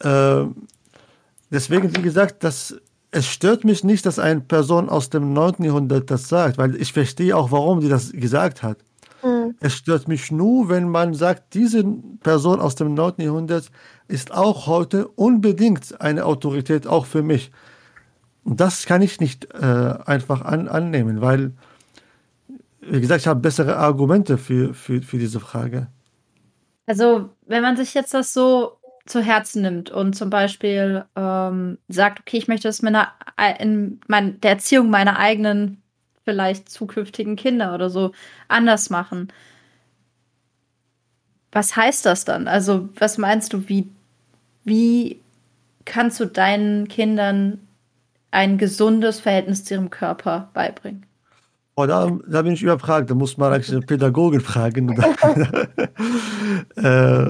Äh, 0.00 0.44
deswegen, 1.50 1.96
wie 1.96 2.02
gesagt, 2.02 2.44
das, 2.44 2.76
es 3.10 3.26
stört 3.26 3.64
mich 3.64 3.82
nicht, 3.82 4.04
dass 4.04 4.18
eine 4.18 4.40
Person 4.40 4.88
aus 4.88 5.10
dem 5.10 5.32
9. 5.32 5.64
Jahrhundert 5.64 6.10
das 6.10 6.28
sagt, 6.28 6.58
weil 6.58 6.76
ich 6.76 6.92
verstehe 6.92 7.36
auch, 7.36 7.50
warum 7.50 7.80
die 7.80 7.88
das 7.88 8.12
gesagt 8.12 8.62
hat. 8.62 8.78
Mhm. 9.22 9.54
Es 9.60 9.74
stört 9.74 10.08
mich 10.08 10.30
nur, 10.30 10.68
wenn 10.68 10.88
man 10.88 11.14
sagt, 11.14 11.54
diese 11.54 11.84
Person 12.20 12.60
aus 12.60 12.74
dem 12.74 12.94
9. 12.94 13.14
Jahrhundert 13.18 13.70
ist 14.12 14.32
auch 14.32 14.66
heute 14.66 15.08
unbedingt 15.08 16.00
eine 16.00 16.26
Autorität, 16.26 16.86
auch 16.86 17.06
für 17.06 17.22
mich. 17.22 17.50
Und 18.44 18.60
das 18.60 18.84
kann 18.84 19.00
ich 19.00 19.20
nicht 19.20 19.52
äh, 19.54 19.94
einfach 20.04 20.42
an, 20.42 20.68
annehmen, 20.68 21.20
weil, 21.20 21.52
wie 22.80 23.00
gesagt, 23.00 23.22
ich 23.22 23.26
habe 23.26 23.40
bessere 23.40 23.76
Argumente 23.76 24.36
für, 24.36 24.74
für, 24.74 25.00
für 25.00 25.18
diese 25.18 25.40
Frage. 25.40 25.86
Also, 26.86 27.30
wenn 27.46 27.62
man 27.62 27.76
sich 27.76 27.94
jetzt 27.94 28.12
das 28.12 28.34
so 28.34 28.78
zu 29.06 29.20
Herzen 29.20 29.62
nimmt 29.62 29.90
und 29.90 30.14
zum 30.14 30.28
Beispiel 30.28 31.04
ähm, 31.16 31.78
sagt, 31.88 32.20
okay, 32.20 32.36
ich 32.36 32.48
möchte 32.48 32.68
das 32.68 32.82
meiner, 32.82 33.12
in 33.58 34.00
mein, 34.08 34.40
der 34.40 34.52
Erziehung 34.52 34.90
meiner 34.90 35.18
eigenen 35.18 35.82
vielleicht 36.24 36.68
zukünftigen 36.68 37.36
Kinder 37.36 37.74
oder 37.74 37.88
so 37.88 38.12
anders 38.48 38.90
machen. 38.90 39.32
Was 41.50 41.76
heißt 41.76 42.06
das 42.06 42.24
dann? 42.24 42.46
Also, 42.46 42.88
was 42.98 43.18
meinst 43.18 43.52
du, 43.52 43.68
wie, 43.68 43.90
wie 44.64 45.20
kannst 45.84 46.20
du 46.20 46.26
deinen 46.26 46.88
Kindern 46.88 47.58
ein 48.30 48.58
gesundes 48.58 49.20
Verhältnis 49.20 49.64
zu 49.64 49.74
ihrem 49.74 49.90
Körper 49.90 50.50
beibringen? 50.54 51.04
Oh, 51.74 51.86
da, 51.86 52.10
da 52.28 52.42
bin 52.42 52.52
ich 52.52 52.62
überfragt. 52.62 53.10
Da 53.10 53.14
muss 53.14 53.38
man 53.38 53.52
eigentlich 53.52 53.72
eine 53.72 53.80
Pädagogin 53.80 54.40
fragen. 54.40 54.88
äh, 56.76 57.28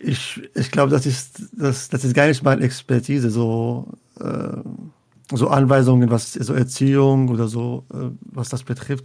ich 0.00 0.42
ich 0.54 0.70
glaube, 0.70 0.90
das 0.90 1.06
ist, 1.06 1.42
das, 1.52 1.88
das 1.88 2.04
ist 2.04 2.14
gar 2.14 2.26
nicht 2.26 2.42
meine 2.42 2.62
Expertise. 2.62 3.30
So, 3.30 3.88
äh, 4.18 4.56
so 5.32 5.48
Anweisungen, 5.48 6.10
was 6.10 6.32
so 6.32 6.54
Erziehung 6.54 7.28
oder 7.28 7.46
so, 7.46 7.84
äh, 7.92 8.10
was 8.32 8.48
das 8.48 8.64
betrifft. 8.64 9.04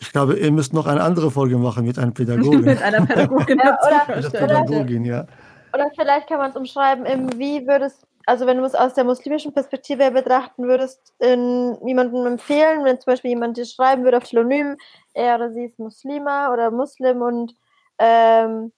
Ich 0.00 0.12
glaube, 0.12 0.38
ihr 0.38 0.52
müsst 0.52 0.72
noch 0.72 0.86
eine 0.86 1.02
andere 1.02 1.30
Folge 1.30 1.58
machen 1.58 1.84
mit 1.84 1.98
einem 1.98 2.14
Pädagogen. 2.14 2.62
mit 2.62 2.82
einer 2.82 3.06
Pädagogin. 3.06 3.58
ja, 3.62 3.78
oder, 3.86 4.18
oder, 4.18 4.30
Pädagogin, 4.30 5.04
ja. 5.04 5.26
Oder 5.72 5.90
vielleicht 5.94 6.28
kann 6.28 6.38
man 6.38 6.50
es 6.50 6.56
umschreiben, 6.56 7.38
wie 7.38 7.66
würdest, 7.66 8.06
also 8.26 8.46
wenn 8.46 8.58
du 8.58 8.64
es 8.64 8.74
aus 8.74 8.94
der 8.94 9.04
muslimischen 9.04 9.52
Perspektive 9.52 10.10
betrachten 10.10 10.64
würdest, 10.64 11.14
in 11.18 11.76
jemandem 11.86 12.26
empfehlen, 12.26 12.84
wenn 12.84 13.00
zum 13.00 13.12
Beispiel 13.12 13.30
jemand 13.30 13.56
dir 13.56 13.66
schreiben 13.66 14.04
würde 14.04 14.16
auf 14.18 14.24
Telonym, 14.24 14.76
er 15.14 15.36
oder 15.36 15.52
sie 15.52 15.64
ist 15.64 15.78
Muslima 15.78 16.52
oder 16.52 16.70
Muslim 16.70 17.22
und 17.22 17.54
ähm, 17.98 18.72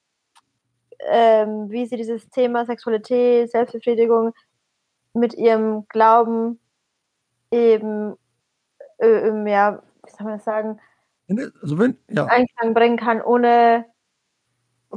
ähm, 1.07 1.69
wie 1.71 1.85
sie 1.85 1.97
dieses 1.97 2.29
Thema 2.29 2.65
Sexualität, 2.65 3.51
Selbstbefriedigung 3.51 4.33
mit 5.13 5.33
ihrem 5.33 5.87
Glauben 5.87 6.59
eben, 7.51 8.15
äh, 8.99 9.49
ja, 9.49 9.81
wie 10.05 10.11
soll 10.11 10.25
man 10.25 10.37
das 10.37 10.45
sagen, 10.45 10.79
also 11.61 11.79
wenn, 11.79 11.97
ja. 12.09 12.25
Einklang 12.25 12.73
bringen 12.73 12.97
kann, 12.97 13.21
ohne 13.21 13.85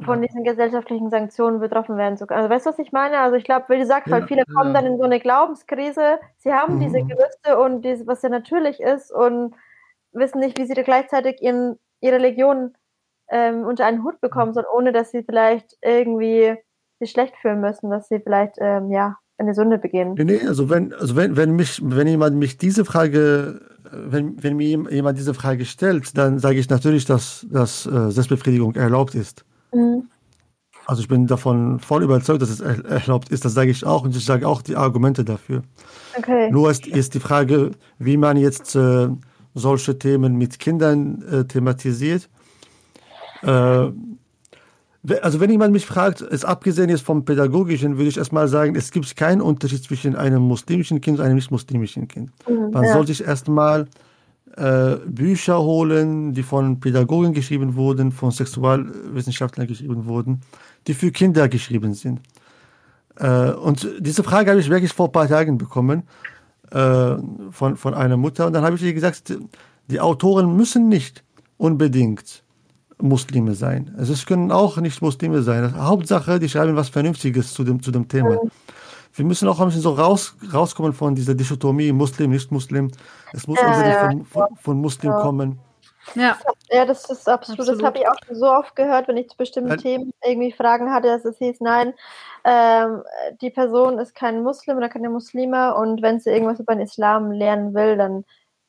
von 0.02 0.20
diesen 0.20 0.42
gesellschaftlichen 0.42 1.10
Sanktionen 1.10 1.60
betroffen 1.60 1.96
werden 1.96 2.16
zu 2.16 2.26
können. 2.26 2.40
Also 2.40 2.50
weißt 2.50 2.66
du, 2.66 2.70
was 2.70 2.78
ich 2.78 2.92
meine? 2.92 3.18
Also 3.18 3.36
ich 3.36 3.44
glaube, 3.44 3.66
wie 3.68 3.78
du 3.78 3.86
sagst, 3.86 4.08
ja, 4.08 4.16
weil 4.16 4.26
viele 4.26 4.44
kommen 4.44 4.74
ja. 4.74 4.80
dann 4.80 4.92
in 4.92 4.98
so 4.98 5.04
eine 5.04 5.20
Glaubenskrise, 5.20 6.18
sie 6.38 6.52
haben 6.52 6.76
mhm. 6.76 6.80
diese 6.80 7.02
Gerüste 7.02 7.58
und 7.58 7.82
diese, 7.82 8.06
was 8.06 8.22
ja 8.22 8.28
natürlich 8.28 8.80
ist 8.80 9.12
und 9.12 9.54
wissen 10.12 10.40
nicht, 10.40 10.58
wie 10.58 10.66
sie 10.66 10.74
gleichzeitig 10.74 11.40
ihren, 11.42 11.78
ihre 12.00 12.16
Religion 12.16 12.74
ähm, 13.30 13.64
unter 13.64 13.86
einen 13.86 14.04
Hut 14.04 14.20
bekommen 14.20 14.52
sollen, 14.52 14.66
ohne 14.74 14.92
dass 14.92 15.10
sie 15.10 15.22
vielleicht 15.22 15.76
irgendwie 15.82 16.56
sich 16.98 17.10
schlecht 17.10 17.34
fühlen 17.40 17.60
müssen, 17.60 17.90
dass 17.90 18.08
sie 18.08 18.20
vielleicht 18.20 18.56
ähm, 18.58 18.90
ja 18.90 19.16
eine 19.38 19.54
Sünde 19.54 19.78
begehen. 19.78 20.14
Nee, 20.14 20.24
nee, 20.24 20.40
also 20.46 20.70
wenn, 20.70 20.92
also 20.92 21.16
wenn, 21.16 21.36
wenn 21.36 21.52
mich, 21.52 21.80
wenn 21.82 22.06
jemand 22.06 22.36
mich 22.36 22.56
diese 22.56 22.84
Frage, 22.84 23.60
wenn, 23.90 24.42
wenn 24.42 24.56
mir 24.56 24.90
jemand 24.90 25.18
diese 25.18 25.34
Frage 25.34 25.64
stellt, 25.64 26.16
dann 26.16 26.38
sage 26.38 26.58
ich 26.58 26.68
natürlich, 26.68 27.04
dass, 27.04 27.46
dass 27.50 27.86
äh, 27.86 28.10
Selbstbefriedigung 28.10 28.74
erlaubt 28.74 29.14
ist. 29.14 29.44
Mhm. 29.74 30.08
Also 30.86 31.00
ich 31.00 31.08
bin 31.08 31.26
davon 31.26 31.80
voll 31.80 32.02
überzeugt, 32.02 32.42
dass 32.42 32.50
es 32.50 32.60
erlaubt 32.60 33.30
ist. 33.30 33.44
Das 33.44 33.54
sage 33.54 33.70
ich 33.70 33.86
auch 33.86 34.04
und 34.04 34.14
ich 34.14 34.24
sage 34.24 34.46
auch 34.46 34.60
die 34.60 34.76
Argumente 34.76 35.24
dafür. 35.24 35.62
Okay. 36.16 36.50
Nur 36.50 36.70
ist, 36.70 36.86
ist 36.86 37.14
die 37.14 37.20
Frage, 37.20 37.70
wie 37.98 38.16
man 38.16 38.36
jetzt 38.36 38.76
äh, 38.76 39.08
solche 39.54 39.98
Themen 39.98 40.36
mit 40.36 40.58
Kindern 40.58 41.22
äh, 41.22 41.44
thematisiert. 41.44 42.28
Äh, 43.42 43.90
also 45.20 45.40
wenn 45.40 45.50
jemand 45.50 45.72
mich 45.72 45.86
fragt, 45.86 46.22
ist 46.22 46.44
abgesehen 46.44 46.88
jetzt 46.88 47.02
vom 47.02 47.24
Pädagogischen, 47.24 47.96
würde 47.96 48.08
ich 48.08 48.16
erstmal 48.16 48.48
sagen, 48.48 48.74
es 48.74 48.90
gibt 48.90 49.14
keinen 49.16 49.42
Unterschied 49.42 49.84
zwischen 49.84 50.16
einem 50.16 50.42
muslimischen 50.42 51.00
Kind 51.00 51.18
und 51.18 51.24
einem 51.24 51.34
nicht-muslimischen 51.36 52.08
Kind. 52.08 52.30
Mhm, 52.48 52.70
Man 52.72 52.84
ja. 52.84 52.92
soll 52.92 53.06
sich 53.06 53.22
erstmal 53.22 53.86
äh, 54.56 54.96
Bücher 55.06 55.58
holen, 55.60 56.32
die 56.32 56.42
von 56.42 56.80
Pädagogen 56.80 57.32
geschrieben 57.32 57.74
wurden, 57.74 58.12
von 58.12 58.30
Sexualwissenschaftlern 58.30 59.66
geschrieben 59.66 60.06
wurden, 60.06 60.40
die 60.86 60.94
für 60.94 61.10
Kinder 61.10 61.48
geschrieben 61.48 61.94
sind. 61.94 62.20
Äh, 63.16 63.50
und 63.50 63.88
diese 64.00 64.22
Frage 64.22 64.50
habe 64.50 64.60
ich 64.60 64.70
wirklich 64.70 64.92
vor 64.92 65.06
ein 65.08 65.12
paar 65.12 65.28
Tagen 65.28 65.58
bekommen. 65.58 66.04
äh, 66.74 67.16
von, 67.50 67.76
von 67.76 67.94
einer 67.94 68.16
Mutter. 68.16 68.46
Und 68.46 68.52
dann 68.52 68.64
habe 68.64 68.76
ich 68.76 68.82
ihr 68.82 68.94
gesagt, 68.94 69.32
die 69.88 70.00
Autoren 70.00 70.56
müssen 70.56 70.88
nicht 70.88 71.22
unbedingt 71.56 72.42
Muslime 73.00 73.54
sein. 73.54 73.94
Also 73.96 74.12
es 74.12 74.26
können 74.26 74.50
auch 74.50 74.76
nicht 74.78 75.02
Muslime 75.02 75.42
sein. 75.42 75.74
Hauptsache, 75.76 76.38
die 76.38 76.48
schreiben 76.48 76.76
was 76.76 76.88
Vernünftiges 76.88 77.52
zu 77.52 77.64
dem, 77.64 77.82
zu 77.82 77.90
dem 77.90 78.08
Thema. 78.08 78.38
Wir 79.14 79.24
müssen 79.24 79.48
auch 79.48 79.60
ein 79.60 79.66
bisschen 79.66 79.82
so 79.82 79.92
raus, 79.92 80.36
rauskommen 80.52 80.92
von 80.92 81.14
dieser 81.14 81.34
Dichotomie 81.34 81.92
Muslim, 81.92 82.30
nicht-Muslim. 82.30 82.90
Es 83.32 83.46
muss 83.46 83.60
ja, 83.60 84.08
von, 84.08 84.24
von, 84.24 84.56
von, 84.56 84.80
Muslim 84.80 85.12
ja. 85.12 85.20
kommen. 85.20 85.60
Ja. 86.14 86.36
ja, 86.70 86.84
das 86.84 87.08
ist 87.08 87.28
absolut. 87.28 87.60
absolut. 87.60 87.80
Das 87.80 87.86
habe 87.86 87.98
ich 87.98 88.08
auch 88.08 88.16
schon 88.26 88.36
so 88.36 88.50
oft 88.50 88.74
gehört, 88.76 89.08
wenn 89.08 89.16
ich 89.16 89.28
zu 89.28 89.36
bestimmten 89.36 89.70
Weil, 89.70 89.78
Themen 89.78 90.12
irgendwie 90.24 90.52
Fragen 90.52 90.92
hatte, 90.92 91.08
dass 91.08 91.24
es 91.24 91.38
hieß, 91.38 91.60
nein, 91.60 91.94
ähm, 92.44 93.02
die 93.40 93.50
Person 93.50 93.98
ist 93.98 94.14
kein 94.14 94.42
Muslim 94.42 94.76
oder 94.76 94.88
keine 94.88 95.08
Muslime 95.08 95.74
und 95.74 96.02
wenn 96.02 96.20
sie 96.20 96.30
irgendwas 96.30 96.60
über 96.60 96.74
den 96.74 96.82
Islam 96.82 97.30
lernen 97.30 97.72
will, 97.72 97.96
dann 97.96 98.24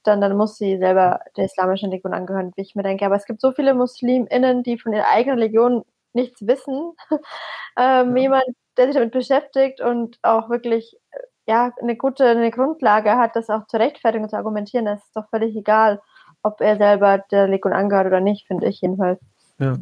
dann, 0.06 0.22
dann 0.22 0.38
muss 0.38 0.58
sie 0.58 0.78
selber 0.78 1.20
der 1.36 1.46
islamischen 1.46 1.90
Religion 1.90 2.14
angehören, 2.14 2.52
wie 2.56 2.62
ich 2.62 2.76
mir 2.76 2.84
denke. 2.84 3.06
Aber 3.06 3.16
es 3.16 3.26
gibt 3.26 3.42
so 3.42 3.52
viele 3.52 3.74
MuslimInnen, 3.74 4.64
die 4.64 4.78
von 4.78 4.94
ihrer 4.94 5.10
eigenen 5.10 5.40
Religion 5.40 5.84
nichts 6.14 6.46
wissen. 6.46 6.94
ähm, 7.78 8.16
ja. 8.16 8.22
Jemand, 8.22 8.46
der 8.78 8.88
sich 8.88 8.96
damit 8.96 9.12
beschäftigt 9.12 9.82
und 9.82 10.18
auch 10.22 10.50
wirklich 10.50 10.98
äh, 11.12 11.18
ja, 11.48 11.72
eine 11.82 11.96
gute 11.96 12.26
eine 12.26 12.52
Grundlage 12.52 13.18
hat, 13.18 13.36
das 13.36 13.50
auch 13.50 13.68
zu 13.68 13.78
rechtfertigen 13.78 14.24
und 14.24 14.30
zu 14.30 14.38
argumentieren, 14.38 14.86
das 14.86 15.04
ist 15.04 15.16
doch 15.16 15.30
völlig 15.30 15.56
egal, 15.56 16.02
ob 16.42 16.62
er 16.62 16.78
selber 16.78 17.24
der 17.32 17.46
Religion 17.46 17.74
angehört 17.74 18.08
oder 18.08 18.20
nicht, 18.20 18.48
finde 18.48 18.68
ich 18.68 18.82
jedenfalls. 18.82 19.20
Ja. 19.60 19.78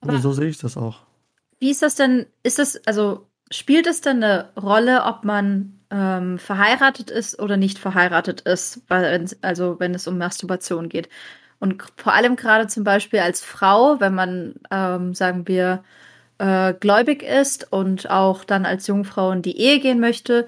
Aber 0.00 0.18
so 0.18 0.32
sehe 0.32 0.48
ich 0.48 0.58
das 0.58 0.76
auch. 0.76 1.00
Wie 1.58 1.70
ist 1.70 1.82
das 1.82 1.96
denn? 1.96 2.26
Ist 2.42 2.58
das, 2.58 2.80
also 2.86 3.26
spielt 3.50 3.86
es 3.86 4.00
denn 4.00 4.22
eine 4.22 4.50
Rolle, 4.56 5.04
ob 5.04 5.24
man 5.24 5.80
ähm, 5.90 6.38
verheiratet 6.38 7.10
ist 7.10 7.38
oder 7.40 7.56
nicht 7.56 7.78
verheiratet 7.78 8.42
ist, 8.42 8.82
also 8.88 9.80
wenn 9.80 9.94
es 9.94 10.06
um 10.06 10.18
Masturbation 10.18 10.88
geht. 10.88 11.08
Und 11.58 11.82
vor 11.96 12.12
allem 12.12 12.36
gerade 12.36 12.68
zum 12.68 12.84
Beispiel 12.84 13.20
als 13.20 13.40
Frau, 13.40 13.98
wenn 14.00 14.14
man, 14.14 14.54
ähm, 14.70 15.14
sagen 15.14 15.48
wir, 15.48 15.82
äh, 16.38 16.74
gläubig 16.74 17.22
ist 17.22 17.72
und 17.72 18.10
auch 18.10 18.44
dann 18.44 18.64
als 18.64 18.86
Jungfrau 18.86 19.32
in 19.32 19.42
die 19.42 19.58
Ehe 19.58 19.80
gehen 19.80 20.00
möchte, 20.00 20.46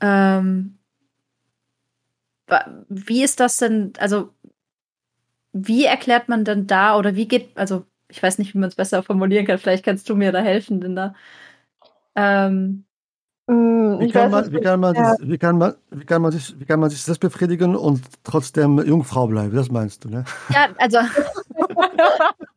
ähm, 0.00 0.78
wie 2.88 3.24
ist 3.24 3.40
das 3.40 3.56
denn, 3.56 3.92
also 3.98 4.30
wie 5.52 5.84
erklärt 5.84 6.28
man 6.28 6.44
denn 6.44 6.66
da 6.66 6.96
oder 6.96 7.16
wie 7.16 7.26
geht, 7.26 7.56
also 7.56 7.84
ich 8.08 8.22
weiß 8.22 8.38
nicht, 8.38 8.54
wie 8.54 8.58
man 8.58 8.68
es 8.68 8.76
besser 8.76 9.02
formulieren 9.02 9.46
kann, 9.46 9.58
vielleicht 9.58 9.84
kannst 9.84 10.08
du 10.08 10.14
mir 10.14 10.30
da 10.30 10.40
helfen, 10.40 10.80
Linda. 10.80 11.14
Ähm, 12.14 12.84
hm, 13.48 13.98
wie 14.00 14.10
kann, 14.10 14.30
man, 14.30 14.52
wie, 14.52 14.60
kann 14.60 14.80
man 14.80 14.94
sich, 14.94 15.28
wie, 15.28 15.38
kann 15.38 15.58
man, 15.58 15.74
wie, 15.90 16.04
kann 16.04 16.22
man 16.22 16.32
sich, 16.32 16.58
wie 16.58 16.64
kann 16.64 16.80
man 16.80 16.90
sich 16.90 17.02
selbst 17.02 17.20
befriedigen 17.20 17.74
und 17.74 18.02
trotzdem 18.22 18.78
Jungfrau 18.78 19.26
bleiben? 19.26 19.54
Das 19.54 19.70
meinst 19.70 20.04
du, 20.04 20.08
ne? 20.08 20.24
Ja, 20.50 20.68
also. 20.78 20.98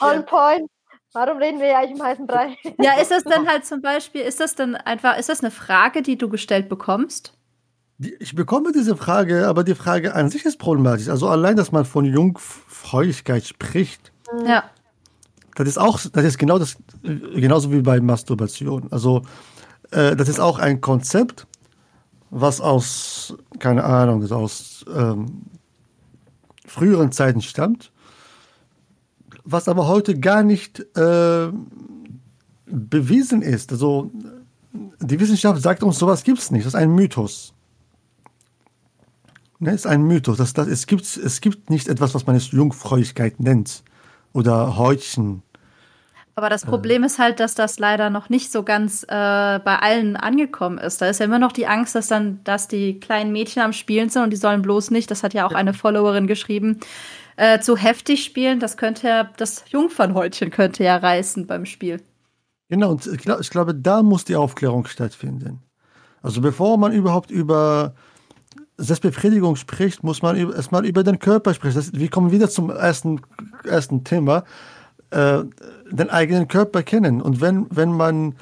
On 0.00 0.24
point. 0.26 0.70
Warum 1.12 1.38
reden 1.38 1.60
wir 1.60 1.68
ja 1.68 1.78
eigentlich 1.78 1.98
im 1.98 2.02
heißen 2.02 2.26
Brei? 2.26 2.56
ja, 2.78 3.00
ist 3.00 3.10
das 3.10 3.24
dann 3.24 3.48
halt 3.48 3.64
zum 3.64 3.80
Beispiel, 3.80 4.20
ist 4.20 4.40
das 4.40 4.54
dann 4.54 4.74
einfach, 4.76 5.16
ist 5.16 5.28
das 5.28 5.40
eine 5.40 5.50
Frage, 5.50 6.02
die 6.02 6.18
du 6.18 6.28
gestellt 6.28 6.68
bekommst? 6.68 7.32
Ich 7.98 8.34
bekomme 8.34 8.72
diese 8.72 8.96
Frage, 8.96 9.46
aber 9.46 9.64
die 9.64 9.74
Frage 9.74 10.14
an 10.14 10.28
sich 10.28 10.44
ist 10.44 10.58
problematisch. 10.58 11.08
Also 11.08 11.28
allein, 11.28 11.56
dass 11.56 11.72
man 11.72 11.86
von 11.86 12.04
Jungfräulichkeit 12.04 13.44
spricht. 13.46 14.12
Ja 14.44 14.64
das 15.56 15.68
ist 15.68 15.78
auch, 15.78 15.98
das 15.98 16.24
ist 16.24 16.38
genau 16.38 16.58
das, 16.58 16.76
genauso 17.02 17.72
wie 17.72 17.80
bei 17.80 18.00
Masturbation. 18.00 18.88
Also, 18.90 19.22
äh, 19.90 20.14
das 20.14 20.28
ist 20.28 20.38
auch 20.38 20.58
ein 20.58 20.80
Konzept, 20.80 21.46
was 22.30 22.60
aus, 22.60 23.34
keine 23.58 23.84
Ahnung, 23.84 24.30
aus 24.30 24.84
ähm, 24.94 25.42
früheren 26.66 27.10
Zeiten 27.10 27.40
stammt, 27.40 27.90
was 29.46 29.68
aber 29.68 29.86
heute 29.86 30.18
gar 30.18 30.42
nicht 30.42 30.80
äh, 30.96 31.48
bewiesen 32.66 33.42
ist. 33.42 33.72
Also, 33.72 34.10
die 35.00 35.18
Wissenschaft 35.18 35.62
sagt 35.62 35.82
uns, 35.82 35.98
sowas 35.98 36.24
gibt 36.24 36.38
es 36.38 36.50
nicht. 36.50 36.66
Das 36.66 36.74
ist 36.74 36.78
ein 36.80 36.90
Mythos. 36.90 37.54
Ne, 39.58 39.72
ist 39.72 39.86
ein 39.86 40.02
Mythos. 40.02 40.36
Das, 40.36 40.52
das, 40.52 40.66
es, 40.66 40.86
gibt, 40.86 41.04
es 41.16 41.40
gibt 41.40 41.70
nicht 41.70 41.88
etwas, 41.88 42.14
was 42.14 42.26
man 42.26 42.36
jetzt 42.36 42.52
Jungfräulichkeit 42.52 43.40
nennt 43.40 43.84
oder 44.34 44.76
Häutchen 44.76 45.42
aber 46.38 46.50
das 46.50 46.66
Problem 46.66 47.02
ist 47.02 47.18
halt, 47.18 47.40
dass 47.40 47.54
das 47.54 47.78
leider 47.78 48.10
noch 48.10 48.28
nicht 48.28 48.52
so 48.52 48.62
ganz 48.62 49.04
äh, 49.04 49.06
bei 49.08 49.78
allen 49.80 50.16
angekommen 50.16 50.76
ist. 50.76 51.00
Da 51.00 51.08
ist 51.08 51.18
ja 51.18 51.24
immer 51.24 51.38
noch 51.38 51.50
die 51.50 51.66
Angst, 51.66 51.94
dass 51.94 52.08
dann, 52.08 52.40
dass 52.44 52.68
die 52.68 53.00
kleinen 53.00 53.32
Mädchen 53.32 53.62
am 53.62 53.72
Spielen 53.72 54.10
sind 54.10 54.22
und 54.22 54.30
die 54.30 54.36
sollen 54.36 54.60
bloß 54.60 54.90
nicht, 54.90 55.10
das 55.10 55.22
hat 55.22 55.32
ja 55.32 55.46
auch 55.46 55.54
eine 55.54 55.72
Followerin 55.72 56.26
geschrieben, 56.26 56.78
äh, 57.36 57.60
zu 57.60 57.76
heftig 57.76 58.24
spielen. 58.24 58.60
Das 58.60 58.76
könnte 58.76 59.08
ja, 59.08 59.30
das 59.36 59.64
Jungfernhäutchen 59.68 60.50
könnte 60.50 60.84
ja 60.84 60.96
reißen 60.96 61.46
beim 61.46 61.66
Spiel. 61.66 62.02
Genau, 62.68 62.90
und 62.90 63.06
ich, 63.06 63.18
glaub, 63.18 63.40
ich 63.40 63.50
glaube, 63.50 63.74
da 63.74 64.02
muss 64.02 64.24
die 64.24 64.36
Aufklärung 64.36 64.86
stattfinden. 64.86 65.62
Also 66.22 66.40
bevor 66.40 66.78
man 66.78 66.92
überhaupt 66.92 67.30
über 67.30 67.94
Selbstbefriedigung 68.78 69.56
spricht, 69.56 70.02
muss 70.02 70.22
man 70.22 70.36
erstmal 70.36 70.84
über 70.84 71.02
den 71.02 71.18
Körper 71.18 71.54
sprechen. 71.54 71.76
Das, 71.76 71.92
wir 71.92 72.10
kommen 72.10 72.32
wieder 72.32 72.50
zum 72.50 72.70
ersten, 72.70 73.20
ersten 73.64 74.04
Thema 74.04 74.44
äh, 75.10 75.44
den 75.90 76.10
eigenen 76.10 76.48
Körper 76.48 76.82
kennen. 76.82 77.22
Und 77.22 77.40
wenn, 77.40 77.66
wenn 77.70 77.92
man 77.92 78.34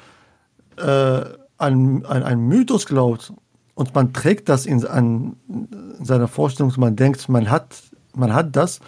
äh, 0.77 1.21
an, 1.57 2.05
an 2.05 2.23
einen 2.23 2.47
Mythos 2.47 2.85
glaubt 2.85 3.31
und 3.75 3.93
man 3.93 4.13
trägt 4.13 4.49
das 4.49 4.65
in, 4.65 4.85
an, 4.85 5.37
in 5.47 6.03
seiner 6.03 6.27
Vorstellung, 6.27 6.73
man 6.77 6.95
denkt, 6.95 7.29
man 7.29 7.49
hat, 7.49 7.83
man 8.15 8.33
hat 8.33 8.55
das, 8.55 8.79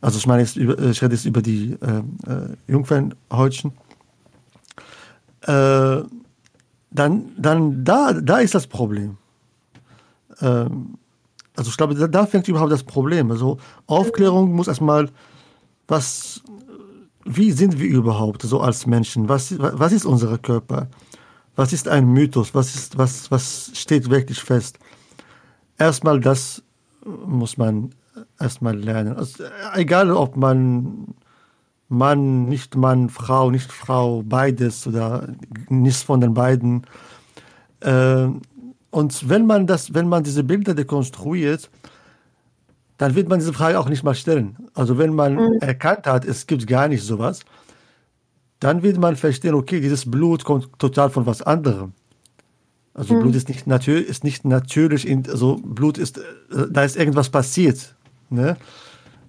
also 0.00 0.18
ich 0.18 0.26
meine, 0.26 0.42
jetzt 0.42 0.56
über, 0.56 0.78
ich 0.78 1.02
rede 1.02 1.14
jetzt 1.14 1.24
über 1.24 1.42
die 1.42 1.76
äh, 1.80 1.98
äh, 2.30 2.56
Jungfernhäutchen, 2.68 3.72
äh, 5.42 6.02
dann, 6.90 7.32
dann 7.36 7.84
da, 7.84 8.12
da 8.12 8.38
ist 8.38 8.54
das 8.54 8.66
Problem. 8.66 9.16
Ähm, 10.40 10.98
also 11.56 11.70
ich 11.70 11.76
glaube, 11.76 11.94
da, 11.94 12.06
da 12.06 12.26
fängt 12.26 12.48
überhaupt 12.48 12.72
das 12.72 12.84
Problem. 12.84 13.30
Also 13.30 13.58
Aufklärung 13.86 14.52
muss 14.52 14.68
erstmal 14.68 15.08
was 15.86 16.42
wie 17.24 17.52
sind 17.52 17.78
wir 17.78 17.88
überhaupt 17.88 18.42
so 18.42 18.60
als 18.60 18.86
Menschen? 18.86 19.28
Was, 19.28 19.58
was 19.58 19.92
ist 19.92 20.04
unser 20.04 20.36
Körper? 20.38 20.88
Was 21.56 21.72
ist 21.72 21.88
ein 21.88 22.06
Mythos? 22.12 22.54
Was, 22.54 22.74
ist, 22.74 22.98
was, 22.98 23.30
was 23.30 23.70
steht 23.74 24.10
wirklich 24.10 24.40
fest? 24.40 24.78
Erstmal 25.78 26.20
das 26.20 26.62
muss 27.26 27.56
man 27.56 27.94
erstmal 28.38 28.76
lernen. 28.76 29.16
Also, 29.16 29.44
egal, 29.74 30.10
ob 30.10 30.36
man 30.36 31.14
Mann, 31.88 32.46
nicht 32.46 32.76
Mann, 32.76 33.08
Frau, 33.08 33.50
nicht 33.50 33.70
Frau, 33.70 34.22
beides 34.22 34.86
oder 34.86 35.28
nichts 35.68 36.02
von 36.02 36.20
den 36.20 36.34
beiden. 36.34 36.86
Äh, 37.80 38.28
und 38.90 39.28
wenn 39.28 39.46
man 39.46 39.66
das, 39.66 39.94
wenn 39.94 40.08
man 40.08 40.24
diese 40.24 40.44
Bilder 40.44 40.74
dekonstruiert, 40.74 41.70
dann 42.96 43.14
wird 43.14 43.28
man 43.28 43.40
diese 43.40 43.52
Frage 43.52 43.78
auch 43.78 43.88
nicht 43.88 44.04
mal 44.04 44.14
stellen. 44.14 44.56
Also 44.74 44.98
wenn 44.98 45.14
man 45.14 45.34
mhm. 45.34 45.58
erkannt 45.60 46.06
hat, 46.06 46.24
es 46.24 46.46
gibt 46.46 46.66
gar 46.66 46.88
nicht 46.88 47.02
sowas, 47.02 47.40
dann 48.60 48.82
wird 48.82 48.98
man 48.98 49.16
verstehen, 49.16 49.54
okay, 49.54 49.80
dieses 49.80 50.08
Blut 50.10 50.44
kommt 50.44 50.78
total 50.78 51.10
von 51.10 51.26
was 51.26 51.42
anderem. 51.42 51.92
Also 52.94 53.14
mhm. 53.14 53.20
Blut 53.20 53.34
ist 53.34 53.48
nicht, 53.48 53.66
natürlich, 53.66 54.08
ist 54.08 54.24
nicht 54.24 54.44
natürlich, 54.44 55.06
in, 55.08 55.28
also 55.28 55.56
Blut 55.56 55.98
ist, 55.98 56.18
äh, 56.18 56.22
da 56.70 56.84
ist 56.84 56.96
irgendwas 56.96 57.28
passiert, 57.28 57.96
ne? 58.34 58.56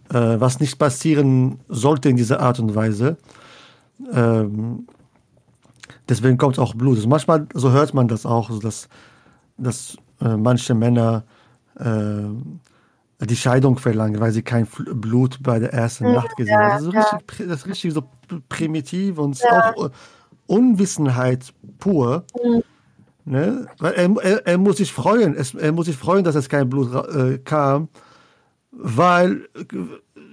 Äh, 0.10 0.40
was 0.40 0.60
nicht 0.60 0.78
passieren 0.78 1.60
sollte 1.68 2.10
in 2.10 2.16
dieser 2.16 2.40
Art 2.40 2.60
und 2.60 2.76
Weise. 2.76 3.18
Ähm, 4.14 4.88
deswegen 6.08 6.38
kommt 6.38 6.60
auch 6.60 6.76
Blut. 6.76 6.98
Also 6.98 7.08
manchmal, 7.08 7.48
so 7.54 7.72
hört 7.72 7.94
man 7.94 8.08
das 8.08 8.26
auch, 8.26 8.52
so 8.52 8.60
dass, 8.60 8.88
dass 9.58 9.98
äh, 10.22 10.38
manche 10.38 10.76
Männer 10.76 11.24
äh, 11.80 13.26
die 13.26 13.36
Scheidung 13.36 13.78
verlangen, 13.78 14.20
weil 14.20 14.32
sie 14.32 14.44
kein 14.44 14.68
Blut 14.68 15.40
bei 15.42 15.60
der 15.60 15.74
ersten 15.74 16.06
ja, 16.06 16.14
Nacht 16.14 16.36
gesehen 16.36 16.58
haben. 16.58 16.72
Das, 16.72 16.82
ist 16.82 16.86
so 16.86 16.92
ja. 16.92 17.02
richtig, 17.02 17.48
das 17.48 17.60
ist 17.60 17.68
richtig 17.68 17.94
so 17.94 18.04
primitiv 18.50 19.18
und 19.18 19.40
ja. 19.40 19.74
auch 19.74 19.86
äh, 19.86 19.90
Unwissenheit 20.48 21.54
pur. 21.80 22.26
Mhm. 22.44 22.64
Ne? 23.28 23.68
Weil 23.80 23.94
er, 23.94 24.16
er, 24.24 24.48
er, 24.48 24.58
muss 24.60 24.78
sich 24.78 24.92
freuen, 24.92 25.36
es, 25.36 25.56
er 25.56 25.72
muss 25.72 25.88
sich 25.88 25.98
freuen, 25.98 26.24
dass 26.24 26.36
es 26.36 26.48
kein 26.48 26.70
Blut 26.70 26.94
äh, 26.94 27.40
kam, 27.40 27.90
weil 28.78 29.48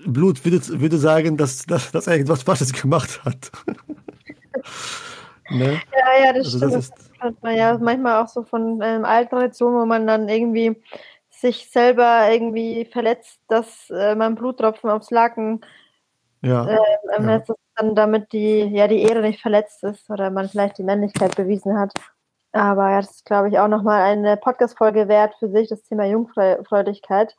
Blut 0.07 0.45
würde, 0.45 0.61
würde 0.81 0.99
sagen, 0.99 1.37
dass, 1.37 1.65
dass, 1.67 1.93
dass 1.93 2.07
er 2.07 2.15
irgendwas 2.15 2.43
Falsches 2.43 2.73
gemacht 2.73 3.25
hat. 3.25 3.53
ne? 5.51 5.81
Ja, 5.93 6.25
ja, 6.25 6.33
das 6.33 6.47
also 6.47 6.59
stimmt. 6.59 6.75
Das, 6.75 6.85
ist, 6.85 6.95
das 6.99 7.21
hat 7.21 7.43
man 7.43 7.57
ja 7.57 7.79
manchmal 7.79 8.23
auch 8.23 8.29
so 8.29 8.43
von 8.43 8.81
ähm, 8.83 9.05
alten 9.05 9.31
Traditionen, 9.31 9.81
wo 9.81 9.87
man 9.87 10.07
dann 10.07 10.29
irgendwie 10.29 10.77
sich 11.31 11.71
selber 11.71 12.31
irgendwie 12.31 12.85
verletzt, 12.85 13.41
dass 13.49 13.91
äh, 13.91 14.15
man 14.15 14.35
Bluttropfen 14.35 14.91
aufs 14.91 15.11
Laken 15.11 15.65
ja, 16.43 16.67
äh, 16.67 16.79
ja. 17.19 17.43
dann 17.77 17.95
damit 17.95 18.33
die, 18.33 18.65
ja, 18.65 18.89
die 18.89 19.03
Ehre 19.03 19.23
nicht 19.23 19.41
verletzt 19.41 19.83
ist 19.85 20.11
oder 20.11 20.31
man 20.31 20.49
vielleicht 20.49 20.79
die 20.79 20.83
Männlichkeit 20.85 21.37
bewiesen 21.37 21.79
hat. 21.79 21.93
Aber 22.53 22.91
ja, 22.91 23.01
das 23.01 23.11
ist, 23.13 23.25
glaube 23.25 23.49
ich, 23.49 23.59
auch 23.59 23.69
nochmal 23.69 24.03
eine 24.03 24.37
Podcast-Folge 24.37 25.09
wert 25.09 25.35
für 25.39 25.49
sich, 25.49 25.69
das 25.69 25.83
Thema 25.85 26.05
Jungfräulichkeit. 26.05 27.35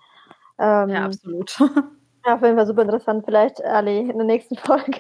Ähm, 0.60 0.89
ja, 0.89 1.06
absolut. 1.06 1.58
Ja, 2.26 2.36
auf 2.36 2.41
jeden 2.41 2.56
Fall 2.56 2.68
super 2.68 2.84
interessant. 2.84 3.26
Vielleicht, 3.26 3.64
Ali, 3.64 3.99
in 3.99 4.18
der 4.18 4.26
nächsten 4.26 4.56
Folge 4.58 4.99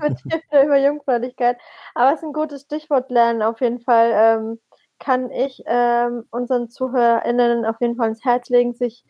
mit 0.00 0.18
dir 0.24 0.64
über 0.64 0.78
Jungfräulichkeit. 0.78 1.58
Aber 1.94 2.10
es 2.12 2.20
ist 2.20 2.24
ein 2.24 2.32
gutes 2.32 2.62
Stichwort 2.62 3.10
lernen. 3.10 3.42
Auf 3.42 3.60
jeden 3.60 3.80
Fall 3.80 4.10
ähm, 4.14 4.60
kann 5.00 5.30
ich 5.30 5.62
ähm, 5.66 6.24
unseren 6.30 6.70
ZuhörerInnen 6.70 7.64
auf 7.64 7.80
jeden 7.80 7.96
Fall 7.96 8.10
ins 8.10 8.24
Herz 8.24 8.48
legen, 8.48 8.74
sich, 8.74 9.04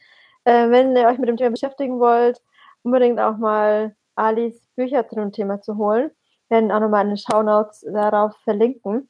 äh, 0.45 0.71
wenn 0.71 0.97
ihr 0.97 1.09
euch 1.09 1.19
mit 1.19 1.29
dem 1.29 1.37
Thema 1.37 1.51
beschäftigen 1.51 2.01
wollt, 2.01 2.41
unbedingt 2.83 3.21
auch 3.21 3.37
mal 3.37 3.95
Alis 4.15 4.59
Bücher 4.77 5.07
zu 5.07 5.17
dem 5.17 5.33
Thema 5.33 5.61
zu 5.61 5.77
holen. 5.77 6.11
Wir 6.49 6.57
werden 6.57 6.73
auch 6.73 6.81
nochmal 6.81 7.03
in 7.05 7.11
den 7.11 7.19
Shownotes 7.19 7.85
darauf 7.93 8.35
verlinken. 8.45 9.09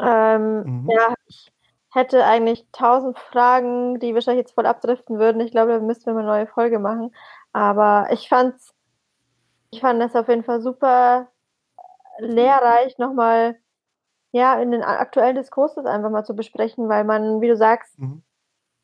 Ähm, 0.00 0.62
mhm. 0.62 0.90
Ja, 0.90 1.14
ich 1.26 1.52
hätte 1.94 2.24
eigentlich 2.24 2.66
tausend 2.72 3.18
Fragen, 3.18 4.00
die 4.00 4.14
wahrscheinlich 4.14 4.44
jetzt 4.44 4.54
voll 4.54 4.66
abdriften 4.66 5.18
würden. 5.18 5.40
Ich 5.40 5.52
glaube, 5.52 5.72
da 5.72 5.78
müssten 5.78 6.06
wir 6.06 6.14
mal 6.14 6.20
eine 6.20 6.28
neue 6.28 6.46
Folge 6.46 6.78
machen. 6.78 7.14
Aber 7.52 8.08
ich 8.10 8.28
fand's, 8.28 8.74
ich 9.70 9.80
fand 9.80 10.02
das 10.02 10.16
auf 10.16 10.28
jeden 10.28 10.44
Fall 10.44 10.60
super 10.60 11.28
lehrreich, 12.18 12.98
nochmal 12.98 13.56
ja, 14.32 14.60
in 14.60 14.72
den 14.72 14.82
aktuellen 14.82 15.36
Diskurs 15.36 15.76
das 15.76 15.86
einfach 15.86 16.10
mal 16.10 16.24
zu 16.24 16.34
besprechen, 16.34 16.88
weil 16.88 17.04
man, 17.04 17.40
wie 17.40 17.46
du 17.46 17.56
sagst, 17.56 17.96
mhm. 18.00 18.24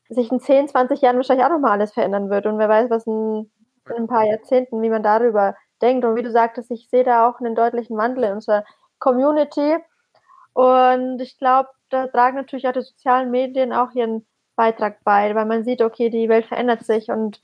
sich 0.07 0.31
in 0.31 0.39
10, 0.39 0.69
20 0.69 1.01
Jahren 1.01 1.17
wahrscheinlich 1.17 1.45
auch 1.45 1.51
nochmal 1.51 1.71
alles 1.71 1.91
verändern 1.91 2.29
wird. 2.29 2.45
Und 2.45 2.57
wer 2.57 2.69
weiß, 2.69 2.89
was 2.89 3.05
in, 3.05 3.51
in, 3.89 3.95
ein 4.03 4.07
paar 4.07 4.23
Jahrzehnten, 4.23 4.81
wie 4.81 4.89
man 4.89 5.03
darüber 5.03 5.57
denkt. 5.81 6.05
Und 6.05 6.15
wie 6.15 6.23
du 6.23 6.31
sagtest, 6.31 6.71
ich 6.71 6.89
sehe 6.89 7.03
da 7.03 7.27
auch 7.27 7.41
einen 7.41 7.55
deutlichen 7.55 7.97
Wandel 7.97 8.23
in 8.23 8.33
unserer 8.35 8.63
Community. 8.99 9.75
Und 10.53 11.21
ich 11.21 11.37
glaube, 11.37 11.69
da 11.89 12.07
tragen 12.07 12.37
natürlich 12.37 12.67
auch 12.67 12.73
die 12.73 12.81
sozialen 12.81 13.31
Medien 13.31 13.73
auch 13.73 13.91
ihren 13.93 14.25
Beitrag 14.55 15.03
bei, 15.03 15.33
weil 15.35 15.45
man 15.45 15.63
sieht, 15.63 15.81
okay, 15.81 16.09
die 16.09 16.29
Welt 16.29 16.45
verändert 16.45 16.83
sich 16.83 17.09
und 17.09 17.41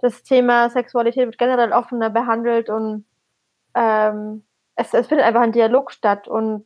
das 0.00 0.22
Thema 0.22 0.70
Sexualität 0.70 1.26
wird 1.26 1.38
generell 1.38 1.72
offener 1.72 2.10
behandelt 2.10 2.70
und 2.70 3.04
ähm, 3.74 4.44
es, 4.76 4.94
es 4.94 5.08
findet 5.08 5.26
einfach 5.26 5.42
ein 5.42 5.52
Dialog 5.52 5.90
statt 5.90 6.28
und 6.28 6.64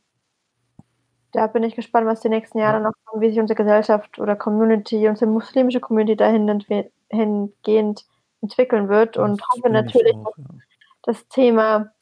da 1.33 1.47
bin 1.47 1.62
ich 1.62 1.74
gespannt, 1.74 2.07
was 2.07 2.20
die 2.20 2.28
nächsten 2.28 2.59
Jahre 2.59 2.80
noch 2.80 2.93
kommen, 3.05 3.22
wie 3.22 3.30
sich 3.30 3.41
unsere 3.41 3.57
Gesellschaft 3.57 4.18
oder 4.18 4.37
Community, 4.37 5.09
unsere 5.09 5.30
muslimische 5.30 5.80
Community 5.80 6.16
dahin 6.16 6.62
hingehend 7.09 8.05
entwickeln 8.43 8.89
wird 8.89 9.16
das 9.16 9.24
und 9.24 9.43
hoffe 9.49 9.70
natürlich, 9.70 10.14
auch, 10.14 10.37
ja. 10.37 10.45
dass 11.03 11.18
das 11.20 11.28
Thema 11.28 11.93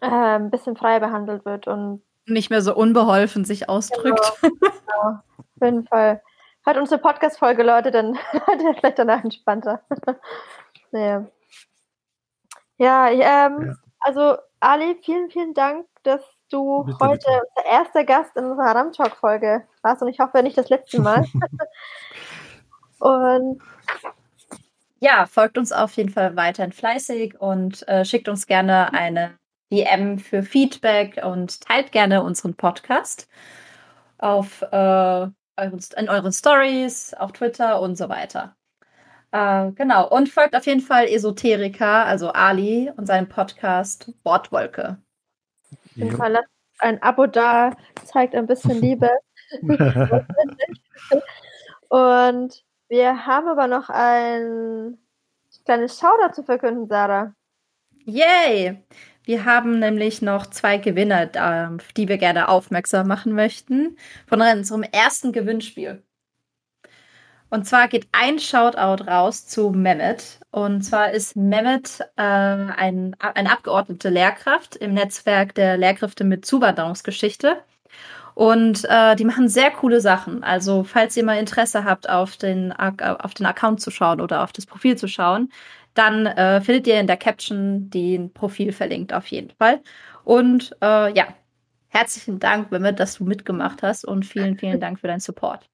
äh, 0.00 0.06
ein 0.06 0.50
bisschen 0.50 0.76
freier 0.76 1.00
behandelt 1.00 1.44
wird 1.44 1.66
und 1.66 2.02
nicht 2.26 2.50
mehr 2.50 2.62
so 2.62 2.74
unbeholfen 2.74 3.44
sich 3.44 3.68
ausdrückt. 3.68 4.32
Genau, 4.42 4.54
genau. 4.60 5.20
Auf 5.38 5.62
jeden 5.62 5.86
Fall. 5.86 6.22
Hört 6.64 6.78
unsere 6.78 7.00
Podcast-Folge, 7.00 7.62
Leute, 7.62 7.90
dann 7.90 8.16
hat 8.32 8.62
er 8.62 8.74
vielleicht 8.74 8.98
danach 8.98 9.22
entspannter. 9.22 9.82
naja. 10.90 11.26
Ja, 12.78 13.08
ähm, 13.08 13.20
ja, 13.20 13.74
also 14.00 14.36
Ali, 14.60 14.98
vielen, 15.02 15.30
vielen 15.30 15.54
Dank, 15.54 15.86
dass 16.02 16.22
du 16.50 16.84
bitte, 16.84 16.98
heute 17.00 17.26
bitte. 17.26 17.42
unser 17.56 17.70
erster 17.70 18.04
Gast 18.04 18.36
in 18.36 18.44
unserer 18.44 18.74
Ram 18.74 18.92
Talk-Folge 18.92 19.66
warst 19.82 20.02
und 20.02 20.08
ich 20.08 20.18
hoffe 20.18 20.42
nicht 20.42 20.58
das 20.58 20.68
letzte 20.68 21.00
Mal. 21.00 21.24
und 22.98 23.62
ja, 24.98 25.26
folgt 25.26 25.58
uns 25.58 25.72
auf 25.72 25.92
jeden 25.92 26.10
Fall 26.10 26.36
weiterhin 26.36 26.72
fleißig 26.72 27.40
und 27.40 27.86
äh, 27.88 28.04
schickt 28.04 28.28
uns 28.28 28.46
gerne 28.46 28.92
eine 28.92 29.38
DM 29.72 30.18
für 30.18 30.42
Feedback 30.42 31.20
und 31.24 31.60
teilt 31.60 31.92
gerne 31.92 32.22
unseren 32.22 32.54
Podcast 32.54 33.28
auf 34.18 34.62
äh, 34.62 35.22
in 35.58 36.08
euren 36.08 36.32
Stories, 36.32 37.14
auf 37.14 37.32
Twitter 37.32 37.80
und 37.80 37.96
so 37.96 38.08
weiter. 38.08 38.56
Äh, 39.32 39.72
genau. 39.72 40.08
Und 40.08 40.28
folgt 40.28 40.54
auf 40.54 40.66
jeden 40.66 40.80
Fall 40.80 41.06
Esoterica, 41.06 42.04
also 42.04 42.30
Ali 42.30 42.90
und 42.96 43.06
seinem 43.06 43.28
Podcast 43.28 44.12
Wortwolke. 44.24 44.98
Auf 45.70 45.96
jeden 45.96 46.16
Fall 46.16 46.32
lasst 46.32 46.48
ein 46.78 47.02
Abo 47.02 47.26
da, 47.26 47.72
zeigt 48.04 48.34
ein 48.34 48.46
bisschen 48.46 48.80
Liebe. 48.80 49.10
und 51.88 52.64
wir 52.88 53.26
haben 53.26 53.48
aber 53.48 53.66
noch 53.66 53.88
ein 53.88 54.98
kleines 55.64 55.98
Shoutout 55.98 56.34
zu 56.34 56.42
verkünden, 56.42 56.86
Sarah. 56.86 57.34
Yay! 58.04 58.84
Wir 59.26 59.44
haben 59.44 59.80
nämlich 59.80 60.22
noch 60.22 60.46
zwei 60.46 60.78
Gewinner, 60.78 61.28
auf 61.76 61.92
die 61.94 62.08
wir 62.08 62.16
gerne 62.16 62.48
aufmerksam 62.48 63.08
machen 63.08 63.32
möchten 63.32 63.96
von 64.28 64.40
unserem 64.40 64.84
ersten 64.84 65.32
Gewinnspiel. 65.32 66.00
Und 67.50 67.66
zwar 67.66 67.88
geht 67.88 68.06
ein 68.12 68.38
Shoutout 68.38 69.04
raus 69.04 69.48
zu 69.48 69.70
Mehmet. 69.70 70.38
Und 70.52 70.82
zwar 70.82 71.10
ist 71.10 71.34
Mehmet 71.34 72.02
äh, 72.14 72.22
ein, 72.22 73.16
eine 73.18 73.50
abgeordnete 73.50 74.10
Lehrkraft 74.10 74.76
im 74.76 74.94
Netzwerk 74.94 75.56
der 75.56 75.76
Lehrkräfte 75.76 76.22
mit 76.22 76.46
Zuwanderungsgeschichte. 76.46 77.56
Und 78.34 78.84
äh, 78.88 79.16
die 79.16 79.24
machen 79.24 79.48
sehr 79.48 79.72
coole 79.72 80.00
Sachen. 80.00 80.44
Also, 80.44 80.84
falls 80.84 81.16
ihr 81.16 81.24
mal 81.24 81.38
Interesse 81.38 81.84
habt, 81.84 82.08
auf 82.08 82.36
den, 82.36 82.72
auf 82.72 83.34
den 83.34 83.46
Account 83.46 83.80
zu 83.80 83.90
schauen 83.90 84.20
oder 84.20 84.44
auf 84.44 84.52
das 84.52 84.66
Profil 84.66 84.96
zu 84.96 85.08
schauen, 85.08 85.50
dann 85.96 86.26
äh, 86.26 86.60
findet 86.60 86.86
ihr 86.86 87.00
in 87.00 87.06
der 87.06 87.16
Caption 87.16 87.90
den 87.90 88.32
Profil 88.32 88.72
verlinkt 88.72 89.12
auf 89.12 89.26
jeden 89.28 89.50
Fall. 89.50 89.80
Und 90.24 90.76
äh, 90.82 91.12
ja, 91.14 91.28
herzlichen 91.88 92.38
Dank, 92.38 92.70
Mehmet, 92.70 93.00
dass 93.00 93.18
du 93.18 93.24
mitgemacht 93.24 93.82
hast 93.82 94.04
und 94.04 94.24
vielen, 94.24 94.56
vielen 94.58 94.80
Dank 94.80 95.00
für 95.00 95.06
deinen 95.06 95.20
Support. 95.20 95.68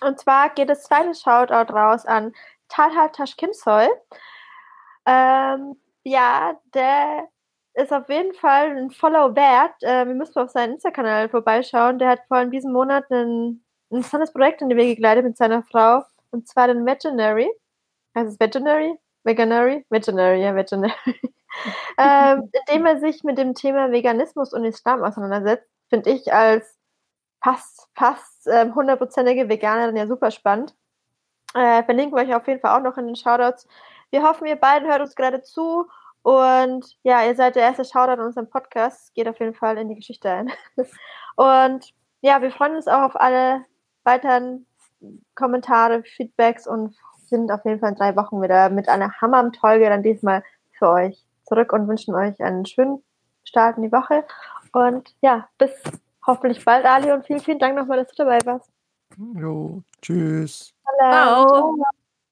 Und 0.00 0.18
zwar 0.18 0.50
geht 0.50 0.70
das 0.70 0.84
zweite 0.84 1.14
Shoutout 1.14 1.72
raus 1.72 2.06
an 2.06 2.32
Talha 2.68 3.08
Taschkimsoy. 3.08 3.88
Ähm, 5.06 5.76
ja, 6.04 6.58
der 6.74 7.28
ist 7.74 7.92
auf 7.92 8.08
jeden 8.08 8.34
Fall 8.34 8.76
ein 8.76 8.90
Follow 8.90 9.34
wert. 9.34 9.82
Äh, 9.82 10.06
wir 10.06 10.14
müssen 10.14 10.38
auf 10.38 10.50
seinen 10.50 10.74
Insta-Kanal 10.74 11.28
vorbeischauen. 11.28 11.98
Der 11.98 12.10
hat 12.10 12.20
vor 12.28 12.38
allem 12.38 12.50
diesen 12.50 12.72
Monat 12.72 13.10
ein, 13.10 13.62
ein 13.90 13.96
interessantes 13.96 14.32
Projekt 14.32 14.62
in 14.62 14.68
die 14.68 14.76
Wege 14.76 14.96
geleitet 14.96 15.24
mit 15.24 15.36
seiner 15.36 15.62
Frau. 15.62 16.02
Und 16.30 16.48
zwar 16.48 16.68
den 16.68 16.84
Veterinary. 16.86 17.50
Heißt 18.14 18.32
es 18.32 18.40
Veterinary? 18.40 18.98
Veganary? 19.24 19.84
Veterinary, 19.90 20.42
ja, 20.42 20.54
Veterinary. 20.54 20.94
ähm, 21.98 22.50
indem 22.68 22.86
er 22.86 22.98
sich 23.00 23.24
mit 23.24 23.38
dem 23.38 23.54
Thema 23.54 23.90
Veganismus 23.90 24.52
und 24.52 24.64
Islam 24.64 25.02
auseinandersetzt, 25.02 25.68
finde 25.88 26.10
ich 26.10 26.32
als 26.32 26.76
fast, 27.42 27.88
fast 27.94 28.46
ähm, 28.46 28.74
hundertprozentige 28.74 29.42
ähm, 29.42 29.48
Veganerin 29.48 29.96
ja 29.96 30.06
super 30.06 30.30
spannend. 30.30 30.74
Äh, 31.54 31.82
verlinken 31.84 32.16
wir 32.16 32.24
euch 32.24 32.34
auf 32.34 32.46
jeden 32.46 32.60
Fall 32.60 32.78
auch 32.78 32.82
noch 32.82 32.98
in 32.98 33.06
den 33.06 33.16
Shoutouts. 33.16 33.66
Wir 34.10 34.22
hoffen, 34.22 34.46
ihr 34.46 34.56
beiden 34.56 34.88
hört 34.88 35.00
uns 35.00 35.14
gerade 35.14 35.42
zu 35.42 35.86
und 36.22 36.96
ja, 37.02 37.24
ihr 37.24 37.34
seid 37.34 37.56
der 37.56 37.62
erste 37.62 37.84
Shoutout 37.84 38.20
in 38.20 38.26
unserem 38.26 38.50
Podcast. 38.50 39.14
Geht 39.14 39.28
auf 39.28 39.40
jeden 39.40 39.54
Fall 39.54 39.78
in 39.78 39.88
die 39.88 39.94
Geschichte 39.94 40.30
ein. 40.30 40.52
und 41.36 41.92
ja, 42.20 42.42
wir 42.42 42.50
freuen 42.50 42.76
uns 42.76 42.88
auch 42.88 43.02
auf 43.02 43.16
alle 43.16 43.64
weiteren 44.04 44.66
Kommentare, 45.34 46.02
Feedbacks 46.02 46.66
und 46.66 46.96
sind 47.28 47.50
auf 47.50 47.64
jeden 47.64 47.80
Fall 47.80 47.90
in 47.90 47.96
drei 47.96 48.16
Wochen 48.16 48.42
wieder 48.42 48.70
mit 48.70 48.88
einer 48.88 49.12
Hammer-Folge 49.20 49.88
dann 49.88 50.02
diesmal 50.02 50.42
für 50.72 50.88
euch 50.88 51.24
zurück 51.44 51.72
und 51.72 51.88
wünschen 51.88 52.14
euch 52.14 52.40
einen 52.40 52.66
schönen 52.66 53.02
Start 53.44 53.76
in 53.76 53.84
die 53.84 53.92
Woche. 53.92 54.24
Und 54.72 55.14
ja, 55.20 55.48
bis 55.58 55.72
hoffentlich 56.26 56.64
bald, 56.64 56.84
Ali, 56.84 57.10
und 57.12 57.26
vielen, 57.26 57.40
vielen 57.40 57.58
Dank 57.58 57.76
nochmal, 57.76 57.98
dass 57.98 58.08
du 58.08 58.24
dabei 58.24 58.38
warst. 58.44 58.70
Jo, 59.34 59.82
tschüss. 60.02 60.74
Hallo. 61.00 61.48
Ciao. 61.48 61.78